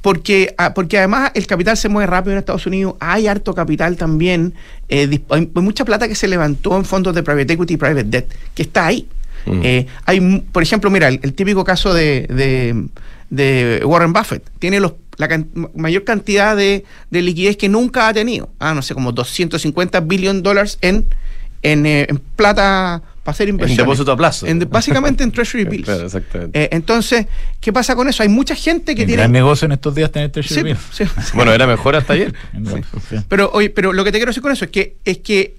Porque, 0.00 0.52
ah, 0.58 0.74
porque 0.74 0.98
además 0.98 1.30
el 1.34 1.46
capital 1.46 1.76
se 1.76 1.88
mueve 1.88 2.08
rápido 2.08 2.32
en 2.32 2.38
Estados 2.38 2.66
Unidos, 2.66 2.94
hay 2.98 3.28
harto 3.28 3.54
capital 3.54 3.96
también, 3.96 4.52
hay, 4.90 5.22
hay 5.30 5.48
mucha 5.54 5.84
plata 5.84 6.08
que 6.08 6.16
se 6.16 6.26
levantó 6.26 6.76
en 6.76 6.84
fondos 6.84 7.14
de 7.14 7.22
private 7.22 7.52
equity 7.52 7.74
y 7.74 7.76
private 7.76 8.04
debt, 8.04 8.26
que 8.52 8.62
está 8.62 8.86
ahí. 8.86 9.06
Mm. 9.46 9.60
Eh, 9.64 9.86
hay, 10.04 10.20
por 10.52 10.62
ejemplo, 10.62 10.90
mira, 10.90 11.08
el, 11.08 11.20
el 11.22 11.32
típico 11.34 11.64
caso 11.64 11.92
de, 11.94 12.26
de- 12.28 12.86
de 13.30 13.82
Warren 13.84 14.12
Buffett, 14.12 14.42
tiene 14.58 14.78
los, 14.78 14.92
la 15.16 15.26
can- 15.28 15.48
mayor 15.74 16.04
cantidad 16.04 16.54
de, 16.56 16.84
de 17.10 17.22
liquidez 17.22 17.56
que 17.56 17.68
nunca 17.68 18.08
ha 18.08 18.12
tenido, 18.12 18.50
ah, 18.58 18.74
no 18.74 18.82
sé, 18.82 18.92
como 18.94 19.10
250 19.12 20.00
billion 20.00 20.42
dólares 20.42 20.76
en, 20.82 21.06
en, 21.62 21.86
eh, 21.86 22.06
en 22.10 22.18
plata 22.36 23.02
para 23.24 23.32
hacer 23.32 23.48
En 23.48 23.54
inversiones. 23.54 23.78
depósito 23.78 24.12
a 24.12 24.16
plazo. 24.16 24.46
En 24.46 24.58
básicamente 24.68 25.22
en 25.24 25.30
Treasury 25.32 25.64
Bills. 25.64 25.84
Claro, 25.86 26.04
exactamente. 26.06 26.60
Eh, 26.62 26.68
entonces, 26.72 27.26
¿qué 27.60 27.72
pasa 27.72 27.94
con 27.96 28.06
eso? 28.08 28.22
Hay 28.22 28.28
mucha 28.28 28.54
gente 28.54 28.94
que 28.94 29.02
Un 29.02 29.06
tiene... 29.06 29.22
gran 29.22 29.32
negocio 29.32 29.64
en 29.66 29.72
estos 29.72 29.94
días 29.94 30.10
tener 30.12 30.30
Treasury 30.30 30.56
Sí, 30.60 30.62
Bills. 30.64 30.80
sí, 30.90 31.04
sí. 31.06 31.30
Bueno, 31.34 31.52
era 31.52 31.66
mejor 31.66 31.96
hasta 31.96 32.12
ayer. 32.12 32.34
Sí. 33.08 33.16
Pero, 33.28 33.50
oye, 33.54 33.70
pero 33.70 33.92
lo 33.94 34.04
que 34.04 34.12
te 34.12 34.18
quiero 34.18 34.30
decir 34.30 34.42
con 34.42 34.52
eso 34.52 34.64
es 34.66 34.70
que 34.70 34.96
es 35.04 35.18
que 35.18 35.54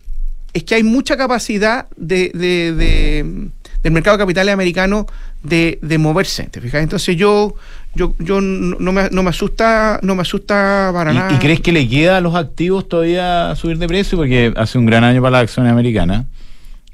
es 0.54 0.64
que 0.64 0.76
hay 0.76 0.84
mucha 0.84 1.18
capacidad 1.18 1.88
de, 1.98 2.30
de- 2.36 2.74
de- 2.74 3.48
del 3.84 3.92
mercado 3.94 4.18
de 4.18 4.24
capitales 4.24 4.54
americano 4.54 5.06
de, 5.44 5.78
de 5.82 5.98
moverse, 5.98 6.44
¿te 6.46 6.62
fijas? 6.62 6.82
Entonces 6.82 7.16
yo 7.18 7.56
yo 7.96 8.16
yo 8.18 8.42
no, 8.42 8.92
me, 8.92 9.10
no 9.12 9.22
me 9.24 9.30
asusta 9.30 10.00
no 10.02 10.16
me 10.16 10.22
asusta 10.22 10.90
para 10.94 11.12
¿Y, 11.12 11.16
nada. 11.16 11.34
y 11.34 11.38
crees 11.38 11.60
que 11.60 11.72
le 11.72 11.88
queda 11.88 12.18
a 12.18 12.22
los 12.22 12.34
activos 12.36 12.88
todavía 12.90 13.54
subir 13.56 13.78
de 13.78 13.88
precio? 13.88 14.18
Porque 14.18 14.54
hace 14.56 14.78
un 14.78 14.86
gran 14.86 15.04
año 15.04 15.22
para 15.22 15.32
las 15.34 15.42
acciones 15.44 15.72
americanas. 15.72 16.26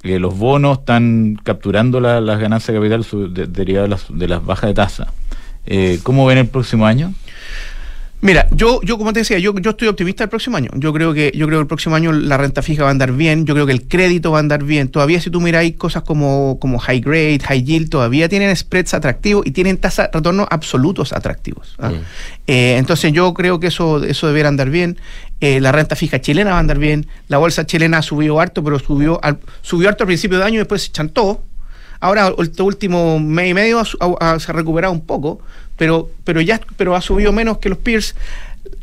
eh, 0.04 0.17
los 0.17 0.38
bonos 0.38 0.80
están 0.80 1.38
capturando 1.43 1.99
la- 1.99 2.21
las 2.21 2.39
ganancias 2.39 2.73
de 2.73 2.80
capital 2.80 3.04
su- 3.04 3.32
de- 3.34 3.47
derivadas 3.47 3.88
de 3.88 3.89
las, 3.89 4.19
de 4.19 4.28
las 4.30 4.45
bajas 4.45 4.69
de 4.69 4.73
tasa. 4.73 5.08
Eh, 5.65 5.99
¿Cómo 6.04 6.25
ven 6.25 6.38
el 6.39 6.47
próximo 6.47 6.86
año? 6.86 7.13
Mira, 8.21 8.49
yo, 8.51 8.82
yo 8.84 8.97
como 8.97 9.13
te 9.13 9.19
decía, 9.19 9.39
yo, 9.39 9.55
yo 9.60 9.69
estoy 9.71 9.88
optimista 9.88 10.25
el 10.25 10.29
próximo 10.29 10.58
año. 10.58 10.69
Yo 10.75 10.91
creo 10.91 11.13
que 11.13 11.32
yo 11.34 11.45
creo 11.47 11.60
que 11.60 11.62
el 11.62 11.67
próximo 11.67 11.95
año 11.95 12.12
la 12.12 12.38
renta 12.38 12.62
fija 12.62 12.84
va 12.84 12.89
a 12.89 12.91
andar 12.91 13.13
bien. 13.13 13.45
Yo 13.45 13.53
creo 13.53 13.65
que 13.65 13.71
el 13.71 13.88
crédito 13.88 14.32
va 14.32 14.39
a 14.39 14.41
andar 14.41 14.63
bien. 14.63 14.89
Todavía 14.89 15.21
si 15.21 15.29
tú 15.29 15.39
miráis 15.39 15.75
cosas 15.77 16.03
como, 16.03 16.58
como 16.60 16.79
high 16.79 16.99
grade, 16.99 17.39
high 17.47 17.63
yield, 17.63 17.89
todavía 17.89 18.27
tienen 18.27 18.53
spreads 18.53 18.93
atractivos 18.93 19.45
y 19.47 19.51
tienen 19.51 19.77
tasas 19.77 20.12
de 20.12 20.17
retorno 20.17 20.45
absolutos 20.51 21.13
atractivos. 21.13 21.75
¿ah? 21.79 21.91
Mm. 21.91 21.93
Eh, 22.47 22.75
entonces 22.77 23.13
yo 23.13 23.34
creo 23.34 23.62
que 23.62 23.67
eso, 23.67 24.03
eso 24.03 24.27
debería 24.27 24.49
andar 24.49 24.69
bien. 24.69 24.97
Eh, 25.39 25.62
la 25.62 25.71
renta 25.71 25.95
fija 25.95 26.19
chilena 26.19 26.51
va 26.51 26.58
a 26.58 26.60
andar 26.60 26.77
bien. 26.77 27.08
La 27.29 27.38
bolsa 27.38 27.65
chilena 27.65 27.99
ha 27.99 28.01
subido 28.01 28.41
harto, 28.41 28.62
pero 28.65 28.79
subió, 28.79 29.23
al, 29.23 29.39
subió 29.62 29.88
harto 29.88 30.03
al 30.03 30.08
principio 30.08 30.38
de 30.39 30.43
año 30.43 30.55
y 30.55 30.58
después 30.58 30.82
se 30.84 30.91
chantó. 30.91 31.41
Ahora, 32.01 32.34
este 32.41 32.63
último 32.63 33.17
mes 33.19 33.49
y 33.51 33.53
medio 33.53 33.79
ha- 33.79 33.86
ha- 34.19 34.39
se 34.39 34.51
ha 34.51 34.55
recuperado 34.55 34.93
un 34.93 35.01
poco, 35.05 35.41
pero, 35.79 36.11
pero 36.23 36.41
ya 36.41 36.61
pero 36.77 36.95
ha 36.95 37.01
subido 37.01 37.31
menos 37.31 37.57
que 37.57 37.69
los 37.69 37.79
peers. 37.79 38.13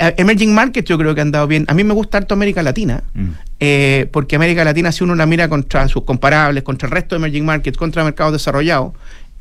Eh, 0.00 0.14
Emerging 0.18 0.52
Markets 0.52 0.88
yo 0.88 0.98
creo 0.98 1.14
que 1.14 1.20
han 1.20 1.30
dado 1.30 1.46
bien. 1.46 1.64
A 1.68 1.74
mí 1.74 1.84
me 1.84 1.94
gusta 1.94 2.18
harto 2.18 2.34
América 2.34 2.62
Latina, 2.62 3.04
Mm. 3.14 3.28
eh, 3.60 4.08
porque 4.10 4.34
América 4.36 4.64
Latina, 4.64 4.90
si 4.90 5.04
uno 5.04 5.14
la 5.14 5.26
mira 5.26 5.48
contra 5.48 5.86
sus 5.88 6.02
comparables, 6.02 6.64
contra 6.64 6.86
el 6.88 6.92
resto 6.92 7.14
de 7.14 7.18
Emerging 7.20 7.44
Markets, 7.44 7.76
contra 7.78 8.02
mercados 8.02 8.32
desarrollados, 8.32 8.92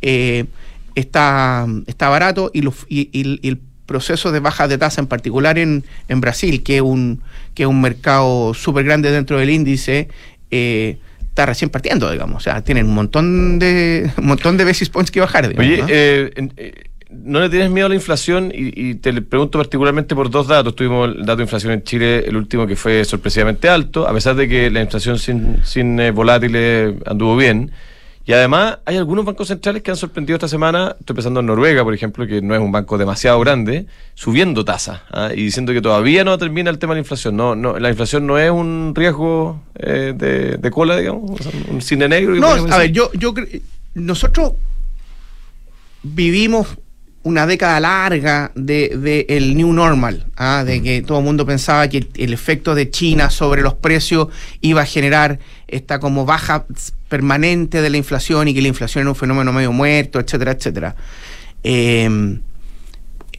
eh, 0.02 0.46
está, 0.94 1.66
está 1.88 2.10
barato 2.10 2.52
y, 2.54 2.62
los- 2.62 2.86
y- 2.90 3.10
y- 3.12 3.40
y 3.42 3.48
el 3.50 3.60
proceso 3.86 4.32
de 4.32 4.40
baja 4.40 4.68
de 4.68 4.78
tasa, 4.78 5.02
en 5.02 5.08
particular 5.08 5.58
en, 5.58 5.84
en 6.08 6.22
Brasil, 6.22 6.64
que 6.64 6.78
es 6.78 6.82
un, 6.82 7.22
que 7.54 7.64
es 7.64 7.70
un 7.70 7.82
mercado 7.82 8.54
súper 8.54 8.84
grande 8.86 9.12
dentro 9.12 9.38
del 9.40 9.50
índice, 9.50 10.10
eh, 10.52 10.98
está 11.22 11.46
recién 11.46 11.70
partiendo, 11.70 12.10
digamos. 12.12 12.38
O 12.38 12.40
sea, 12.40 12.62
tienen 12.62 12.86
un 12.88 12.94
montón 12.96 13.60
de 13.60 14.10
un 14.18 14.26
montón 14.28 14.58
de 14.58 14.64
basis 14.64 14.90
points 14.90 15.12
que 15.12 15.20
bajar. 15.20 15.50
digamos, 15.50 15.66
Oye, 15.72 15.82
¿no? 15.82 15.88
No 17.24 17.40
le 17.40 17.50
tienes 17.50 17.70
miedo 17.70 17.86
a 17.88 17.90
la 17.90 17.96
inflación 17.96 18.52
y, 18.54 18.90
y 18.90 18.96
te 18.96 19.14
le 19.14 19.22
pregunto 19.22 19.58
particularmente 19.58 20.16
por 20.16 20.30
dos 20.30 20.48
datos. 20.48 20.76
Tuvimos 20.76 21.10
el 21.10 21.26
dato 21.26 21.38
de 21.38 21.44
inflación 21.44 21.74
en 21.74 21.84
Chile, 21.84 22.26
el 22.28 22.36
último 22.36 22.68
que 22.68 22.76
fue 22.76 23.04
sorpresivamente 23.06 23.70
alto, 23.70 24.08
a 24.08 24.14
pesar 24.14 24.36
de 24.36 24.48
que 24.48 24.70
la 24.70 24.82
inflación 24.82 25.18
sin, 25.20 25.58
sin 25.64 26.00
eh, 26.00 26.12
volátiles 26.12 26.96
anduvo 27.06 27.38
bien. 27.38 27.72
Y 28.28 28.34
además 28.34 28.80
hay 28.86 28.98
algunos 28.98 29.24
bancos 29.24 29.50
centrales 29.50 29.84
que 29.84 29.92
han 29.92 29.98
sorprendido 29.98 30.36
esta 30.36 30.48
semana, 30.48 30.96
estoy 31.00 31.16
pensando 31.16 31.42
en 31.42 31.46
Noruega, 31.46 31.84
por 31.84 31.94
ejemplo, 31.94 32.26
que 32.26 32.42
no 32.42 32.56
es 32.56 32.60
un 32.60 32.72
banco 32.72 32.98
demasiado 32.98 33.40
grande, 33.40 33.86
subiendo 34.16 34.66
tasas 34.66 35.02
¿ah? 35.12 35.30
y 35.32 35.44
diciendo 35.44 35.74
que 35.74 35.82
todavía 35.82 36.24
no 36.24 36.36
termina 36.40 36.72
el 36.72 36.80
tema 36.80 36.94
de 36.94 36.96
la 36.96 37.00
inflación. 37.02 37.38
No, 37.38 37.56
no, 37.56 37.78
la 37.78 37.90
inflación 37.90 38.26
no 38.26 38.40
es 38.40 38.50
un 38.50 38.94
riesgo 38.96 39.62
eh, 39.76 40.14
de, 40.18 40.58
de 40.58 40.72
cola, 40.72 40.98
digamos, 40.98 41.40
o 41.40 41.44
sea, 41.44 41.52
un 41.70 41.84
cine 41.84 42.10
negro. 42.10 42.34
No, 42.36 42.48
a 42.48 42.78
ver, 42.80 42.92
yo, 42.92 43.12
yo 43.14 43.32
nosotros 43.94 44.54
vivimos 46.02 46.80
una 47.26 47.48
década 47.48 47.80
larga 47.80 48.52
de, 48.54 48.98
de 48.98 49.26
el 49.30 49.58
new 49.58 49.74
normal, 49.74 50.28
¿ah? 50.38 50.64
de 50.64 50.82
que 50.84 51.02
todo 51.02 51.18
el 51.18 51.26
mundo 51.26 51.44
pensaba 51.44 51.90
que 51.90 51.98
el, 51.98 52.10
el 52.16 52.34
efecto 52.34 52.76
de 52.76 52.92
China 52.92 53.32
sobre 53.32 53.64
los 53.64 53.74
precios 53.74 54.28
iba 54.62 54.84
a 54.84 54.86
generar 54.86 55.40
esta 55.68 56.00
como 56.00 56.26
baja 56.26 56.66
permanente 57.10 57.82
de 57.82 57.90
la 57.90 57.98
inflación 57.98 58.48
y 58.48 58.54
que 58.54 58.62
la 58.62 58.68
inflación 58.68 59.02
era 59.02 59.10
un 59.10 59.16
fenómeno 59.16 59.52
medio 59.52 59.72
muerto, 59.72 60.20
etcétera, 60.20 60.52
etcétera. 60.52 60.96
Eh, 61.64 62.38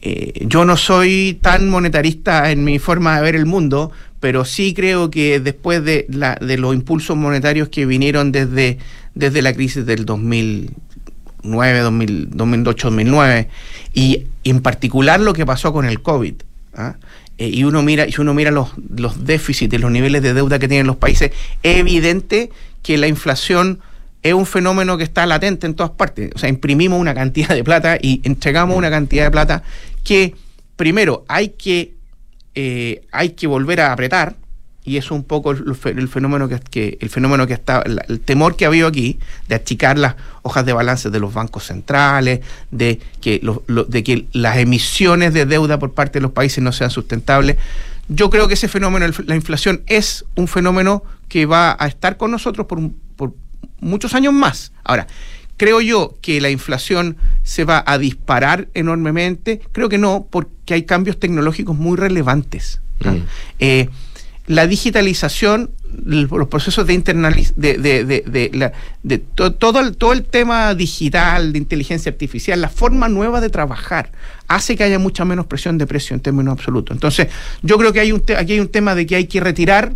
eh, 0.01 0.45
yo 0.45 0.65
no 0.65 0.75
soy 0.75 1.39
tan 1.41 1.69
monetarista 1.69 2.51
en 2.51 2.65
mi 2.65 2.79
forma 2.79 3.15
de 3.15 3.21
ver 3.21 3.35
el 3.35 3.45
mundo, 3.45 3.91
pero 4.19 4.43
sí 4.43 4.73
creo 4.73 5.09
que 5.09 5.39
después 5.39 5.81
de, 5.85 6.05
la, 6.09 6.35
de 6.35 6.57
los 6.57 6.75
impulsos 6.75 7.15
monetarios 7.15 7.69
que 7.69 7.85
vinieron 7.85 8.33
desde, 8.33 8.79
desde 9.15 9.41
la 9.41 9.53
crisis 9.53 9.85
del 9.85 10.05
2009, 11.43 11.79
2000, 11.79 12.29
2008, 12.31 12.87
2009, 12.87 13.49
y 13.93 14.25
en 14.43 14.61
particular 14.61 15.19
lo 15.19 15.33
que 15.33 15.45
pasó 15.45 15.73
con 15.73 15.85
el 15.85 16.01
COVID, 16.01 16.35
¿ah? 16.75 16.95
Eh, 17.37 17.49
y 17.53 17.63
uno 17.63 17.83
mira, 17.83 18.07
y 18.07 18.13
uno 18.19 18.33
mira 18.33 18.49
los, 18.49 18.69
los 18.95 19.25
déficits, 19.25 19.79
los 19.79 19.91
niveles 19.91 20.23
de 20.23 20.33
deuda 20.33 20.57
que 20.57 20.67
tienen 20.67 20.87
los 20.87 20.95
países, 20.95 21.31
es 21.61 21.77
evidente 21.77 22.49
que 22.81 22.97
la 22.97 23.07
inflación 23.07 23.79
es 24.23 24.33
un 24.33 24.45
fenómeno 24.45 24.97
que 24.97 25.03
está 25.03 25.25
latente 25.25 25.67
en 25.67 25.75
todas 25.75 25.91
partes. 25.91 26.31
O 26.35 26.39
sea, 26.39 26.49
imprimimos 26.49 26.99
una 26.99 27.13
cantidad 27.13 27.49
de 27.49 27.63
plata 27.63 27.97
y 28.01 28.21
entregamos 28.23 28.75
una 28.75 28.89
cantidad 28.89 29.25
de 29.25 29.31
plata 29.31 29.63
que, 30.03 30.35
primero, 30.75 31.25
hay 31.27 31.49
que, 31.49 31.93
eh, 32.55 33.01
hay 33.11 33.31
que 33.31 33.45
volver 33.45 33.81
a 33.81 33.93
apretar, 33.93 34.35
y 34.87 34.97
eso 34.97 35.13
es 35.13 35.19
un 35.19 35.23
poco 35.23 35.51
el, 35.51 35.75
fe- 35.75 35.91
el 35.91 36.07
fenómeno 36.07 36.47
que, 36.47 36.59
que- 36.59 36.97
el 37.01 37.09
fenómeno 37.09 37.45
que 37.45 37.53
está, 37.53 37.81
el 37.81 38.19
temor 38.21 38.55
que 38.55 38.65
ha 38.65 38.69
habido 38.69 38.87
aquí, 38.87 39.19
de 39.49 39.55
achicar 39.55 39.97
las 39.99 40.15
hojas 40.41 40.65
de 40.65 40.73
balance 40.73 41.09
de 41.09 41.19
los 41.19 41.33
bancos 41.33 41.65
centrales, 41.65 42.39
de 42.71 42.99
que, 43.21 43.39
lo- 43.43 43.63
de 43.85 44.03
que 44.03 44.25
las 44.31 44.57
emisiones 44.57 45.33
de 45.33 45.45
deuda 45.45 45.77
por 45.77 45.93
parte 45.93 46.19
de 46.19 46.23
los 46.23 46.31
países 46.31 46.63
no 46.63 46.71
sean 46.71 46.89
sustentables. 46.89 47.57
Yo 48.07 48.29
creo 48.29 48.47
que 48.47 48.53
ese 48.53 48.67
fenómeno, 48.69 49.05
el- 49.05 49.13
la 49.27 49.35
inflación, 49.35 49.81
es 49.87 50.23
un 50.35 50.47
fenómeno 50.47 51.03
que 51.27 51.45
va 51.45 51.75
a 51.77 51.87
estar 51.87 52.15
con 52.17 52.31
nosotros 52.31 52.65
por 52.67 52.79
muchos 53.79 54.13
años 54.13 54.33
más. 54.33 54.71
Ahora, 54.83 55.07
creo 55.57 55.81
yo 55.81 56.15
que 56.21 56.39
la 56.41 56.49
inflación 56.49 57.17
se 57.43 57.63
va 57.65 57.83
a 57.85 57.97
disparar 57.97 58.67
enormemente. 58.73 59.59
Creo 59.71 59.89
que 59.89 59.97
no, 59.97 60.27
porque 60.29 60.73
hay 60.75 60.83
cambios 60.83 61.19
tecnológicos 61.19 61.75
muy 61.75 61.97
relevantes. 61.97 62.79
¿ah? 63.05 63.11
Mm. 63.11 63.23
Eh, 63.59 63.89
la 64.47 64.65
digitalización, 64.65 65.69
los 66.05 66.47
procesos 66.47 66.87
de 66.87 66.93
internaliz 66.93 67.53
de, 67.55 67.77
de, 67.77 68.03
de, 68.05 68.23
de 68.25 68.49
la- 68.53 68.71
de 69.03 69.17
to- 69.19 69.53
todo, 69.53 69.79
el, 69.81 69.95
todo 69.97 70.13
el 70.13 70.23
tema 70.23 70.73
digital, 70.73 71.51
de 71.53 71.57
inteligencia 71.59 72.09
artificial, 72.11 72.59
la 72.61 72.69
forma 72.69 73.07
nueva 73.09 73.41
de 73.41 73.49
trabajar, 73.49 74.11
hace 74.47 74.75
que 74.75 74.83
haya 74.85 74.99
mucha 74.99 75.25
menos 75.25 75.45
presión 75.47 75.77
de 75.77 75.85
precio 75.85 76.13
en 76.13 76.21
términos 76.21 76.53
absolutos. 76.53 76.95
Entonces, 76.95 77.27
yo 77.61 77.77
creo 77.77 77.91
que 77.93 77.99
hay 77.99 78.11
un 78.11 78.21
te- 78.21 78.37
aquí 78.37 78.53
hay 78.53 78.59
un 78.59 78.69
tema 78.69 78.95
de 78.95 79.05
que 79.05 79.15
hay 79.17 79.25
que 79.27 79.39
retirar 79.39 79.93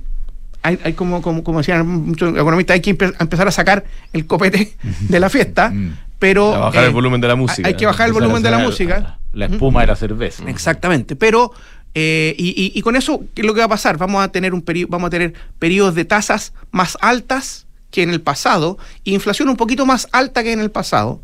hay, 0.64 0.78
hay 0.84 0.94
como, 0.94 1.24
como, 1.24 1.44
como 1.44 1.58
decían 1.60 1.88
muchos 1.88 2.36
economistas, 2.38 2.76
hay 2.76 2.82
que 2.82 2.96
empe- 2.96 3.16
empezar 3.20 3.48
a 3.48 3.52
sacar 3.52 3.84
el 4.14 4.28
copete 4.28 4.76
de 5.10 5.20
la 5.20 5.28
fiesta, 5.30 5.72
Mm. 5.72 5.98
pero... 6.20 6.54
A 6.54 6.60
bajar 6.60 6.84
eh, 6.84 6.88
el 6.88 6.94
volumen 6.94 7.20
de 7.20 7.28
la 7.28 7.36
música. 7.36 7.68
Hay 7.68 7.74
que 7.76 7.88
bajar 7.88 8.06
el 8.08 8.14
volumen 8.14 8.44
de 8.44 8.52
la 8.52 8.60
música. 8.60 9.18
La 9.34 9.46
espuma 9.46 9.82
de 9.82 9.88
la 9.88 9.96
cerveza. 9.96 10.44
Exactamente, 10.48 11.16
pero 11.16 11.52
eh, 11.94 12.36
y, 12.38 12.82
con 12.82 12.96
eso, 12.96 13.22
¿qué 13.34 13.42
es 13.42 13.48
lo 13.48 13.54
que 13.54 13.60
va 13.60 13.66
a 13.66 13.70
pasar? 13.70 13.98
Vamos 13.98 14.24
a 14.24 14.30
tener 14.30 14.54
un 14.54 14.64
vamos 14.88 15.08
a 15.08 15.10
tener 15.10 15.34
periodos 15.60 15.96
de 15.96 16.06
tasas 16.06 16.54
más 16.72 16.98
altas 17.02 17.68
que 17.92 18.04
en 18.04 18.10
el 18.10 18.22
pasado, 18.22 18.78
inflación 19.04 19.50
un 19.50 19.58
poquito 19.58 19.86
más 19.86 20.08
alta 20.14 20.44
que 20.44 20.54
en 20.54 20.62
el 20.62 20.72
pasado, 20.72 21.22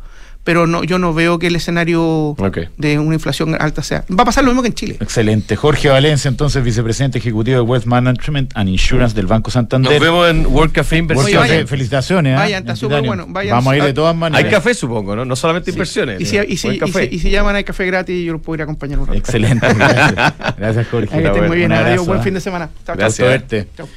pero 0.47 0.65
no, 0.65 0.81
yo 0.85 0.97
no 0.97 1.13
veo 1.13 1.39
que 1.39 1.47
el 1.47 1.57
escenario 1.57 2.33
de 2.77 2.99
una 2.99 3.15
inflación 3.15 3.57
alta 3.59 3.83
sea. 3.83 4.05
Va 4.09 4.21
a 4.21 4.25
pasar 4.27 4.45
lo 4.45 4.51
mismo 4.51 4.61
que 4.61 4.69
en 4.69 4.73
Chile. 4.75 4.95
Excelente. 5.01 5.57
Jorge 5.57 5.89
Valencia, 5.89 6.29
entonces 6.29 6.63
vicepresidente 6.63 7.17
ejecutivo 7.17 7.57
de 7.57 7.61
Wealth 7.63 7.83
Management 7.83 8.53
and 8.55 8.69
Insurance 8.69 9.13
del 9.13 9.27
Banco 9.27 9.51
Santander. 9.51 9.91
Nos 9.91 9.99
vemos 10.01 10.29
en 10.29 10.45
World 10.47 10.71
Café 10.71 11.01
World 11.01 11.11
Inversión. 11.11 11.25
Oye, 11.25 11.33
Café, 11.35 11.49
vayan. 11.55 11.67
felicitaciones. 11.67 12.31
¿eh? 12.31 12.35
Vayan, 12.37 12.63
está 12.63 12.77
súper 12.77 13.05
bueno. 13.05 13.25
Vayan. 13.27 13.55
Vamos 13.57 13.73
a 13.73 13.75
ir 13.75 13.83
de 13.83 13.89
Ah, 13.89 13.93
todas 13.93 14.15
maneras. 14.15 14.45
Hay 14.45 14.49
café, 14.49 14.73
supongo, 14.73 15.17
¿no? 15.17 15.25
No 15.25 15.35
solamente 15.35 15.71
inversiones. 15.71 16.21
Y 16.21 16.25
si, 16.25 16.37
y, 16.37 16.55
si, 16.55 16.69
y, 16.69 16.79
si, 16.79 16.99
y 17.11 17.19
si 17.19 17.29
llaman 17.29 17.57
hay 17.57 17.65
café 17.65 17.85
gratis, 17.85 18.25
yo 18.25 18.31
los 18.31 18.41
puedo 18.41 18.55
ir 18.55 18.61
a 18.61 18.63
acompañar 18.63 18.99
un 18.99 19.07
rato. 19.07 19.19
Excelente. 19.19 19.67
Gracias, 19.77 20.33
Gracias, 20.57 20.87
Jorge. 20.87 21.13
Ahí 21.13 21.23
que 21.23 21.27
estén 21.27 21.47
muy 21.47 21.57
bien. 21.57 21.73
Un 21.73 21.77
Adiós, 21.77 21.87
abrazo, 21.89 22.05
buen 22.05 22.19
¿eh? 22.21 22.23
fin 22.23 22.33
de 22.35 22.39
semana. 22.39 22.69
Chao, 22.85 22.85
chao. 22.85 22.95
Gracias. 22.95 23.27
Gusto 23.27 23.31
verte. 23.57 23.67
Chao. 23.75 23.89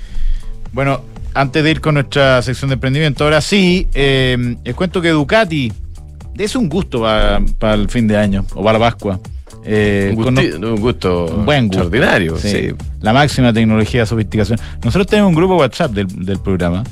Bueno, 0.72 1.04
antes 1.32 1.62
de 1.62 1.70
ir 1.70 1.80
con 1.80 1.94
nuestra 1.94 2.42
sección 2.42 2.70
de 2.70 2.74
emprendimiento, 2.74 3.22
ahora 3.22 3.40
sí, 3.40 3.86
eh, 3.94 4.56
les 4.64 4.74
cuento 4.74 5.00
que 5.00 5.10
Ducati 5.10 5.72
es 6.38 6.56
un 6.56 6.68
gusto 6.68 7.00
para 7.58 7.74
el 7.74 7.88
fin 7.88 8.06
de 8.08 8.16
año 8.16 8.44
o 8.54 8.62
para 8.64 8.78
la 8.78 8.84
Pascua. 8.86 9.18
Eh, 9.64 10.14
un, 10.16 10.24
con- 10.24 10.34
gusti- 10.36 10.54
un 10.64 10.80
gusto 10.80 11.26
un 11.26 11.44
buen 11.44 11.66
gusto. 11.68 11.82
extraordinario. 11.82 12.36
Sí. 12.38 12.48
Sí. 12.50 12.68
La 13.02 13.12
máxima 13.12 13.52
tecnología 13.52 14.00
de 14.00 14.06
sofisticación. 14.06 14.58
Nosotros 14.82 15.06
tenemos 15.06 15.28
un 15.30 15.34
grupo 15.34 15.56
WhatsApp 15.56 15.92
del, 15.92 16.06
del 16.24 16.38
programa. 16.38 16.82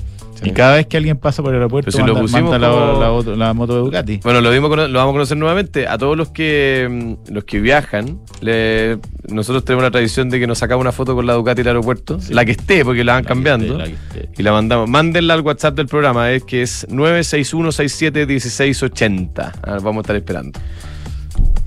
Sí. 0.42 0.50
Y 0.50 0.52
cada 0.52 0.76
vez 0.76 0.86
que 0.86 0.96
alguien 0.96 1.16
pasa 1.16 1.42
por 1.42 1.50
el 1.52 1.56
aeropuerto, 1.56 1.90
si 1.90 2.02
lo 2.02 2.14
pusimos 2.18 2.50
manda 2.52 2.58
la, 2.58 2.68
como- 2.72 3.00
la 3.00 3.06
auto- 3.06 3.34
la 3.36 3.52
moto 3.54 3.74
de 3.74 3.80
Ducati. 3.80 4.20
Bueno, 4.22 4.40
lo, 4.40 4.50
vimos, 4.50 4.68
cono- 4.70 4.86
lo 4.86 4.98
vamos 4.98 5.12
a 5.12 5.14
conocer 5.14 5.36
nuevamente. 5.36 5.86
A 5.88 5.98
todos 5.98 6.16
los 6.16 6.28
que 6.30 6.86
mm, 6.88 7.14
los 7.34 7.44
que 7.44 7.60
viajan, 7.60 8.20
le- 8.40 8.98
nosotros 9.28 9.64
tenemos 9.64 9.82
la 9.82 9.90
tradición 9.90 10.30
de 10.30 10.38
que 10.38 10.46
nos 10.46 10.58
sacamos 10.58 10.82
una 10.82 10.92
foto 10.92 11.14
con 11.14 11.26
la 11.26 11.32
Ducati 11.34 11.58
del 11.62 11.68
aeropuerto, 11.68 12.18
la 12.30 12.44
que 12.44 12.52
esté, 12.52 12.84
porque 12.84 13.02
la 13.04 13.14
van 13.14 13.24
La 13.24 13.28
cambiando, 13.28 13.66
esté, 13.66 13.78
la 13.78 13.84
que 13.86 13.94
esté. 13.94 14.28
y 14.38 14.42
la 14.44 14.52
mandamos. 14.52 14.88
Mándenla 14.88 15.34
al 15.34 15.40
WhatsApp 15.40 15.74
del 15.74 15.86
programa, 15.86 16.30
es 16.30 16.44
que 16.44 16.62
es 16.62 16.86
961671680. 16.88 19.52
Ah, 19.62 19.78
vamos 19.82 19.98
a 19.98 20.00
estar 20.02 20.16
esperando. 20.16 20.58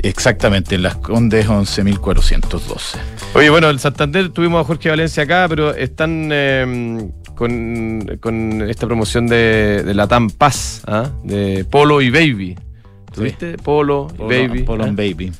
Exactamente, 0.03 0.75
en 0.75 0.83
las 0.83 0.95
Condes 0.95 1.47
11.412. 1.47 2.97
Oye, 3.35 3.49
bueno, 3.51 3.69
el 3.69 3.79
Santander 3.79 4.29
tuvimos 4.29 4.61
a 4.61 4.63
Jorge 4.63 4.89
Valencia 4.89 5.23
acá, 5.23 5.45
pero 5.47 5.75
están 5.75 6.29
eh, 6.31 7.07
con, 7.41 8.19
con 8.19 8.69
esta 8.69 8.85
promoción 8.85 9.25
de, 9.25 9.81
de 9.83 9.93
la 9.95 10.05
TAM 10.07 10.29
Paz, 10.29 10.83
¿ah? 10.85 11.09
de 11.23 11.65
Polo 11.65 11.99
y 11.99 12.11
Baby. 12.11 12.55
¿Tuviste? 13.11 13.57
Polo, 13.57 14.09
y 14.13 14.17
Polo, 14.17 14.29
Baby. 14.29 14.63
Polo 14.63 14.83
and 14.83 14.95
Baby. 14.95 15.31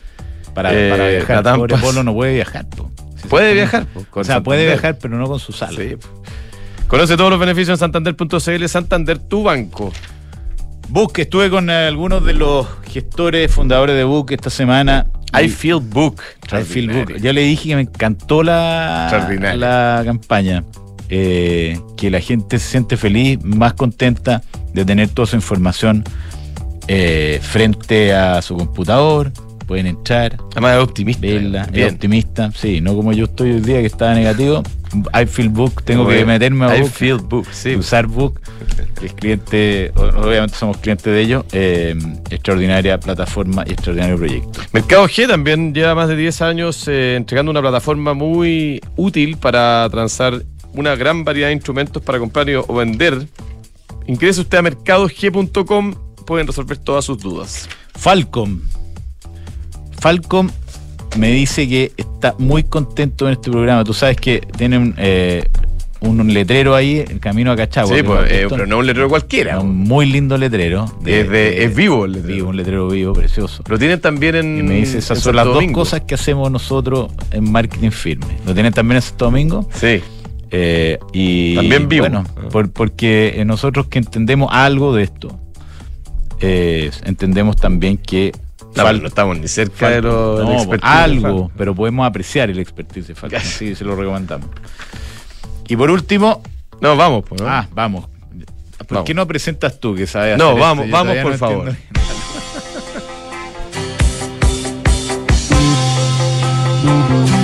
Para, 0.55 0.73
Eh, 0.73 0.89
para 0.89 1.03
la 1.03 1.09
viajar. 1.11 1.43
Tampa. 1.43 1.57
Pobre 1.59 1.77
Polo 1.77 2.03
no 2.03 2.11
puede 2.15 2.33
viajar. 2.33 2.65
po. 2.69 2.89
Si 3.21 3.27
Puede 3.27 3.53
viajar. 3.53 3.85
po, 3.85 4.03
O 4.19 4.23
sea, 4.23 4.41
puede 4.41 4.65
viajar, 4.65 4.97
pero 4.99 5.15
no 5.15 5.27
con 5.27 5.39
su 5.39 5.51
sala. 5.51 5.77
Sí. 5.77 5.95
Conoce 6.87 7.15
todos 7.17 7.29
los 7.29 7.39
beneficios 7.39 7.75
en 7.75 7.77
santander.cl. 7.77 8.67
Santander, 8.67 9.19
tu 9.19 9.43
banco. 9.43 9.93
Book, 10.89 11.13
estuve 11.17 11.51
con 11.51 11.69
eh, 11.69 11.85
algunos 11.87 12.25
de 12.25 12.33
los 12.33 12.67
gestores, 12.87 13.51
fundadores 13.53 13.95
de 13.95 14.05
Book 14.05 14.31
esta 14.31 14.49
semana. 14.49 15.05
I 15.39 15.47
feel 15.49 15.79
book. 15.79 16.19
I 16.51 16.63
feel 16.63 16.91
Book. 16.91 17.15
Yo 17.21 17.31
le 17.31 17.41
dije 17.41 17.69
que 17.69 17.75
me 17.75 17.81
encantó 17.83 18.41
la, 18.41 19.53
la 19.55 20.01
campaña. 20.03 20.63
Eh, 21.13 21.78
que 21.97 22.10
la 22.10 22.21
gente 22.21 22.58
se 22.58 22.69
siente 22.69 22.95
feliz, 22.95 23.38
más 23.43 23.74
contenta 23.74 24.41
de 24.74 24.86
tener 24.86 25.10
toda 25.10 25.26
su 25.26 25.36
información 25.36 26.06
eh, 26.88 27.39
frente 27.41 28.13
a 28.13 28.41
su 28.41 28.56
computador. 28.56 29.32
Pueden 29.67 29.88
entrar, 29.88 30.38
Además 30.52 30.78
es 30.78 30.84
optimista. 30.84 31.21
verla, 31.21 31.67
es 31.74 31.91
optimista. 31.93 32.52
Sí, 32.56 32.80
no 32.82 32.95
como 32.95 33.12
yo 33.13 33.26
estoy 33.26 33.52
hoy 33.52 33.60
día 33.62 33.80
que 33.82 33.86
estaba 33.88 34.13
negativo. 34.13 34.63
I 35.13 35.26
feel 35.26 35.47
Book, 35.50 35.84
tengo 35.84 36.06
que 36.08 36.26
meterme 36.26 36.65
a 36.65 36.76
I 36.78 36.82
Book. 36.82 36.91
feel 36.91 37.17
book, 37.19 37.47
sí. 37.52 37.76
usar 37.78 38.08
Book, 38.08 38.41
es 39.02 39.13
cliente, 39.13 39.93
obviamente 39.95 40.56
somos 40.58 40.76
clientes 40.78 41.06
de 41.06 41.21
ellos, 41.21 41.45
eh, 41.54 41.95
extraordinaria 42.30 43.00
plataforma 43.00 43.63
y 43.65 43.71
extraordinario 43.71 44.17
proyecto. 44.17 44.60
Mercado 44.73 45.06
G 45.08 45.27
también 45.29 45.73
lleva 45.73 45.96
más 45.96 46.10
de 46.10 46.17
10 46.17 46.42
años 46.42 46.85
eh, 46.90 47.15
entregando 47.15 47.52
una 47.52 47.62
plataforma 47.62 48.13
muy 48.13 48.81
útil 48.98 49.38
para 49.38 49.88
transar 49.90 50.42
una 50.74 50.96
gran 50.96 51.24
variedad 51.24 51.48
de 51.50 51.54
instrumentos 51.54 52.02
para 52.02 52.19
comprar 52.19 52.48
o 52.67 52.74
vender. 52.76 53.28
Ingrese 54.08 54.42
usted 54.42 54.58
a 54.58 54.62
mercadog.com, 54.62 55.94
pueden 56.26 56.48
resolver 56.48 56.78
todas 56.78 57.06
sus 57.06 57.19
dudas. 57.19 57.69
Falcom. 57.96 58.62
Falcom 60.00 60.50
me 61.17 61.32
dice 61.32 61.67
que 61.67 61.92
está 61.98 62.36
muy 62.38 62.63
contento 62.63 63.28
en 63.28 63.34
este 63.34 63.52
programa. 63.52 63.84
Tú 63.84 63.94
sabes 63.94 64.15
que 64.17 64.40
tienen 64.58 64.96
eh, 64.98 65.44
un 66.00 66.34
letrero 66.34 66.74
ahí, 66.74 67.00
el 67.00 67.19
camino 67.19 67.52
a 67.52 67.56
Cachagua. 67.56 67.96
Sí, 67.96 68.02
pues, 68.02 68.32
eh, 68.32 68.46
pero 68.50 68.65
no 68.65 68.78
un 68.80 68.88
letrero 68.88 69.10
cualquiera. 69.10 69.60
Un 69.60 69.76
muy 69.78 70.06
lindo 70.06 70.38
letrero. 70.38 70.86
Es 71.06 71.30
de- 71.30 71.63
es 71.65 71.76
vivo 71.76 72.06
el 72.06 72.13
letrero. 72.13 72.36
Vivo, 72.36 72.50
un 72.50 72.58
letrero 72.58 72.88
vivo, 72.90 73.13
precioso. 73.13 73.62
Lo 73.67 73.78
tienen 73.78 74.00
también 74.00 74.36
en. 74.36 74.58
Y 74.60 74.63
me 74.63 74.76
dice, 74.76 74.98
esas 75.00 75.19
son 75.19 75.36
las 75.36 75.46
dos 75.46 75.63
cosas 75.74 76.02
que 76.02 76.15
hacemos 76.15 76.50
nosotros 76.50 77.12
en 77.32 77.52
marketing 77.52 77.92
firme. 77.92 78.38
¿Lo 78.46 78.54
tienen 78.54 78.74
también 78.74 78.96
en 78.96 79.02
Santo 79.02 79.26
Domingo? 79.26 79.67
Sí. 79.76 80.02
Eh, 80.52 80.99
y 81.13 81.56
También 81.56 81.87
vivo. 81.87 82.04
Bueno, 82.04 82.23
por- 82.52 82.71
porque 82.71 83.35
eh, 83.37 83.45
nosotros 83.45 83.87
que 83.87 83.99
entendemos 83.99 84.49
algo 84.52 84.93
de 84.93 85.04
esto, 85.04 85.39
eh, 86.41 86.91
entendemos 87.06 87.56
también 87.56 87.97
que 87.97 88.31
No, 88.75 88.83
fal- 88.83 89.02
no 89.02 89.08
estamos 89.08 89.39
ni 89.39 89.47
cerca 89.47 89.87
fal- 89.87 89.93
de 89.95 90.02
lo 90.02 90.43
no, 90.43 90.54
expertise. 90.54 90.89
algo, 90.91 91.52
pero 91.58 91.73
podemos 91.73 92.06
apreciar 92.06 92.49
el 92.49 92.60
expertise 92.60 93.08
de 93.08 93.15
Falcon. 93.15 93.39
Sí, 93.41 93.75
se 93.75 93.85
lo 93.85 93.95
recomendamos. 93.95 94.47
Y 95.67 95.75
por 95.77 95.89
último, 95.89 96.41
No, 96.81 96.97
vamos, 96.97 97.23
pues. 97.27 97.39
¿no? 97.41 97.47
ah, 97.47 97.67
vamos. 97.73 98.08
¿Por 98.79 98.87
Vamos. 98.95 99.06
qué 99.06 99.13
no 99.13 99.25
presentas 99.27 99.79
tú 99.79 99.93
que 99.95 100.06
sabes 100.08 100.37
No, 100.37 100.56
vamos, 100.56 100.89
vamos, 100.89 101.15
por 101.17 101.31
no 101.33 101.37
favor. 101.37 101.69
entiendo. 101.69 101.91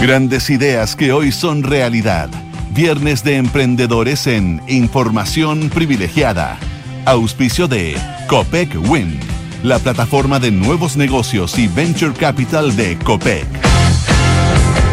Grandes 0.00 0.48
ideas 0.48 0.94
que 0.94 1.10
hoy 1.10 1.32
son 1.32 1.64
realidad. 1.64 2.30
Viernes 2.70 3.24
de 3.24 3.34
emprendedores 3.34 4.28
en 4.28 4.62
Información 4.68 5.70
Privilegiada. 5.70 6.56
Auspicio 7.04 7.66
de 7.66 7.96
Copec 8.28 8.76
Wind, 8.88 9.20
la 9.64 9.80
plataforma 9.80 10.38
de 10.38 10.52
nuevos 10.52 10.96
negocios 10.96 11.58
y 11.58 11.66
venture 11.66 12.12
capital 12.12 12.76
de 12.76 12.96
Copec. 12.98 13.48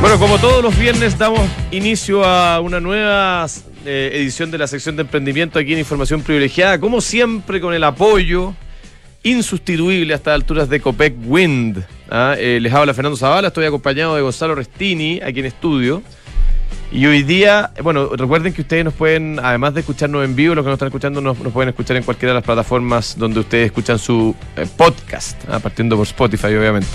Bueno, 0.01 0.17
como 0.17 0.39
todos 0.39 0.63
los 0.63 0.75
viernes, 0.75 1.19
damos 1.19 1.41
inicio 1.69 2.23
a 2.25 2.59
una 2.59 2.79
nueva 2.79 3.45
eh, 3.85 4.09
edición 4.11 4.49
de 4.49 4.57
la 4.57 4.65
sección 4.65 4.95
de 4.95 5.03
emprendimiento 5.03 5.59
aquí 5.59 5.73
en 5.73 5.79
Información 5.79 6.23
Privilegiada. 6.23 6.79
Como 6.79 6.99
siempre, 6.99 7.61
con 7.61 7.75
el 7.75 7.83
apoyo 7.83 8.55
insustituible 9.21 10.15
hasta 10.15 10.33
alturas 10.33 10.67
de 10.67 10.81
Copec 10.81 11.13
Wind. 11.27 11.85
¿Ah? 12.09 12.35
Eh, 12.37 12.59
les 12.61 12.73
habla 12.73 12.93
Fernando 12.93 13.17
Zavala, 13.17 13.49
estoy 13.49 13.65
acompañado 13.65 14.15
de 14.15 14.21
Gonzalo 14.21 14.55
Restini 14.55 15.19
aquí 15.21 15.39
en 15.39 15.45
estudio. 15.45 16.01
Y 16.91 17.05
hoy 17.07 17.23
día, 17.23 17.71
bueno, 17.83 18.09
recuerden 18.15 18.53
que 18.53 18.61
ustedes 18.61 18.85
nos 18.85 18.93
pueden, 18.93 19.39
además 19.43 19.73
de 19.73 19.81
escucharnos 19.81 20.23
en 20.23 20.35
vivo, 20.35 20.55
los 20.55 20.63
que 20.63 20.69
nos 20.69 20.75
están 20.75 20.87
escuchando 20.87 21.19
nos, 21.19 21.37
nos 21.39 21.51
pueden 21.51 21.69
escuchar 21.69 21.97
en 21.97 22.03
cualquiera 22.03 22.31
de 22.31 22.35
las 22.35 22.43
plataformas 22.43 23.17
donde 23.17 23.39
ustedes 23.39 23.65
escuchan 23.65 23.99
su 23.99 24.35
eh, 24.55 24.65
podcast, 24.77 25.43
¿ah? 25.49 25.59
partiendo 25.59 25.97
por 25.97 26.05
Spotify, 26.05 26.55
obviamente. 26.55 26.87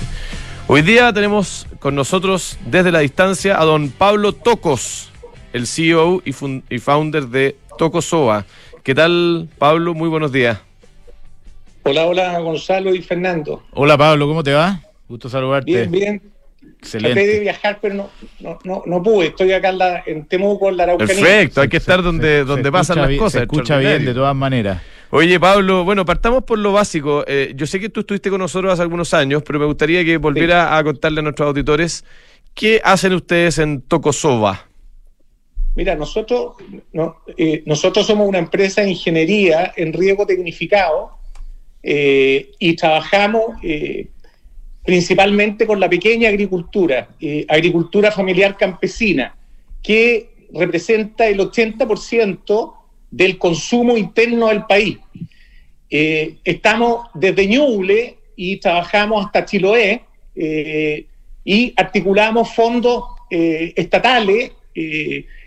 Hoy 0.68 0.82
día 0.82 1.12
tenemos 1.12 1.66
con 1.80 1.94
nosotros 1.94 2.56
desde 2.64 2.92
la 2.92 3.00
distancia 3.00 3.60
a 3.60 3.64
don 3.64 3.90
Pablo 3.90 4.32
Tocos, 4.32 5.10
el 5.52 5.66
CEO 5.66 6.22
y, 6.24 6.34
y 6.70 6.78
founder 6.78 7.26
de 7.26 7.56
Tocosoa. 7.76 8.46
¿Qué 8.84 8.94
tal, 8.94 9.48
Pablo? 9.58 9.94
Muy 9.94 10.08
buenos 10.08 10.32
días. 10.32 10.58
Hola, 11.82 12.06
hola 12.06 12.38
Gonzalo 12.38 12.94
y 12.94 13.02
Fernando. 13.02 13.62
Hola 13.72 13.98
Pablo, 13.98 14.28
¿cómo 14.28 14.42
te 14.42 14.52
va? 14.52 14.80
Gusto 15.10 15.28
saludarte. 15.28 15.66
Bien, 15.70 15.90
bien. 15.90 16.20
Traté 16.20 16.98
de 17.00 17.10
Excelente. 17.10 17.40
viajar, 17.40 17.78
pero 17.82 17.94
no, 17.94 18.10
no, 18.38 18.58
no, 18.64 18.82
no 18.86 19.02
pude. 19.02 19.26
Estoy 19.28 19.50
acá 19.52 19.70
en, 19.70 19.78
la, 19.78 20.02
en 20.06 20.24
Temuco, 20.26 20.68
en 20.68 20.76
la 20.76 20.84
Araucanía. 20.84 21.14
Perfecto, 21.16 21.60
hay 21.62 21.68
que 21.68 21.78
estar 21.78 22.00
donde, 22.02 22.28
se- 22.28 22.44
donde 22.44 22.68
se 22.68 22.72
pasan 22.72 22.98
las 22.98 23.10
cosas. 23.18 23.32
Se 23.32 23.42
escucha 23.42 23.76
bien 23.78 24.04
de 24.04 24.14
todas 24.14 24.36
maneras. 24.36 24.80
Oye, 25.10 25.40
Pablo, 25.40 25.82
bueno, 25.84 26.04
partamos 26.04 26.44
por 26.44 26.58
lo 26.60 26.72
básico. 26.72 27.24
Eh, 27.26 27.52
yo 27.56 27.66
sé 27.66 27.80
que 27.80 27.88
tú 27.88 28.00
estuviste 28.00 28.30
con 28.30 28.38
nosotros 28.38 28.72
hace 28.72 28.82
algunos 28.82 29.12
años, 29.12 29.42
pero 29.44 29.58
me 29.58 29.64
gustaría 29.66 30.04
que 30.04 30.16
volviera 30.18 30.76
a 30.78 30.84
contarle 30.84 31.18
a 31.18 31.22
nuestros 31.24 31.48
auditores 31.48 32.04
qué 32.54 32.80
hacen 32.84 33.14
ustedes 33.14 33.58
en 33.58 33.82
Tocosova. 33.82 34.68
Mira, 35.74 35.96
nosotros, 35.96 36.54
no, 36.92 37.16
eh, 37.36 37.62
nosotros 37.66 38.06
somos 38.06 38.28
una 38.28 38.38
empresa 38.38 38.82
de 38.82 38.90
ingeniería 38.90 39.72
en 39.76 39.92
riego 39.92 40.24
tecnificado 40.24 41.10
eh, 41.82 42.52
y 42.60 42.76
trabajamos 42.76 43.56
eh, 43.64 44.08
principalmente 44.84 45.66
con 45.66 45.78
la 45.78 45.88
pequeña 45.88 46.28
agricultura, 46.28 47.08
eh, 47.20 47.44
agricultura 47.48 48.10
familiar 48.10 48.56
campesina, 48.56 49.36
que 49.82 50.30
representa 50.52 51.26
el 51.26 51.38
80% 51.38 52.74
del 53.10 53.38
consumo 53.38 53.96
interno 53.96 54.48
del 54.48 54.64
país. 54.64 54.98
Eh, 55.90 56.36
estamos 56.44 57.08
desde 57.14 57.46
Ñuble 57.46 58.16
y 58.36 58.56
trabajamos 58.56 59.26
hasta 59.26 59.44
Chiloé 59.44 60.02
eh, 60.34 61.06
y 61.44 61.72
articulamos 61.76 62.54
fondos 62.54 63.04
estatales 63.32 64.50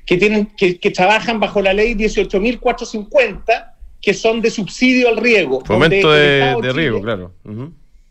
que, 0.06 0.18
tienen, 0.18 0.46
que, 0.58 0.80
que 0.80 0.92
trabajan 0.92 1.38
bajo 1.40 1.62
la 1.62 1.74
ley 1.74 1.96
18.450, 1.96 3.74
que 4.02 4.14
son 4.14 4.42
de 4.42 4.50
subsidio 4.50 5.10
al 5.10 5.18
riego. 5.18 5.62
Fomento 5.66 6.12
de, 6.12 6.22
de 6.22 6.56
Chile, 6.56 6.74
riego, 6.74 7.02
claro. 7.02 7.34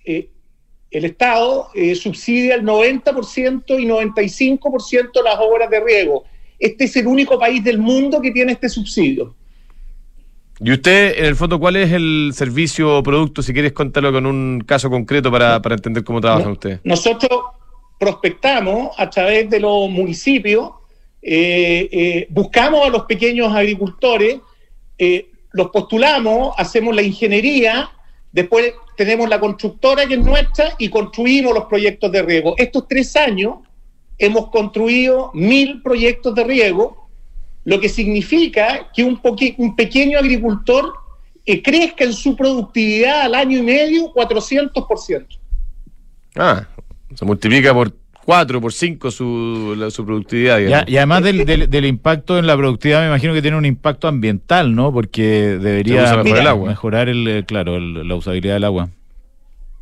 Eh, 0.04 0.28
el 0.92 1.04
Estado 1.06 1.68
eh, 1.74 1.94
subsidia 1.94 2.54
el 2.54 2.62
90% 2.62 3.64
y 3.80 3.86
95% 3.86 5.22
las 5.24 5.36
obras 5.38 5.70
de 5.70 5.80
riego. 5.80 6.24
Este 6.58 6.84
es 6.84 6.96
el 6.96 7.06
único 7.06 7.38
país 7.38 7.64
del 7.64 7.78
mundo 7.78 8.20
que 8.20 8.30
tiene 8.30 8.52
este 8.52 8.68
subsidio. 8.68 9.34
Y 10.60 10.70
usted, 10.70 11.18
en 11.18 11.24
el 11.24 11.34
fondo, 11.34 11.58
¿cuál 11.58 11.76
es 11.76 11.90
el 11.90 12.30
servicio 12.34 12.98
o 12.98 13.02
producto? 13.02 13.42
Si 13.42 13.52
quieres 13.52 13.72
contarlo 13.72 14.12
con 14.12 14.26
un 14.26 14.62
caso 14.64 14.88
concreto 14.90 15.30
para, 15.32 15.60
para 15.60 15.74
entender 15.74 16.04
cómo 16.04 16.20
trabajan 16.20 16.46
No- 16.46 16.52
ustedes. 16.52 16.80
Nosotros 16.84 17.40
prospectamos 17.98 18.90
a 18.98 19.08
través 19.10 19.48
de 19.48 19.58
los 19.60 19.88
municipios, 19.90 20.70
eh, 21.22 21.88
eh, 21.90 22.26
buscamos 22.30 22.86
a 22.86 22.90
los 22.90 23.02
pequeños 23.04 23.52
agricultores, 23.52 24.38
eh, 24.98 25.30
los 25.52 25.70
postulamos, 25.70 26.54
hacemos 26.58 26.94
la 26.94 27.02
ingeniería, 27.02 27.90
después 28.32 28.72
tenemos 28.96 29.28
la 29.28 29.38
constructora 29.38 30.06
que 30.06 30.14
es 30.14 30.24
nuestra 30.24 30.74
y 30.78 30.88
construimos 30.88 31.54
los 31.54 31.64
proyectos 31.66 32.10
de 32.10 32.22
riego. 32.22 32.54
Estos 32.56 32.88
tres 32.88 33.14
años 33.16 33.56
hemos 34.18 34.50
construido 34.50 35.30
mil 35.34 35.82
proyectos 35.82 36.34
de 36.34 36.44
riego, 36.44 37.08
lo 37.64 37.80
que 37.80 37.88
significa 37.88 38.90
que 38.94 39.04
un, 39.04 39.20
pequeño 39.76 40.18
agricultor 40.18 40.92
eh, 41.44 41.62
crezca 41.62 42.04
en 42.04 42.12
su 42.12 42.36
productividad 42.36 43.22
al 43.22 43.34
año 43.34 43.58
y 43.58 43.62
medio 43.62 44.12
400%. 44.12 45.26
Ah, 46.34 46.66
se 47.14 47.24
multiplica 47.24 47.74
por 47.74 47.92
cuatro, 48.24 48.60
por 48.60 48.72
cinco 48.72 49.10
su, 49.10 49.74
la- 49.76 49.90
su 49.90 50.04
productividad. 50.04 50.58
Ya- 50.60 50.84
y 50.86 50.96
además 50.96 51.22
del, 51.24 51.44
del- 51.44 51.68
del 51.70 51.84
impacto 51.86 52.38
en 52.38 52.46
la 52.46 52.56
productividad, 52.56 53.00
me 53.00 53.06
imagino 53.08 53.32
que 53.34 53.42
tiene 53.42 53.56
un 53.56 53.64
impacto 53.66 54.08
ambiental, 54.08 54.74
¿no? 54.74 54.92
Porque 54.92 55.58
debería 55.60 56.12
el 56.22 56.46
agua. 56.46 56.68
mejorar 56.68 57.08
el, 57.08 57.26
eh, 57.28 57.44
claro, 57.44 57.76
el- 57.76 58.06
la 58.06 58.14
usabilidad 58.14 58.54
del 58.54 58.64
agua. 58.64 58.88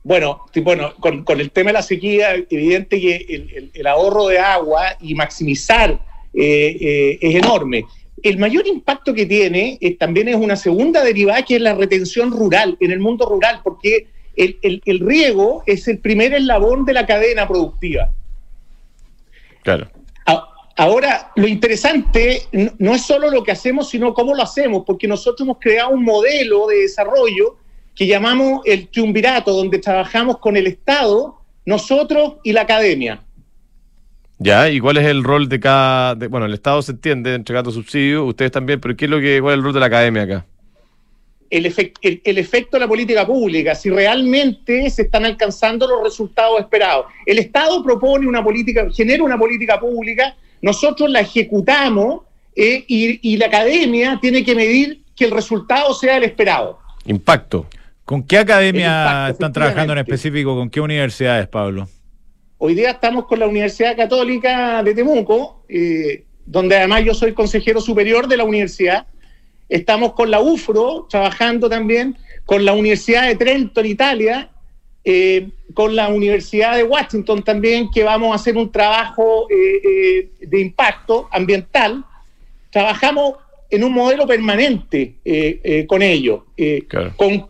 Bueno, 0.02 0.40
bueno 0.62 0.94
con, 0.98 1.24
con 1.24 1.40
el 1.40 1.50
tema 1.50 1.68
de 1.68 1.74
la 1.74 1.82
sequía, 1.82 2.34
evidente 2.34 2.98
que 3.00 3.16
el, 3.28 3.50
el- 3.54 3.70
el 3.74 3.86
ahorro 3.86 4.28
de 4.28 4.38
agua 4.38 4.96
y 5.00 5.14
maximizar 5.14 6.00
eh, 6.32 6.76
eh, 6.80 7.18
es 7.20 7.34
enorme. 7.34 7.84
El 8.22 8.38
mayor 8.38 8.66
impacto 8.66 9.12
que 9.14 9.26
tiene 9.26 9.78
eh, 9.80 9.96
también 9.96 10.28
es 10.28 10.36
una 10.36 10.56
segunda 10.56 11.02
derivada 11.04 11.42
que 11.42 11.56
es 11.56 11.60
la 11.60 11.74
retención 11.74 12.30
rural, 12.30 12.76
en 12.80 12.90
el 12.92 13.00
mundo 13.00 13.26
rural, 13.26 13.60
porque 13.64 14.06
el, 14.36 14.58
el- 14.62 14.80
el 14.86 15.00
riego 15.00 15.62
es 15.66 15.86
el 15.88 15.98
primer 15.98 16.32
eslabón 16.34 16.84
de 16.86 16.92
la 16.94 17.04
cadena 17.04 17.46
productiva. 17.46 18.10
Claro. 19.62 19.88
Ahora, 20.76 21.30
lo 21.36 21.46
interesante 21.46 22.44
no 22.78 22.94
es 22.94 23.02
solo 23.02 23.30
lo 23.30 23.42
que 23.42 23.52
hacemos, 23.52 23.90
sino 23.90 24.14
cómo 24.14 24.34
lo 24.34 24.42
hacemos, 24.42 24.82
porque 24.86 25.06
nosotros 25.06 25.42
hemos 25.46 25.58
creado 25.60 25.90
un 25.90 26.02
modelo 26.02 26.68
de 26.68 26.76
desarrollo 26.82 27.56
que 27.94 28.06
llamamos 28.06 28.62
el 28.64 28.88
triunvirato, 28.88 29.52
donde 29.52 29.78
trabajamos 29.78 30.38
con 30.38 30.56
el 30.56 30.66
Estado, 30.66 31.36
nosotros 31.66 32.36
y 32.44 32.54
la 32.54 32.62
academia. 32.62 33.20
Ya, 34.38 34.70
¿y 34.70 34.80
cuál 34.80 34.96
es 34.96 35.06
el 35.06 35.22
rol 35.22 35.50
de 35.50 35.60
cada. 35.60 36.14
de- 36.14 36.28
bueno, 36.28 36.46
el 36.46 36.54
Estado 36.54 36.80
se 36.80 36.92
entiende 36.92 37.34
entregando 37.34 37.70
subsidios, 37.70 38.26
ustedes 38.26 38.50
también, 38.50 38.80
pero 38.80 38.96
¿qué 38.96 39.04
es 39.04 39.10
lo 39.10 39.20
que, 39.20 39.38
¿cuál 39.42 39.52
es 39.52 39.58
el 39.58 39.64
rol 39.64 39.74
de 39.74 39.80
la 39.80 39.86
academia 39.86 40.22
acá? 40.22 40.46
El, 41.50 41.66
efec- 41.66 41.94
el- 42.02 42.20
el 42.24 42.38
efecto 42.38 42.76
de 42.76 42.80
la 42.80 42.88
política 42.88 43.26
pública, 43.26 43.74
si 43.74 43.90
realmente 43.90 44.88
se 44.88 45.02
están 45.02 45.24
alcanzando 45.24 45.86
los 45.88 46.02
resultados 46.04 46.60
esperados. 46.60 47.06
El 47.26 47.38
Estado 47.38 47.82
propone 47.82 48.26
una 48.28 48.42
política, 48.42 48.86
genera 48.94 49.22
una 49.24 49.36
política 49.36 49.78
pública, 49.80 50.36
nosotros 50.62 51.10
la 51.10 51.20
ejecutamos 51.20 52.22
eh, 52.54 52.84
y, 52.86 53.32
y 53.32 53.36
la 53.36 53.46
academia 53.46 54.18
tiene 54.22 54.44
que 54.44 54.54
medir 54.54 55.02
que 55.16 55.24
el 55.24 55.32
resultado 55.32 55.92
sea 55.92 56.16
el 56.18 56.22
esperado. 56.24 56.78
Impacto. 57.04 57.66
¿Con 58.04 58.22
qué 58.22 58.38
academia 58.38 58.86
impacto, 59.02 59.32
están 59.32 59.52
trabajando 59.52 59.92
en 59.92 59.98
específico? 60.00 60.54
¿Con 60.56 60.70
qué 60.70 60.80
universidades, 60.80 61.46
Pablo? 61.48 61.88
Hoy 62.58 62.74
día 62.74 62.90
estamos 62.90 63.26
con 63.26 63.38
la 63.38 63.46
Universidad 63.46 63.96
Católica 63.96 64.82
de 64.82 64.94
Temuco, 64.94 65.64
eh, 65.68 66.24
donde 66.44 66.76
además 66.76 67.04
yo 67.04 67.14
soy 67.14 67.32
consejero 67.32 67.80
superior 67.80 68.28
de 68.28 68.36
la 68.36 68.44
universidad. 68.44 69.06
Estamos 69.70 70.14
con 70.14 70.32
la 70.32 70.40
UFRO, 70.40 71.06
trabajando 71.08 71.70
también 71.70 72.18
con 72.44 72.64
la 72.64 72.72
Universidad 72.72 73.28
de 73.28 73.36
Trento 73.36 73.80
en 73.80 73.86
Italia, 73.86 74.50
eh, 75.04 75.48
con 75.74 75.94
la 75.94 76.08
Universidad 76.08 76.76
de 76.76 76.82
Washington 76.82 77.44
también, 77.44 77.88
que 77.88 78.02
vamos 78.02 78.32
a 78.32 78.34
hacer 78.34 78.56
un 78.56 78.72
trabajo 78.72 79.46
eh, 79.48 79.80
eh, 79.84 80.30
de 80.40 80.60
impacto 80.60 81.28
ambiental. 81.30 82.04
Trabajamos 82.70 83.34
en 83.70 83.84
un 83.84 83.92
modelo 83.92 84.26
permanente 84.26 85.14
con 85.86 86.02
ellos, 86.02 86.40
con, 87.14 87.46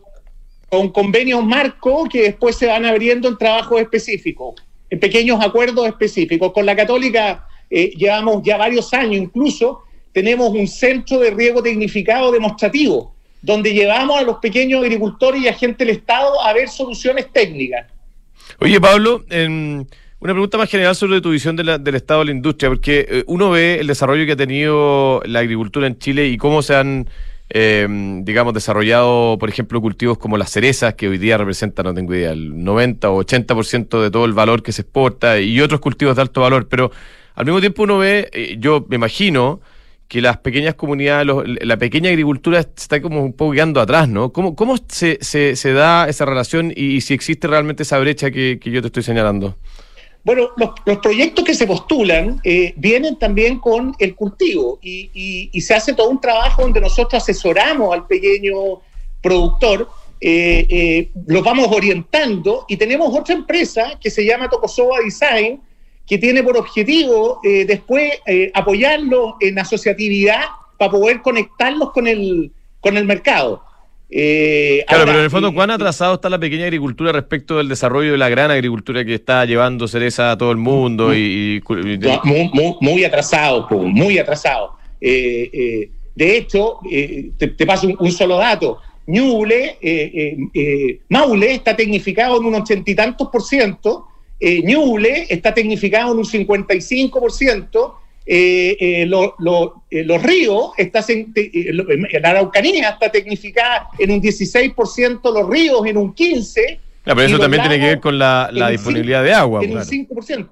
con 0.68 0.90
convenios 0.90 1.42
marco 1.42 2.06
que 2.06 2.24
después 2.24 2.56
se 2.56 2.66
van 2.66 2.84
abriendo 2.84 3.28
en 3.28 3.38
trabajos 3.38 3.80
específicos, 3.80 4.56
en 4.90 5.00
pequeños 5.00 5.42
acuerdos 5.42 5.86
específicos. 5.86 6.52
Con 6.52 6.66
la 6.66 6.76
Católica 6.76 7.48
llevamos 7.70 8.42
ya 8.44 8.58
varios 8.58 8.92
años, 8.92 9.14
incluso 9.16 9.84
tenemos 10.12 10.50
un 10.50 10.66
centro 10.66 11.18
de 11.18 11.30
riego 11.30 11.62
tecnificado 11.62 12.32
demostrativo 12.32 13.14
donde 13.42 13.72
llevamos 13.72 14.18
a 14.18 14.22
los 14.22 14.36
pequeños 14.38 14.82
agricultores 14.82 15.42
y 15.42 15.48
a 15.48 15.54
gente 15.54 15.84
del 15.84 15.96
Estado 15.96 16.42
a 16.42 16.52
ver 16.52 16.68
soluciones 16.68 17.32
técnicas. 17.32 17.86
Oye, 18.58 18.80
Pablo, 18.80 19.24
una 19.28 20.34
pregunta 20.34 20.58
más 20.58 20.68
general 20.68 20.94
sobre 20.94 21.20
tu 21.20 21.30
visión 21.30 21.56
del 21.56 21.94
Estado 21.94 22.20
de 22.20 22.26
la 22.26 22.32
industria, 22.32 22.68
porque 22.68 23.06
eh, 23.08 23.24
uno 23.26 23.50
ve 23.50 23.78
el 23.80 23.86
desarrollo 23.86 24.26
que 24.26 24.32
ha 24.32 24.36
tenido 24.36 25.22
la 25.24 25.38
agricultura 25.38 25.86
en 25.86 25.98
Chile 25.98 26.28
y 26.28 26.36
cómo 26.36 26.61
se 26.61 26.74
han, 26.74 27.08
em, 27.48 28.22
digamos, 28.24 28.52
desarrollado, 28.52 29.38
por 29.38 29.48
ejemplo, 29.48 29.80
cultivos 29.80 30.18
como 30.18 30.36
las 30.36 30.50
cerezas, 30.50 30.94
que 30.94 31.08
hoy 31.08 31.16
día 31.16 31.38
representan, 31.38 31.86
no 31.86 31.94
tengo 31.94 32.14
idea, 32.14 32.32
el 32.32 32.62
90 32.62 33.11
o 33.11 33.24
80% 33.24 34.02
de 34.02 34.11
todo 34.11 34.26
el 34.26 34.34
valor 34.34 34.62
que 34.62 34.72
se 34.72 34.82
exporta, 34.82 35.40
y 35.40 35.58
otros 35.62 35.80
cultivos 35.80 36.16
de 36.16 36.22
alto 36.22 36.42
valor, 36.42 36.68
pero 36.68 36.90
al 37.34 37.46
mismo 37.46 37.61
tiempo 37.61 37.84
uno 37.84 37.96
ve, 37.96 38.28
eh, 38.32 38.56
yo 38.58 38.84
me 38.90 38.96
imagino, 38.96 39.61
que 40.11 40.20
las 40.20 40.38
pequeñas 40.38 40.74
comunidades, 40.74 41.32
la 41.62 41.76
pequeña 41.76 42.11
agricultura 42.11 42.58
está 42.58 43.00
como 43.00 43.22
un 43.22 43.32
poco 43.32 43.52
quedando 43.52 43.80
atrás, 43.80 44.08
¿no? 44.08 44.32
¿Cómo, 44.32 44.56
cómo 44.56 44.74
se, 44.88 45.18
se, 45.22 45.72
da 45.72 46.08
esa 46.08 46.24
relación 46.24 46.72
y, 46.74 47.00
si 47.02 47.14
existe 47.14 47.46
realmente 47.46 47.84
esa 47.84 47.96
brecha 48.00 48.28
que, 48.32 48.58
yo 48.61 48.80
te 48.80 48.88
estoy 48.88 49.04
señalando? 49.04 49.54
Bueno, 50.24 50.48
los, 50.56 50.98
proyectos 50.98 51.44
que 51.44 51.54
se 51.54 51.64
postulan 51.64 52.40
eh, 52.42 52.74
vienen 52.76 53.20
también 53.20 53.61
con 53.61 53.94
el 54.00 54.16
cultivo 54.16 54.80
y, 54.82 55.48
se 55.61 55.74
hace 55.74 55.92
todo 55.92 56.11
un 56.11 56.20
trabajo 56.20 56.62
donde 56.62 56.80
nosotros 56.80 57.22
asesoramos 57.22 57.94
al 57.94 58.08
pequeño 58.08 58.80
productor, 59.22 59.88
eh, 60.20 60.66
eh, 60.68 61.11
los 61.28 61.44
vamos 61.44 61.68
orientando 61.70 62.64
y 62.66 62.76
tenemos 62.76 63.16
otra 63.16 63.36
empresa 63.36 63.96
que 64.00 64.11
se 64.11 64.24
llama 64.24 64.48
Tocosoba 64.48 64.98
Design, 65.04 65.61
que 66.11 66.18
tiene 66.18 66.42
por 66.42 66.56
objetivo 66.56 67.38
eh, 67.44 67.64
después 67.64 68.11
eh, 68.26 68.50
apoyarlos 68.52 69.34
en 69.38 69.61
asociatividad 69.61 70.40
para 70.76 70.90
poder 70.90 71.22
conectarlos 71.22 71.92
con 71.92 72.08
el, 72.08 72.50
con 72.80 72.96
el 72.96 73.04
mercado. 73.04 73.62
Eh, 74.11 74.84
claro, 74.88 75.04
pero 75.06 75.18
en 75.18 75.24
el 75.26 75.30
fondo, 75.30 75.54
¿cuán 75.54 75.70
atrasado 75.70 76.14
está 76.14 76.28
la 76.28 76.40
pequeña 76.40 76.64
agricultura 76.64 77.12
respecto 77.12 77.58
del 77.58 77.68
desarrollo 77.68 78.11
de 78.11 78.18
la 78.18 78.28
gran 78.28 78.50
agricultura 78.50 79.04
que 79.04 79.14
está 79.14 79.44
llevando 79.44 79.86
cereza 79.86 80.32
a 80.32 80.36
todo 80.36 80.50
el 80.50 80.56
mundo? 80.56 81.14
y, 81.14 81.62
muy, 82.80 83.04
atrasado, 83.04 83.68
muy 83.70 84.18
atrasado. 84.18 84.74
de 85.00 85.90
hecho, 86.16 86.78
te, 87.38 87.64
paso 87.64 87.86
un, 87.86 88.11
solo 88.11 88.36
dato. 88.38 88.78
Ñuble, 89.06 89.78
Maule 91.08 91.54
está 91.54 91.76
tecnificado 91.76 92.40
en 92.40 92.46
un 92.46 92.54
ochenta 92.56 92.90
y 92.90 92.96
tantos 92.96 93.28
por 93.28 93.44
ciento 93.44 94.08
eh, 94.41 94.62
Ñuble 94.64 95.26
está 95.28 95.53
tecnificado 95.53 96.12
en 96.12 96.18
un 96.18 96.24
55%, 96.24 97.95
eh, 98.26 98.76
eh, 98.80 99.07
los 99.07 100.22
ríos, 100.22 100.70
está 100.78 101.05
la 102.20 102.30
Araucanía 102.30 102.91
está 102.91 103.11
tecnificada 103.12 103.88
en 103.99 104.12
un 104.12 104.22
16%, 104.22 105.20
los 105.34 105.49
ríos 105.49 105.84
en 105.86 105.99
un 105.99 106.14
15%. 106.14 106.78
pero 107.05 107.22
eso 107.22 107.38
también 107.38 107.62
tiene 107.62 107.78
que 107.78 107.86
ver 107.86 108.01
con 108.01 108.18
la, 108.18 108.51
disponibilidad 108.70 109.22
de 109.22 109.34
agua. 109.34 109.62
En 109.62 109.76
un 109.76 109.84
5%. 109.84 110.49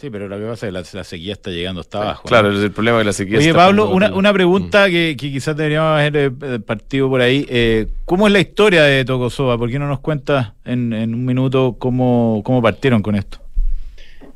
Sí, 0.00 0.08
pero 0.08 0.28
lo 0.28 0.38
que 0.38 0.46
pasa 0.46 0.66
es 0.66 0.90
que 0.90 0.96
la, 0.96 1.04
sequía 1.04 1.34
está 1.34 1.50
llegando 1.50 1.82
hasta 1.82 2.00
abajo. 2.00 2.26
Claro, 2.26 2.48
el 2.50 2.72
problema 2.72 2.98
es 2.98 3.02
que 3.02 3.06
la 3.06 3.12
sequía 3.12 3.38
Oye, 3.38 3.52
Pablo, 3.52 3.90
una, 3.90 4.14
una, 4.14 4.32
pregunta 4.32 4.88
mm. 4.88 4.90
que, 4.90 5.16
quizás 5.18 5.54
deberíamos 5.54 6.00
haber 6.00 6.32
eh, 6.42 6.58
partido 6.60 7.10
por 7.10 7.20
ahí. 7.20 7.44
Eh, 7.50 7.86
¿Cómo 8.06 8.26
es 8.26 8.32
la 8.32 8.40
historia 8.40 8.84
de 8.84 9.04
Tocosoba? 9.04 9.58
¿Por 9.58 9.70
qué 9.70 9.78
no 9.78 9.86
nos 9.86 10.00
cuentas 10.00 10.52
en, 10.64 10.94
un 10.94 11.26
minuto 11.26 11.76
cómo, 11.78 12.40
cómo 12.46 12.62
partieron 12.62 13.02
con 13.02 13.14
esto? 13.14 13.40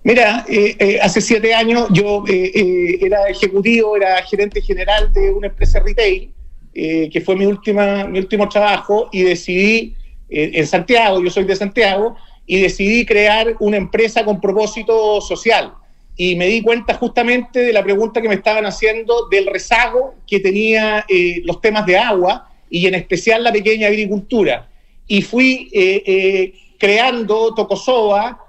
Mira, 0.02 0.44
eh, 0.50 0.98
hace 1.00 1.22
siete 1.22 1.54
años 1.54 1.88
yo 1.92 2.24
era 2.28 3.26
ejecutivo, 3.28 3.96
era 3.96 4.22
gerente 4.22 4.60
general 4.60 5.14
de 5.14 5.32
una 5.32 5.46
empresa 5.46 5.80
retail, 5.80 6.30
que 6.74 7.22
fue 7.24 7.36
mi, 7.36 7.46
última, 7.46 8.04
mi 8.04 8.18
último 8.18 8.50
trabajo, 8.50 9.08
y 9.12 9.22
decidí 9.22 9.94
en 10.28 10.66
Santiago, 10.66 11.24
yo 11.24 11.30
soy 11.30 11.44
de 11.44 11.56
Santiago, 11.56 12.16
y 12.46 12.60
decidí 12.60 13.06
crear 13.06 13.56
una 13.60 13.76
empresa 13.76 14.24
con 14.24 14.40
propósito 14.40 15.20
social. 15.20 15.74
Y 16.16 16.36
me 16.36 16.46
di 16.46 16.62
cuenta 16.62 16.94
justamente 16.94 17.60
de 17.60 17.72
la 17.72 17.82
pregunta 17.82 18.22
que 18.22 18.28
me 18.28 18.36
estaban 18.36 18.66
haciendo 18.66 19.28
del 19.28 19.46
rezago 19.46 20.14
que 20.26 20.40
tenía 20.40 21.04
eh, 21.08 21.40
los 21.44 21.60
temas 21.60 21.86
de 21.86 21.98
agua 21.98 22.48
y 22.70 22.86
en 22.86 22.94
especial 22.94 23.42
la 23.42 23.52
pequeña 23.52 23.88
agricultura. 23.88 24.68
Y 25.08 25.22
fui 25.22 25.68
eh, 25.72 26.02
eh, 26.06 26.54
creando 26.78 27.54
Tocosoba 27.54 28.40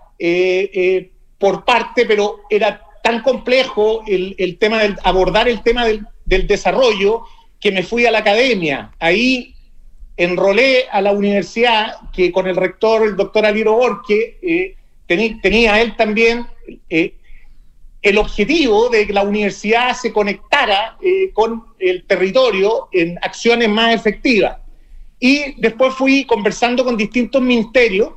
por 1.37 1.65
parte, 1.65 2.05
pero 2.05 2.39
era 2.49 2.81
tan 3.03 3.21
complejo 3.21 4.03
el, 4.07 4.57
tema 4.57 4.81
del 4.81 4.95
abordar 5.03 5.47
el 5.47 5.61
tema 5.61 5.85
del, 5.85 6.05
del 6.25 6.47
desarrollo 6.47 7.23
que 7.59 7.71
me 7.71 7.83
fui 7.83 8.05
a 8.05 8.11
la 8.11 8.19
academia. 8.19 8.91
Ahí 8.99 9.54
enrolé 10.17 10.85
a 10.91 11.01
la 11.01 11.11
universidad 11.11 11.95
que 12.13 12.31
con 12.31 12.47
el 12.47 12.55
rector, 12.55 13.03
el 13.03 13.15
doctor 13.15 13.45
Aliro 13.45 13.73
Borque, 13.73 14.37
eh, 14.41 14.75
tenía 15.07 15.81
él 15.81 15.95
también 15.95 16.47
eh, 16.89 17.13
el 18.01 18.17
objetivo 18.17 18.89
de 18.89 19.05
que 19.05 19.13
la 19.13 19.23
universidad 19.23 19.95
se 19.95 20.13
conectara 20.13 20.97
eh, 21.01 21.31
con 21.33 21.63
el 21.79 22.05
territorio 22.05 22.87
en 22.91 23.17
acciones 23.21 23.69
más 23.69 23.93
efectivas. 23.93 24.57
Y 25.19 25.59
después 25.59 25.93
fui 25.93 26.25
conversando 26.25 26.83
con 26.83 26.97
distintos 26.97 27.41
ministerios 27.41 28.11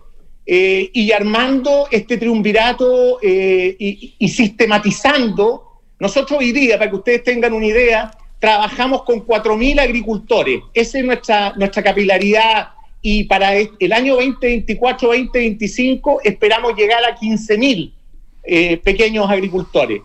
y 0.50 1.12
armando 1.12 1.88
este 1.90 2.16
triunvirato 2.16 3.18
y, 3.22 4.14
y 4.18 4.28
sistematizando. 4.30 5.82
Nosotros 6.00 6.40
hoy 6.40 6.52
día, 6.52 6.78
para 6.78 6.90
que 6.90 6.96
ustedes 6.96 7.22
tengan 7.22 7.52
una 7.52 7.66
idea, 7.66 8.10
trabajamos 8.38 9.04
con 9.04 9.26
4.000 9.26 9.80
agricultores. 9.80 10.60
Esa 10.74 10.98
es 10.98 11.04
nuestra, 11.04 11.54
nuestra 11.56 11.82
capilaridad 11.82 12.68
y 13.00 13.24
para 13.24 13.54
el 13.54 13.92
año 13.92 14.18
2024-2025 14.18 16.18
esperamos 16.24 16.74
llegar 16.76 17.02
a 17.04 17.16
15.000 17.16 17.92
eh, 18.44 18.76
pequeños 18.78 19.30
agricultores. 19.30 20.00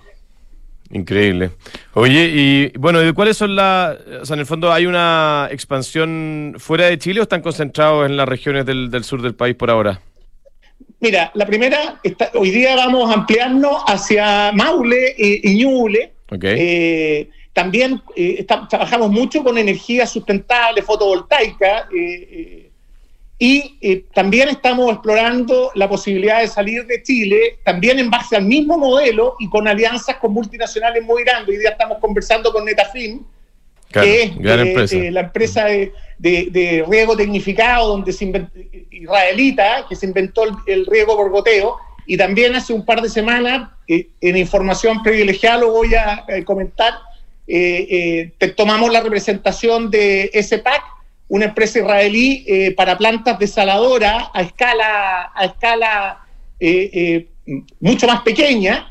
Increíble. 0.92 1.50
Oye, 1.94 2.30
y 2.32 2.72
bueno, 2.78 3.00
¿cuáles 3.16 3.36
son 3.36 3.56
las... 3.56 3.98
O 4.22 4.26
sea, 4.26 4.36
en 4.36 4.42
el 4.42 4.46
fondo, 4.46 4.72
¿hay 4.72 4.86
una 4.86 5.48
expansión 5.52 6.54
fuera 6.60 6.86
de 6.86 7.00
Chile 7.00 7.20
o 7.20 7.24
están 7.24 7.42
concentrados 7.42 8.06
en 8.06 8.16
las 8.16 8.30
regiones 8.30 8.64
del, 8.66 9.04
sur 9.04 9.24
del 9.24 9.34
país 9.34 9.56
por 9.56 9.72
ahora? 9.72 10.00
Mira, 11.00 11.32
la 11.34 11.48
primera, 11.48 12.00
hoy 12.36 12.52
día 12.52 12.76
vamos 12.76 13.10
a 13.10 13.16
ampliarnos 13.16 13.82
hacia 13.88 14.52
Maule 14.52 15.16
y, 15.18 15.56
Ñuble. 15.56 16.14
Okay. 16.30 16.56
Eh, 16.60 17.30
también 17.54 18.02
eh, 18.16 18.46
trabajamos 18.46 19.12
mucho 19.12 19.44
con 19.44 19.58
energía 19.58 20.08
sustentable, 20.08 20.82
fotovoltaica, 20.82 21.88
eh, 21.96 22.28
eh, 22.32 22.70
y 23.38 24.00
también 24.14 24.50
estamos 24.50 24.92
explorando 24.94 25.72
la 25.76 25.90
posibilidad 25.90 26.40
de 26.40 26.48
salir 26.48 26.86
de 26.86 27.04
Chile, 27.04 27.60
también 27.66 28.00
en 28.00 28.10
base 28.10 28.38
al 28.38 28.46
mismo 28.46 28.78
modelo 28.78 29.36
y 29.40 29.50
con 29.50 29.68
alianzas 29.68 30.16
con 30.16 30.32
multinacionales 30.32 31.04
muy 31.04 31.24
grandes. 31.24 31.50
Hoy 31.50 31.58
día 31.58 31.72
estamos 31.72 31.98
conversando 32.00 32.54
con 32.54 32.64
Netafim, 32.64 33.22
que 33.92 34.24
es 34.24 35.12
la 35.12 35.22
empresa 35.22 35.66
de, 35.66 36.86
riego 36.88 37.18
tecnificado, 37.18 37.90
donde 37.90 38.14
se 38.14 38.32
israelita, 38.92 39.88
que 39.90 39.96
se 39.96 40.06
inventó 40.06 40.46
el, 40.66 40.86
riego 40.86 41.18
por 41.18 41.30
goteo, 41.30 41.76
y 42.06 42.16
también 42.16 42.56
hace 42.56 42.72
un 42.72 42.86
par 42.86 43.02
de 43.02 43.10
semanas, 43.10 43.72
en 43.88 44.38
información 44.38 45.04
privilegiada 45.04 45.58
lo 45.58 45.72
voy 45.72 45.94
a 45.96 46.24
comentar, 46.46 46.94
eh, 47.48 48.32
eh 48.40 48.50
tomamos 48.56 48.92
la 48.92 49.02
representación 49.02 49.90
de 49.90 50.32
SPAC, 50.34 50.82
una 51.28 51.46
empresa 51.46 51.80
israelí 51.80 52.44
eh, 52.48 52.74
para 52.76 52.98
plantas 52.98 53.40
desaladoras 53.40 54.26
a 54.34 54.42
escala, 54.42 55.32
a 55.34 55.46
escala 55.46 56.26
eh, 56.60 57.28
mucho 57.80 58.08
más 58.08 58.22
pequeña 58.22 58.88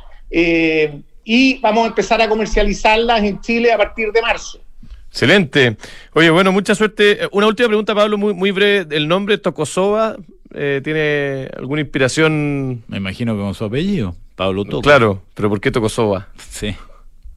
y 1.24 1.58
vamos 1.58 1.84
a 1.84 1.88
empezar 1.88 2.20
a 2.20 2.28
comercializarlas 2.28 3.22
en 3.22 3.40
Chile 3.40 3.72
a 3.72 3.78
partir 3.78 4.10
de 4.12 4.22
marzo. 4.22 4.60
Excelente. 5.08 5.76
Oye, 6.14 6.30
bueno, 6.30 6.52
mucha 6.52 6.74
suerte. 6.74 7.20
Una 7.32 7.46
última 7.46 7.68
pregunta, 7.68 7.94
Pablo, 7.94 8.16
muy, 8.16 8.32
muy 8.32 8.50
breve. 8.50 8.96
¿El 8.96 9.08
nombre 9.08 9.36
Tocosoba 9.36 10.16
tiene 10.50 11.50
alguna 11.56 11.82
inspiración? 11.82 12.82
Me 12.88 12.96
imagino 12.96 13.34
que 13.36 13.42
con 13.42 13.54
su 13.54 13.64
apellido, 13.64 14.16
Pablo 14.36 14.64
Toco. 14.64 14.82
Claro, 14.82 15.22
pero 15.34 15.50
¿por 15.50 15.60
qué 15.60 15.70
Tocosoba? 15.70 16.28
Sí. 16.50 16.74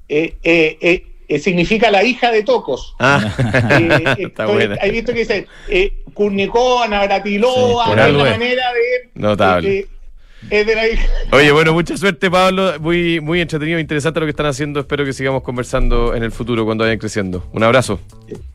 Eh, 0.08 0.36
eh, 0.44 0.78
eh, 0.82 1.08
eh, 1.28 1.40
significa 1.40 1.90
la 1.90 2.04
hija 2.04 2.32
de 2.32 2.44
Tocos. 2.44 2.96
Ah, 3.00 3.20
está 4.18 4.44
estoy- 4.44 4.54
buena. 4.54 4.78
Hay 4.82 4.92
visto 4.92 5.12
que 5.14 5.20
dice 5.20 5.48
eh, 5.70 5.94
Kurnikova, 6.14 6.88
Navratilova, 6.88 7.86
Sí, 7.86 7.96
la 7.96 8.08
manera 8.12 8.64
de. 8.74 9.10
Notable. 9.16 9.88
es 10.50 10.68
de 10.68 10.76
la 10.76 10.88
hija. 10.88 11.08
Oye, 11.32 11.52
bueno, 11.52 11.74
mucha 11.74 11.98
suerte, 11.98 12.30
Pablo. 12.30 12.80
Muy, 12.80 13.20
muy 13.20 13.42
entretenido, 13.42 13.80
interesante 13.80 14.20
lo 14.20 14.28
que 14.28 14.30
están 14.32 14.46
haciendo. 14.46 14.80
Espero 14.82 15.04
que 15.04 15.14
sigamos 15.14 15.42
conversando 15.42 16.14
en 16.14 16.22
el 16.24 16.32
futuro 16.32 16.64
cuando 16.66 16.84
vayan 16.84 17.00
creciendo. 17.00 17.50
Un 17.54 17.64
abrazo. 17.64 18.00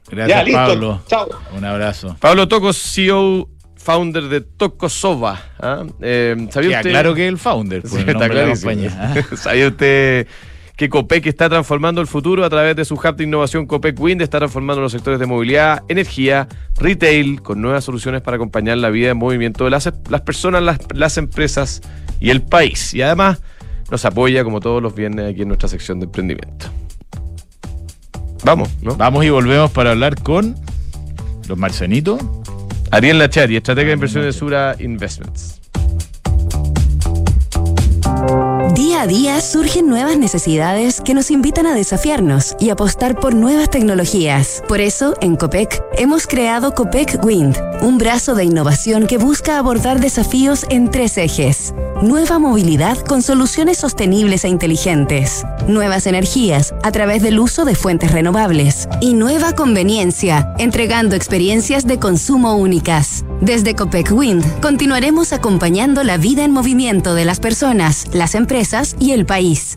Gracias, 0.09 0.39
ya, 0.39 0.45
listo. 0.45 0.59
Pablo. 0.59 1.03
Chao. 1.09 1.29
Un 1.57 1.65
abrazo. 1.65 2.17
Pablo 2.21 2.47
Tocos, 2.47 2.77
CEO, 2.79 3.49
founder 3.77 4.25
de 4.25 4.41
Tocosova. 4.43 5.43
¿ah? 5.59 5.85
Eh, 6.01 6.37
¿Sabía 6.51 6.79
usted? 6.79 6.91
claro 6.91 7.15
que 7.15 7.25
es 7.27 7.29
el 7.29 7.39
founder, 7.39 7.83
Sí, 7.85 7.97
el 7.97 8.01
está 8.03 8.13
nombre 8.13 8.29
de 8.29 8.47
la 8.47 8.55
clarísimo. 8.55 8.91
compañía. 8.93 9.27
¿Sabía 9.37 9.67
usted 9.69 10.27
que 10.81 10.89
Copec 10.89 11.27
está 11.27 11.51
transformando 11.51 12.01
el 12.01 12.07
futuro 12.07 12.43
a 12.43 12.49
través 12.49 12.75
de 12.75 12.87
su 12.87 12.95
hub 12.95 13.15
de 13.15 13.25
innovación 13.25 13.67
Copec 13.67 14.01
Wind? 14.01 14.23
Está 14.23 14.39
transformando 14.39 14.81
los 14.81 14.93
sectores 14.93 15.21
de 15.21 15.27
movilidad, 15.27 15.83
energía, 15.89 16.49
retail, 16.79 17.43
con 17.43 17.61
nuevas 17.61 17.85
soluciones 17.85 18.23
para 18.23 18.37
acompañar 18.37 18.79
la 18.79 18.89
vida 18.89 19.11
en 19.11 19.19
movimiento 19.19 19.65
de 19.65 19.73
las, 19.73 19.93
las 20.09 20.21
personas, 20.23 20.63
las, 20.63 20.79
las 20.95 21.19
empresas 21.19 21.83
y 22.19 22.31
el 22.31 22.41
país. 22.41 22.95
Y 22.95 23.03
además 23.03 23.43
nos 23.91 24.07
apoya 24.07 24.43
como 24.43 24.61
todos 24.61 24.83
los 24.83 24.95
viernes 24.95 25.31
aquí 25.31 25.43
en 25.43 25.49
nuestra 25.49 25.69
sección 25.69 26.01
de 26.01 26.07
emprendimiento. 26.07 26.69
Vamos, 28.43 28.71
¿no? 28.81 28.97
Vamos 28.97 29.23
y 29.27 29.29
volvemos 29.29 29.71
para 29.73 29.91
hablar 29.91 30.15
con 30.23 30.55
los 31.47 31.59
marcianitos. 31.59 32.23
Ariel 32.91 33.19
Lachari, 33.19 33.57
estratega 33.57 33.89
de 33.89 33.93
inversión 33.93 34.25
de 34.25 34.33
Sura 34.33 34.77
Investments. 34.79 35.60
Día 38.81 39.03
a 39.03 39.07
día 39.07 39.43
surgen 39.43 39.89
nuevas 39.89 40.17
necesidades 40.17 41.03
que 41.03 41.13
nos 41.13 41.31
invitan 41.31 41.67
a 41.67 41.75
desafiarnos 41.75 42.57
y 42.59 42.71
apostar 42.71 43.21
por 43.21 43.35
nuevas 43.35 43.69
tecnologías. 43.69 44.63
Por 44.67 44.81
eso, 44.81 45.15
en 45.21 45.37
COPEC, 45.37 45.83
hemos 45.99 46.27
creado 46.27 46.75
COPEC 46.75 47.23
Wind, 47.23 47.59
un 47.83 47.99
brazo 47.99 48.35
de 48.35 48.45
innovación 48.45 49.07
que 49.07 49.19
busca 49.19 49.59
abordar 49.59 50.01
desafíos 50.01 50.65
en 50.71 50.91
tres 50.91 51.19
ejes. 51.19 51.75
Nueva 52.03 52.39
movilidad 52.39 52.97
con 52.97 53.21
soluciones 53.21 53.77
sostenibles 53.77 54.45
e 54.45 54.49
inteligentes. 54.49 55.45
Nuevas 55.69 56.07
energías 56.07 56.75
a 56.83 56.93
través 56.93 57.23
del 57.23 57.39
uso 57.39 57.67
de 57.67 57.75
fuentes 57.75 58.11
renovables. 58.13 58.89
Y 59.03 59.13
nueva 59.13 59.53
conveniencia, 59.53 60.55
entregando 60.59 61.15
experiencias 61.15 61.87
de 61.87 61.99
consumo 61.99 62.57
únicas. 62.57 63.27
Desde 63.43 63.75
Copec 63.75 64.13
Wind 64.13 64.45
continuaremos 64.61 65.35
acompañando 65.35 66.03
la 66.03 66.17
vida 66.17 66.43
en 66.43 66.53
movimiento 66.53 67.15
de 67.15 67.27
las 67.27 67.39
personas, 67.39 68.07
las 68.15 68.35
empresas 68.35 68.97
y 68.99 69.13
el 69.13 69.27
país. 69.27 69.77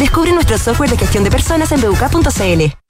Descubre 0.00 0.32
nuestro 0.32 0.56
software 0.56 0.88
de 0.88 0.96
gestión 0.96 1.24
de 1.24 1.30
personas 1.30 1.72
en 1.72 1.80
buk.cl. 1.82 2.89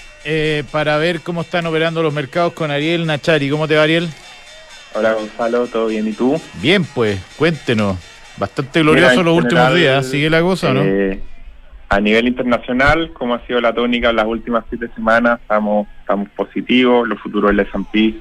eh, 0.25 0.63
para 0.71 0.97
ver 0.97 1.21
cómo 1.21 1.41
están 1.41 1.65
operando 1.65 2.01
los 2.03 2.13
mercados 2.13 2.53
con 2.53 2.71
Ariel 2.71 3.05
Nachari. 3.05 3.49
¿Cómo 3.49 3.67
te 3.67 3.75
va, 3.75 3.83
Ariel? 3.83 4.07
Hola, 4.93 5.13
Gonzalo, 5.13 5.67
¿todo 5.67 5.87
bien? 5.87 6.07
¿Y 6.07 6.13
tú? 6.13 6.39
Bien, 6.61 6.83
pues, 6.83 7.19
cuéntenos. 7.37 7.97
Bastante 8.37 8.81
glorioso 8.81 9.11
Mira, 9.11 9.23
los 9.23 9.37
últimos 9.37 9.63
general, 9.65 9.75
días. 9.77 10.05
¿Sigue 10.07 10.29
la 10.29 10.41
cosa, 10.41 10.73
no? 10.73 10.81
eh, 10.83 11.21
A 11.89 11.99
nivel 11.99 12.27
internacional, 12.27 13.11
como 13.13 13.35
ha 13.35 13.45
sido 13.45 13.61
la 13.61 13.73
tónica 13.73 14.09
en 14.09 14.15
las 14.15 14.25
últimas 14.25 14.63
siete 14.69 14.89
semanas, 14.95 15.39
estamos, 15.41 15.87
estamos 15.99 16.29
positivos, 16.29 17.07
los 17.07 17.19
futuros 17.19 17.51
del 17.51 17.59
S&P 17.61 18.15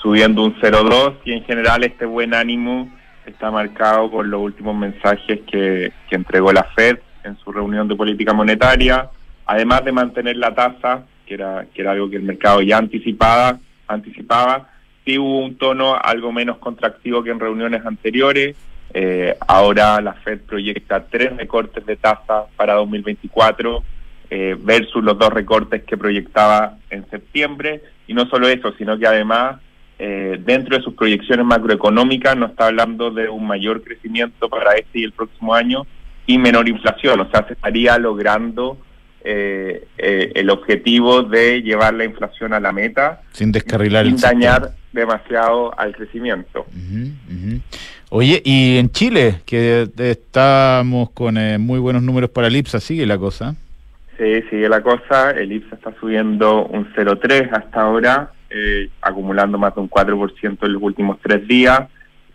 subiendo 0.00 0.44
un 0.44 0.54
0,2 0.60 1.14
y 1.24 1.32
en 1.32 1.44
general 1.44 1.82
este 1.84 2.04
buen 2.06 2.32
ánimo 2.34 2.88
está 3.26 3.50
marcado 3.50 4.08
por 4.10 4.24
los 4.26 4.40
últimos 4.40 4.76
mensajes 4.76 5.40
que, 5.50 5.92
que 6.08 6.14
entregó 6.16 6.52
la 6.52 6.62
Fed 6.76 6.98
en 7.24 7.36
su 7.38 7.50
reunión 7.50 7.88
de 7.88 7.96
política 7.96 8.32
monetaria, 8.32 9.08
además 9.46 9.84
de 9.84 9.90
mantener 9.92 10.36
la 10.36 10.54
tasa, 10.54 11.02
que 11.26 11.34
era, 11.34 11.66
que 11.74 11.82
era 11.82 11.92
algo 11.92 12.08
que 12.08 12.16
el 12.16 12.22
mercado 12.22 12.62
ya 12.62 12.78
anticipaba, 12.78 13.58
anticipaba, 13.86 14.68
sí 15.04 15.18
hubo 15.18 15.40
un 15.40 15.56
tono 15.56 15.96
algo 15.96 16.32
menos 16.32 16.58
contractivo 16.58 17.22
que 17.22 17.30
en 17.30 17.40
reuniones 17.40 17.84
anteriores. 17.84 18.56
Eh, 18.94 19.36
ahora 19.46 20.00
la 20.00 20.14
Fed 20.14 20.40
proyecta 20.40 21.04
tres 21.04 21.36
recortes 21.36 21.84
de 21.84 21.96
tasa 21.96 22.46
para 22.56 22.74
2024 22.74 23.82
eh, 24.30 24.56
versus 24.58 25.04
los 25.04 25.18
dos 25.18 25.30
recortes 25.32 25.84
que 25.84 25.96
proyectaba 25.96 26.78
en 26.90 27.08
septiembre. 27.10 27.82
Y 28.06 28.14
no 28.14 28.26
solo 28.26 28.48
eso, 28.48 28.72
sino 28.78 28.98
que 28.98 29.06
además 29.06 29.60
eh, 29.98 30.40
dentro 30.44 30.76
de 30.76 30.82
sus 30.82 30.94
proyecciones 30.94 31.46
macroeconómicas 31.46 32.36
nos 32.36 32.50
está 32.50 32.66
hablando 32.66 33.10
de 33.10 33.28
un 33.28 33.46
mayor 33.46 33.82
crecimiento 33.82 34.48
para 34.48 34.74
este 34.74 35.00
y 35.00 35.04
el 35.04 35.12
próximo 35.12 35.54
año 35.54 35.86
y 36.26 36.38
menor 36.38 36.68
inflación. 36.68 37.20
O 37.20 37.30
sea, 37.30 37.46
se 37.46 37.54
estaría 37.54 37.98
logrando 37.98 38.78
eh, 39.28 39.88
eh, 39.98 40.32
el 40.36 40.50
objetivo 40.50 41.22
de 41.22 41.60
llevar 41.62 41.94
la 41.94 42.04
inflación 42.04 42.52
a 42.52 42.60
la 42.60 42.70
meta 42.70 43.22
Sin 43.32 43.50
descarrilar 43.50 44.04
sin 44.04 44.12
el 44.14 44.18
sistema. 44.18 44.32
dañar 44.40 44.72
demasiado 44.92 45.76
al 45.78 45.94
crecimiento. 45.94 46.64
Oye, 48.10 48.40
y 48.44 48.78
en 48.78 48.90
Chile, 48.90 49.40
que 49.44 49.88
estamos 49.98 51.10
con 51.10 51.36
eh, 51.36 51.58
muy 51.58 51.80
buenos 51.80 52.02
números 52.02 52.30
para 52.30 52.46
el 52.46 52.56
IPSA, 52.56 52.78
sigue 52.78 53.04
la 53.04 53.18
cosa. 53.18 53.56
Sí, 54.16 54.42
sigue 54.48 54.68
la 54.68 54.80
cosa. 54.80 55.32
El 55.32 55.50
IPSA 55.52 55.74
está 55.74 55.92
subiendo 55.98 56.66
un 56.66 56.86
0,3 56.94 57.50
hasta 57.52 57.80
ahora, 57.80 58.30
eh, 58.48 58.88
acumulando 59.02 59.58
más 59.58 59.74
de 59.74 59.80
un 59.80 59.90
4% 59.90 60.66
en 60.66 60.72
los 60.72 60.82
últimos 60.82 61.18
tres 61.20 61.46
días. 61.48 61.80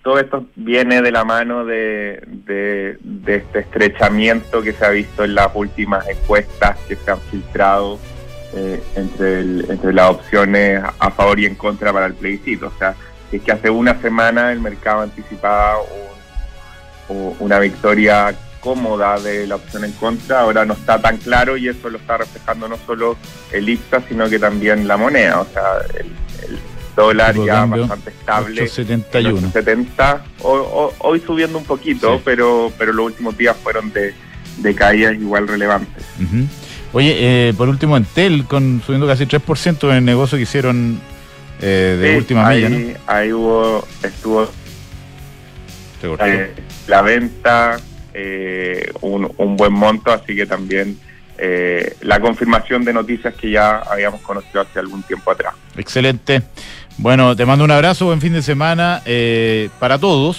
Todo 0.03 0.19
esto 0.19 0.45
viene 0.55 1.01
de 1.03 1.11
la 1.11 1.23
mano 1.23 1.63
de, 1.63 2.97
este 3.27 3.59
estrechamiento 3.59 4.61
que 4.63 4.73
se 4.73 4.83
ha 4.85 4.89
visto 4.89 5.23
en 5.23 5.35
las 5.35 5.49
últimas 5.53 6.07
encuestas 6.07 6.77
que 6.87 6.95
se 6.95 7.11
han 7.11 7.19
filtrado 7.21 7.99
eh, 8.55 8.81
entre, 8.95 9.39
el- 9.41 9.65
entre 9.69 9.93
las 9.93 10.09
opciones 10.09 10.81
a 10.99 11.11
favor 11.11 11.39
y 11.39 11.45
en 11.45 11.55
contra 11.55 11.93
para 11.93 12.07
el 12.07 12.15
plebiscito. 12.15 12.67
O 12.67 12.77
sea, 12.79 12.95
es 13.31 13.41
que 13.43 13.51
hace 13.51 13.69
una 13.69 14.01
semana 14.01 14.51
el 14.51 14.59
mercado 14.59 15.01
anticipaba 15.01 15.77
un- 17.09 17.15
u- 17.15 17.35
una 17.39 17.59
victoria 17.59 18.33
cómoda 18.59 19.19
de 19.19 19.47
la 19.47 19.55
opción 19.55 19.85
en 19.85 19.91
contra, 19.93 20.41
ahora 20.41 20.65
no 20.65 20.73
está 20.73 20.99
tan 21.01 21.17
claro 21.17 21.57
y 21.57 21.67
eso 21.67 21.89
lo 21.89 21.97
está 21.97 22.17
reflejando 22.17 22.67
no 22.67 22.77
solo 22.85 23.17
el 23.51 23.67
IPSA, 23.69 24.01
sino 24.07 24.29
que 24.29 24.37
también 24.37 24.87
la 24.87 24.97
moneda, 24.97 25.41
o 25.41 25.45
sea, 25.45 25.63
el, 25.97 26.05
el 26.47 26.59
dólar 27.01 27.33
Tipo 27.33 27.45
ya 27.45 27.53
cambio, 27.53 27.81
bastante 27.87 28.09
estable. 28.11 28.61
8.71. 28.63 29.37
en 29.39 29.51
70, 29.53 30.23
o- 30.41 30.49
o- 30.53 30.93
hoy 30.99 31.19
subiendo 31.19 31.57
un 31.57 31.65
poquito, 31.65 32.15
Sí. 32.17 32.21
pero, 32.25 32.71
pero 32.77 32.93
los 32.93 33.05
últimos 33.07 33.37
días 33.37 33.55
fueron 33.61 33.91
de, 33.93 34.13
de 34.57 34.75
caídas 34.75 35.13
igual 35.15 35.47
relevantes. 35.47 36.03
Ujú. 36.21 36.45
Oye, 36.93 37.15
eh, 37.49 37.53
por 37.53 37.69
último, 37.69 37.95
Entel, 37.97 38.45
con, 38.45 38.81
subiendo 38.85 39.07
casi 39.07 39.25
3% 39.25 39.89
en 39.91 39.95
el 39.97 40.05
negocio 40.05 40.37
que 40.37 40.43
hicieron 40.43 40.99
eh, 41.61 41.97
de 42.01 42.11
Sí, 42.11 42.17
última 42.17 42.47
ahí, 42.47 42.65
milla, 42.65 42.93
¿no? 42.93 42.99
Ahí 43.07 43.31
hubo, 43.33 43.87
estuvo 44.03 44.49
eh, 46.19 46.53
la 46.87 47.01
venta, 47.01 47.77
eh, 48.13 48.91
un, 49.01 49.31
un 49.37 49.55
buen 49.55 49.71
monto, 49.73 50.11
así 50.11 50.35
que 50.35 50.45
también 50.45 50.97
eh, 51.37 51.95
la 52.01 52.19
confirmación 52.19 52.83
de 52.83 52.93
noticias 52.93 53.33
que 53.35 53.51
ya 53.51 53.77
habíamos 53.77 54.21
conocido 54.21 54.61
hace 54.61 54.79
algún 54.79 55.03
tiempo 55.03 55.31
atrás. 55.31 55.53
Excelente. 55.77 56.41
Bueno, 56.97 57.35
te 57.35 57.45
mando 57.45 57.65
un 57.65 57.71
abrazo, 57.71 58.05
buen 58.05 58.21
fin 58.21 58.33
de 58.33 58.41
semana 58.41 59.01
eh, 59.05 59.69
para 59.79 59.97
todos. 59.97 60.37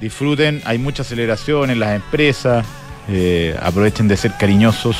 Disfruten, 0.00 0.62
hay 0.64 0.78
mucha 0.78 1.02
aceleración 1.02 1.70
en 1.70 1.80
las 1.80 1.94
empresas. 1.94 2.64
eh, 3.08 3.56
aprovechen 3.60 4.06
de 4.08 4.16
ser 4.16 4.32
cariñosos 4.38 4.96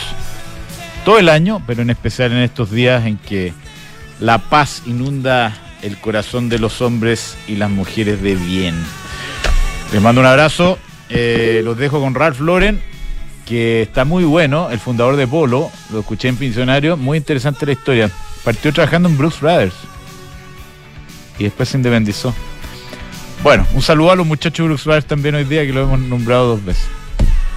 todo 1.04 1.18
el 1.18 1.28
año, 1.28 1.62
pero 1.66 1.82
en 1.82 1.90
especial 1.90 2.32
en 2.32 2.38
estos 2.38 2.70
días 2.70 3.06
en 3.06 3.16
que 3.18 3.52
la 4.18 4.38
paz 4.38 4.82
inunda 4.86 5.56
el 5.82 5.96
corazón 5.98 6.48
de 6.48 6.58
los 6.58 6.82
hombres 6.82 7.36
y 7.46 7.56
las 7.56 7.70
mujeres 7.70 8.20
de 8.20 8.34
bien. 8.34 8.74
Les 9.92 10.02
mando 10.02 10.20
un 10.20 10.26
abrazo. 10.26 10.78
eh, 11.08 11.62
los 11.64 11.76
dejo 11.78 12.00
con 12.00 12.14
Ralph 12.14 12.40
Lauren, 12.40 12.80
que 13.46 13.82
está 13.82 14.04
muy 14.04 14.24
bueno, 14.24 14.70
el 14.70 14.78
fundador 14.78 15.16
de 15.16 15.26
Polo. 15.26 15.70
Lo 15.92 16.00
escuché 16.00 16.28
en 16.28 16.36
Funcionario. 16.36 16.96
Muy 16.96 17.18
interesante 17.18 17.64
la 17.66 17.72
historia. 17.72 18.10
Partió 18.44 18.72
trabajando 18.72 19.08
en 19.08 19.16
Brooks 19.18 19.40
Brothers 19.40 19.74
y 21.40 21.44
después 21.44 21.70
se 21.70 21.78
independizó. 21.78 22.34
Bueno, 23.42 23.66
un 23.72 23.82
saludo 23.82 24.12
a 24.12 24.16
los 24.16 24.26
muchachos 24.26 24.68
de 24.68 24.74
Brooks 24.74 25.06
también 25.06 25.34
hoy 25.34 25.44
día 25.44 25.64
que 25.66 25.72
lo 25.72 25.82
hemos 25.82 25.98
nombrado 25.98 26.48
dos 26.48 26.64
veces. 26.64 26.86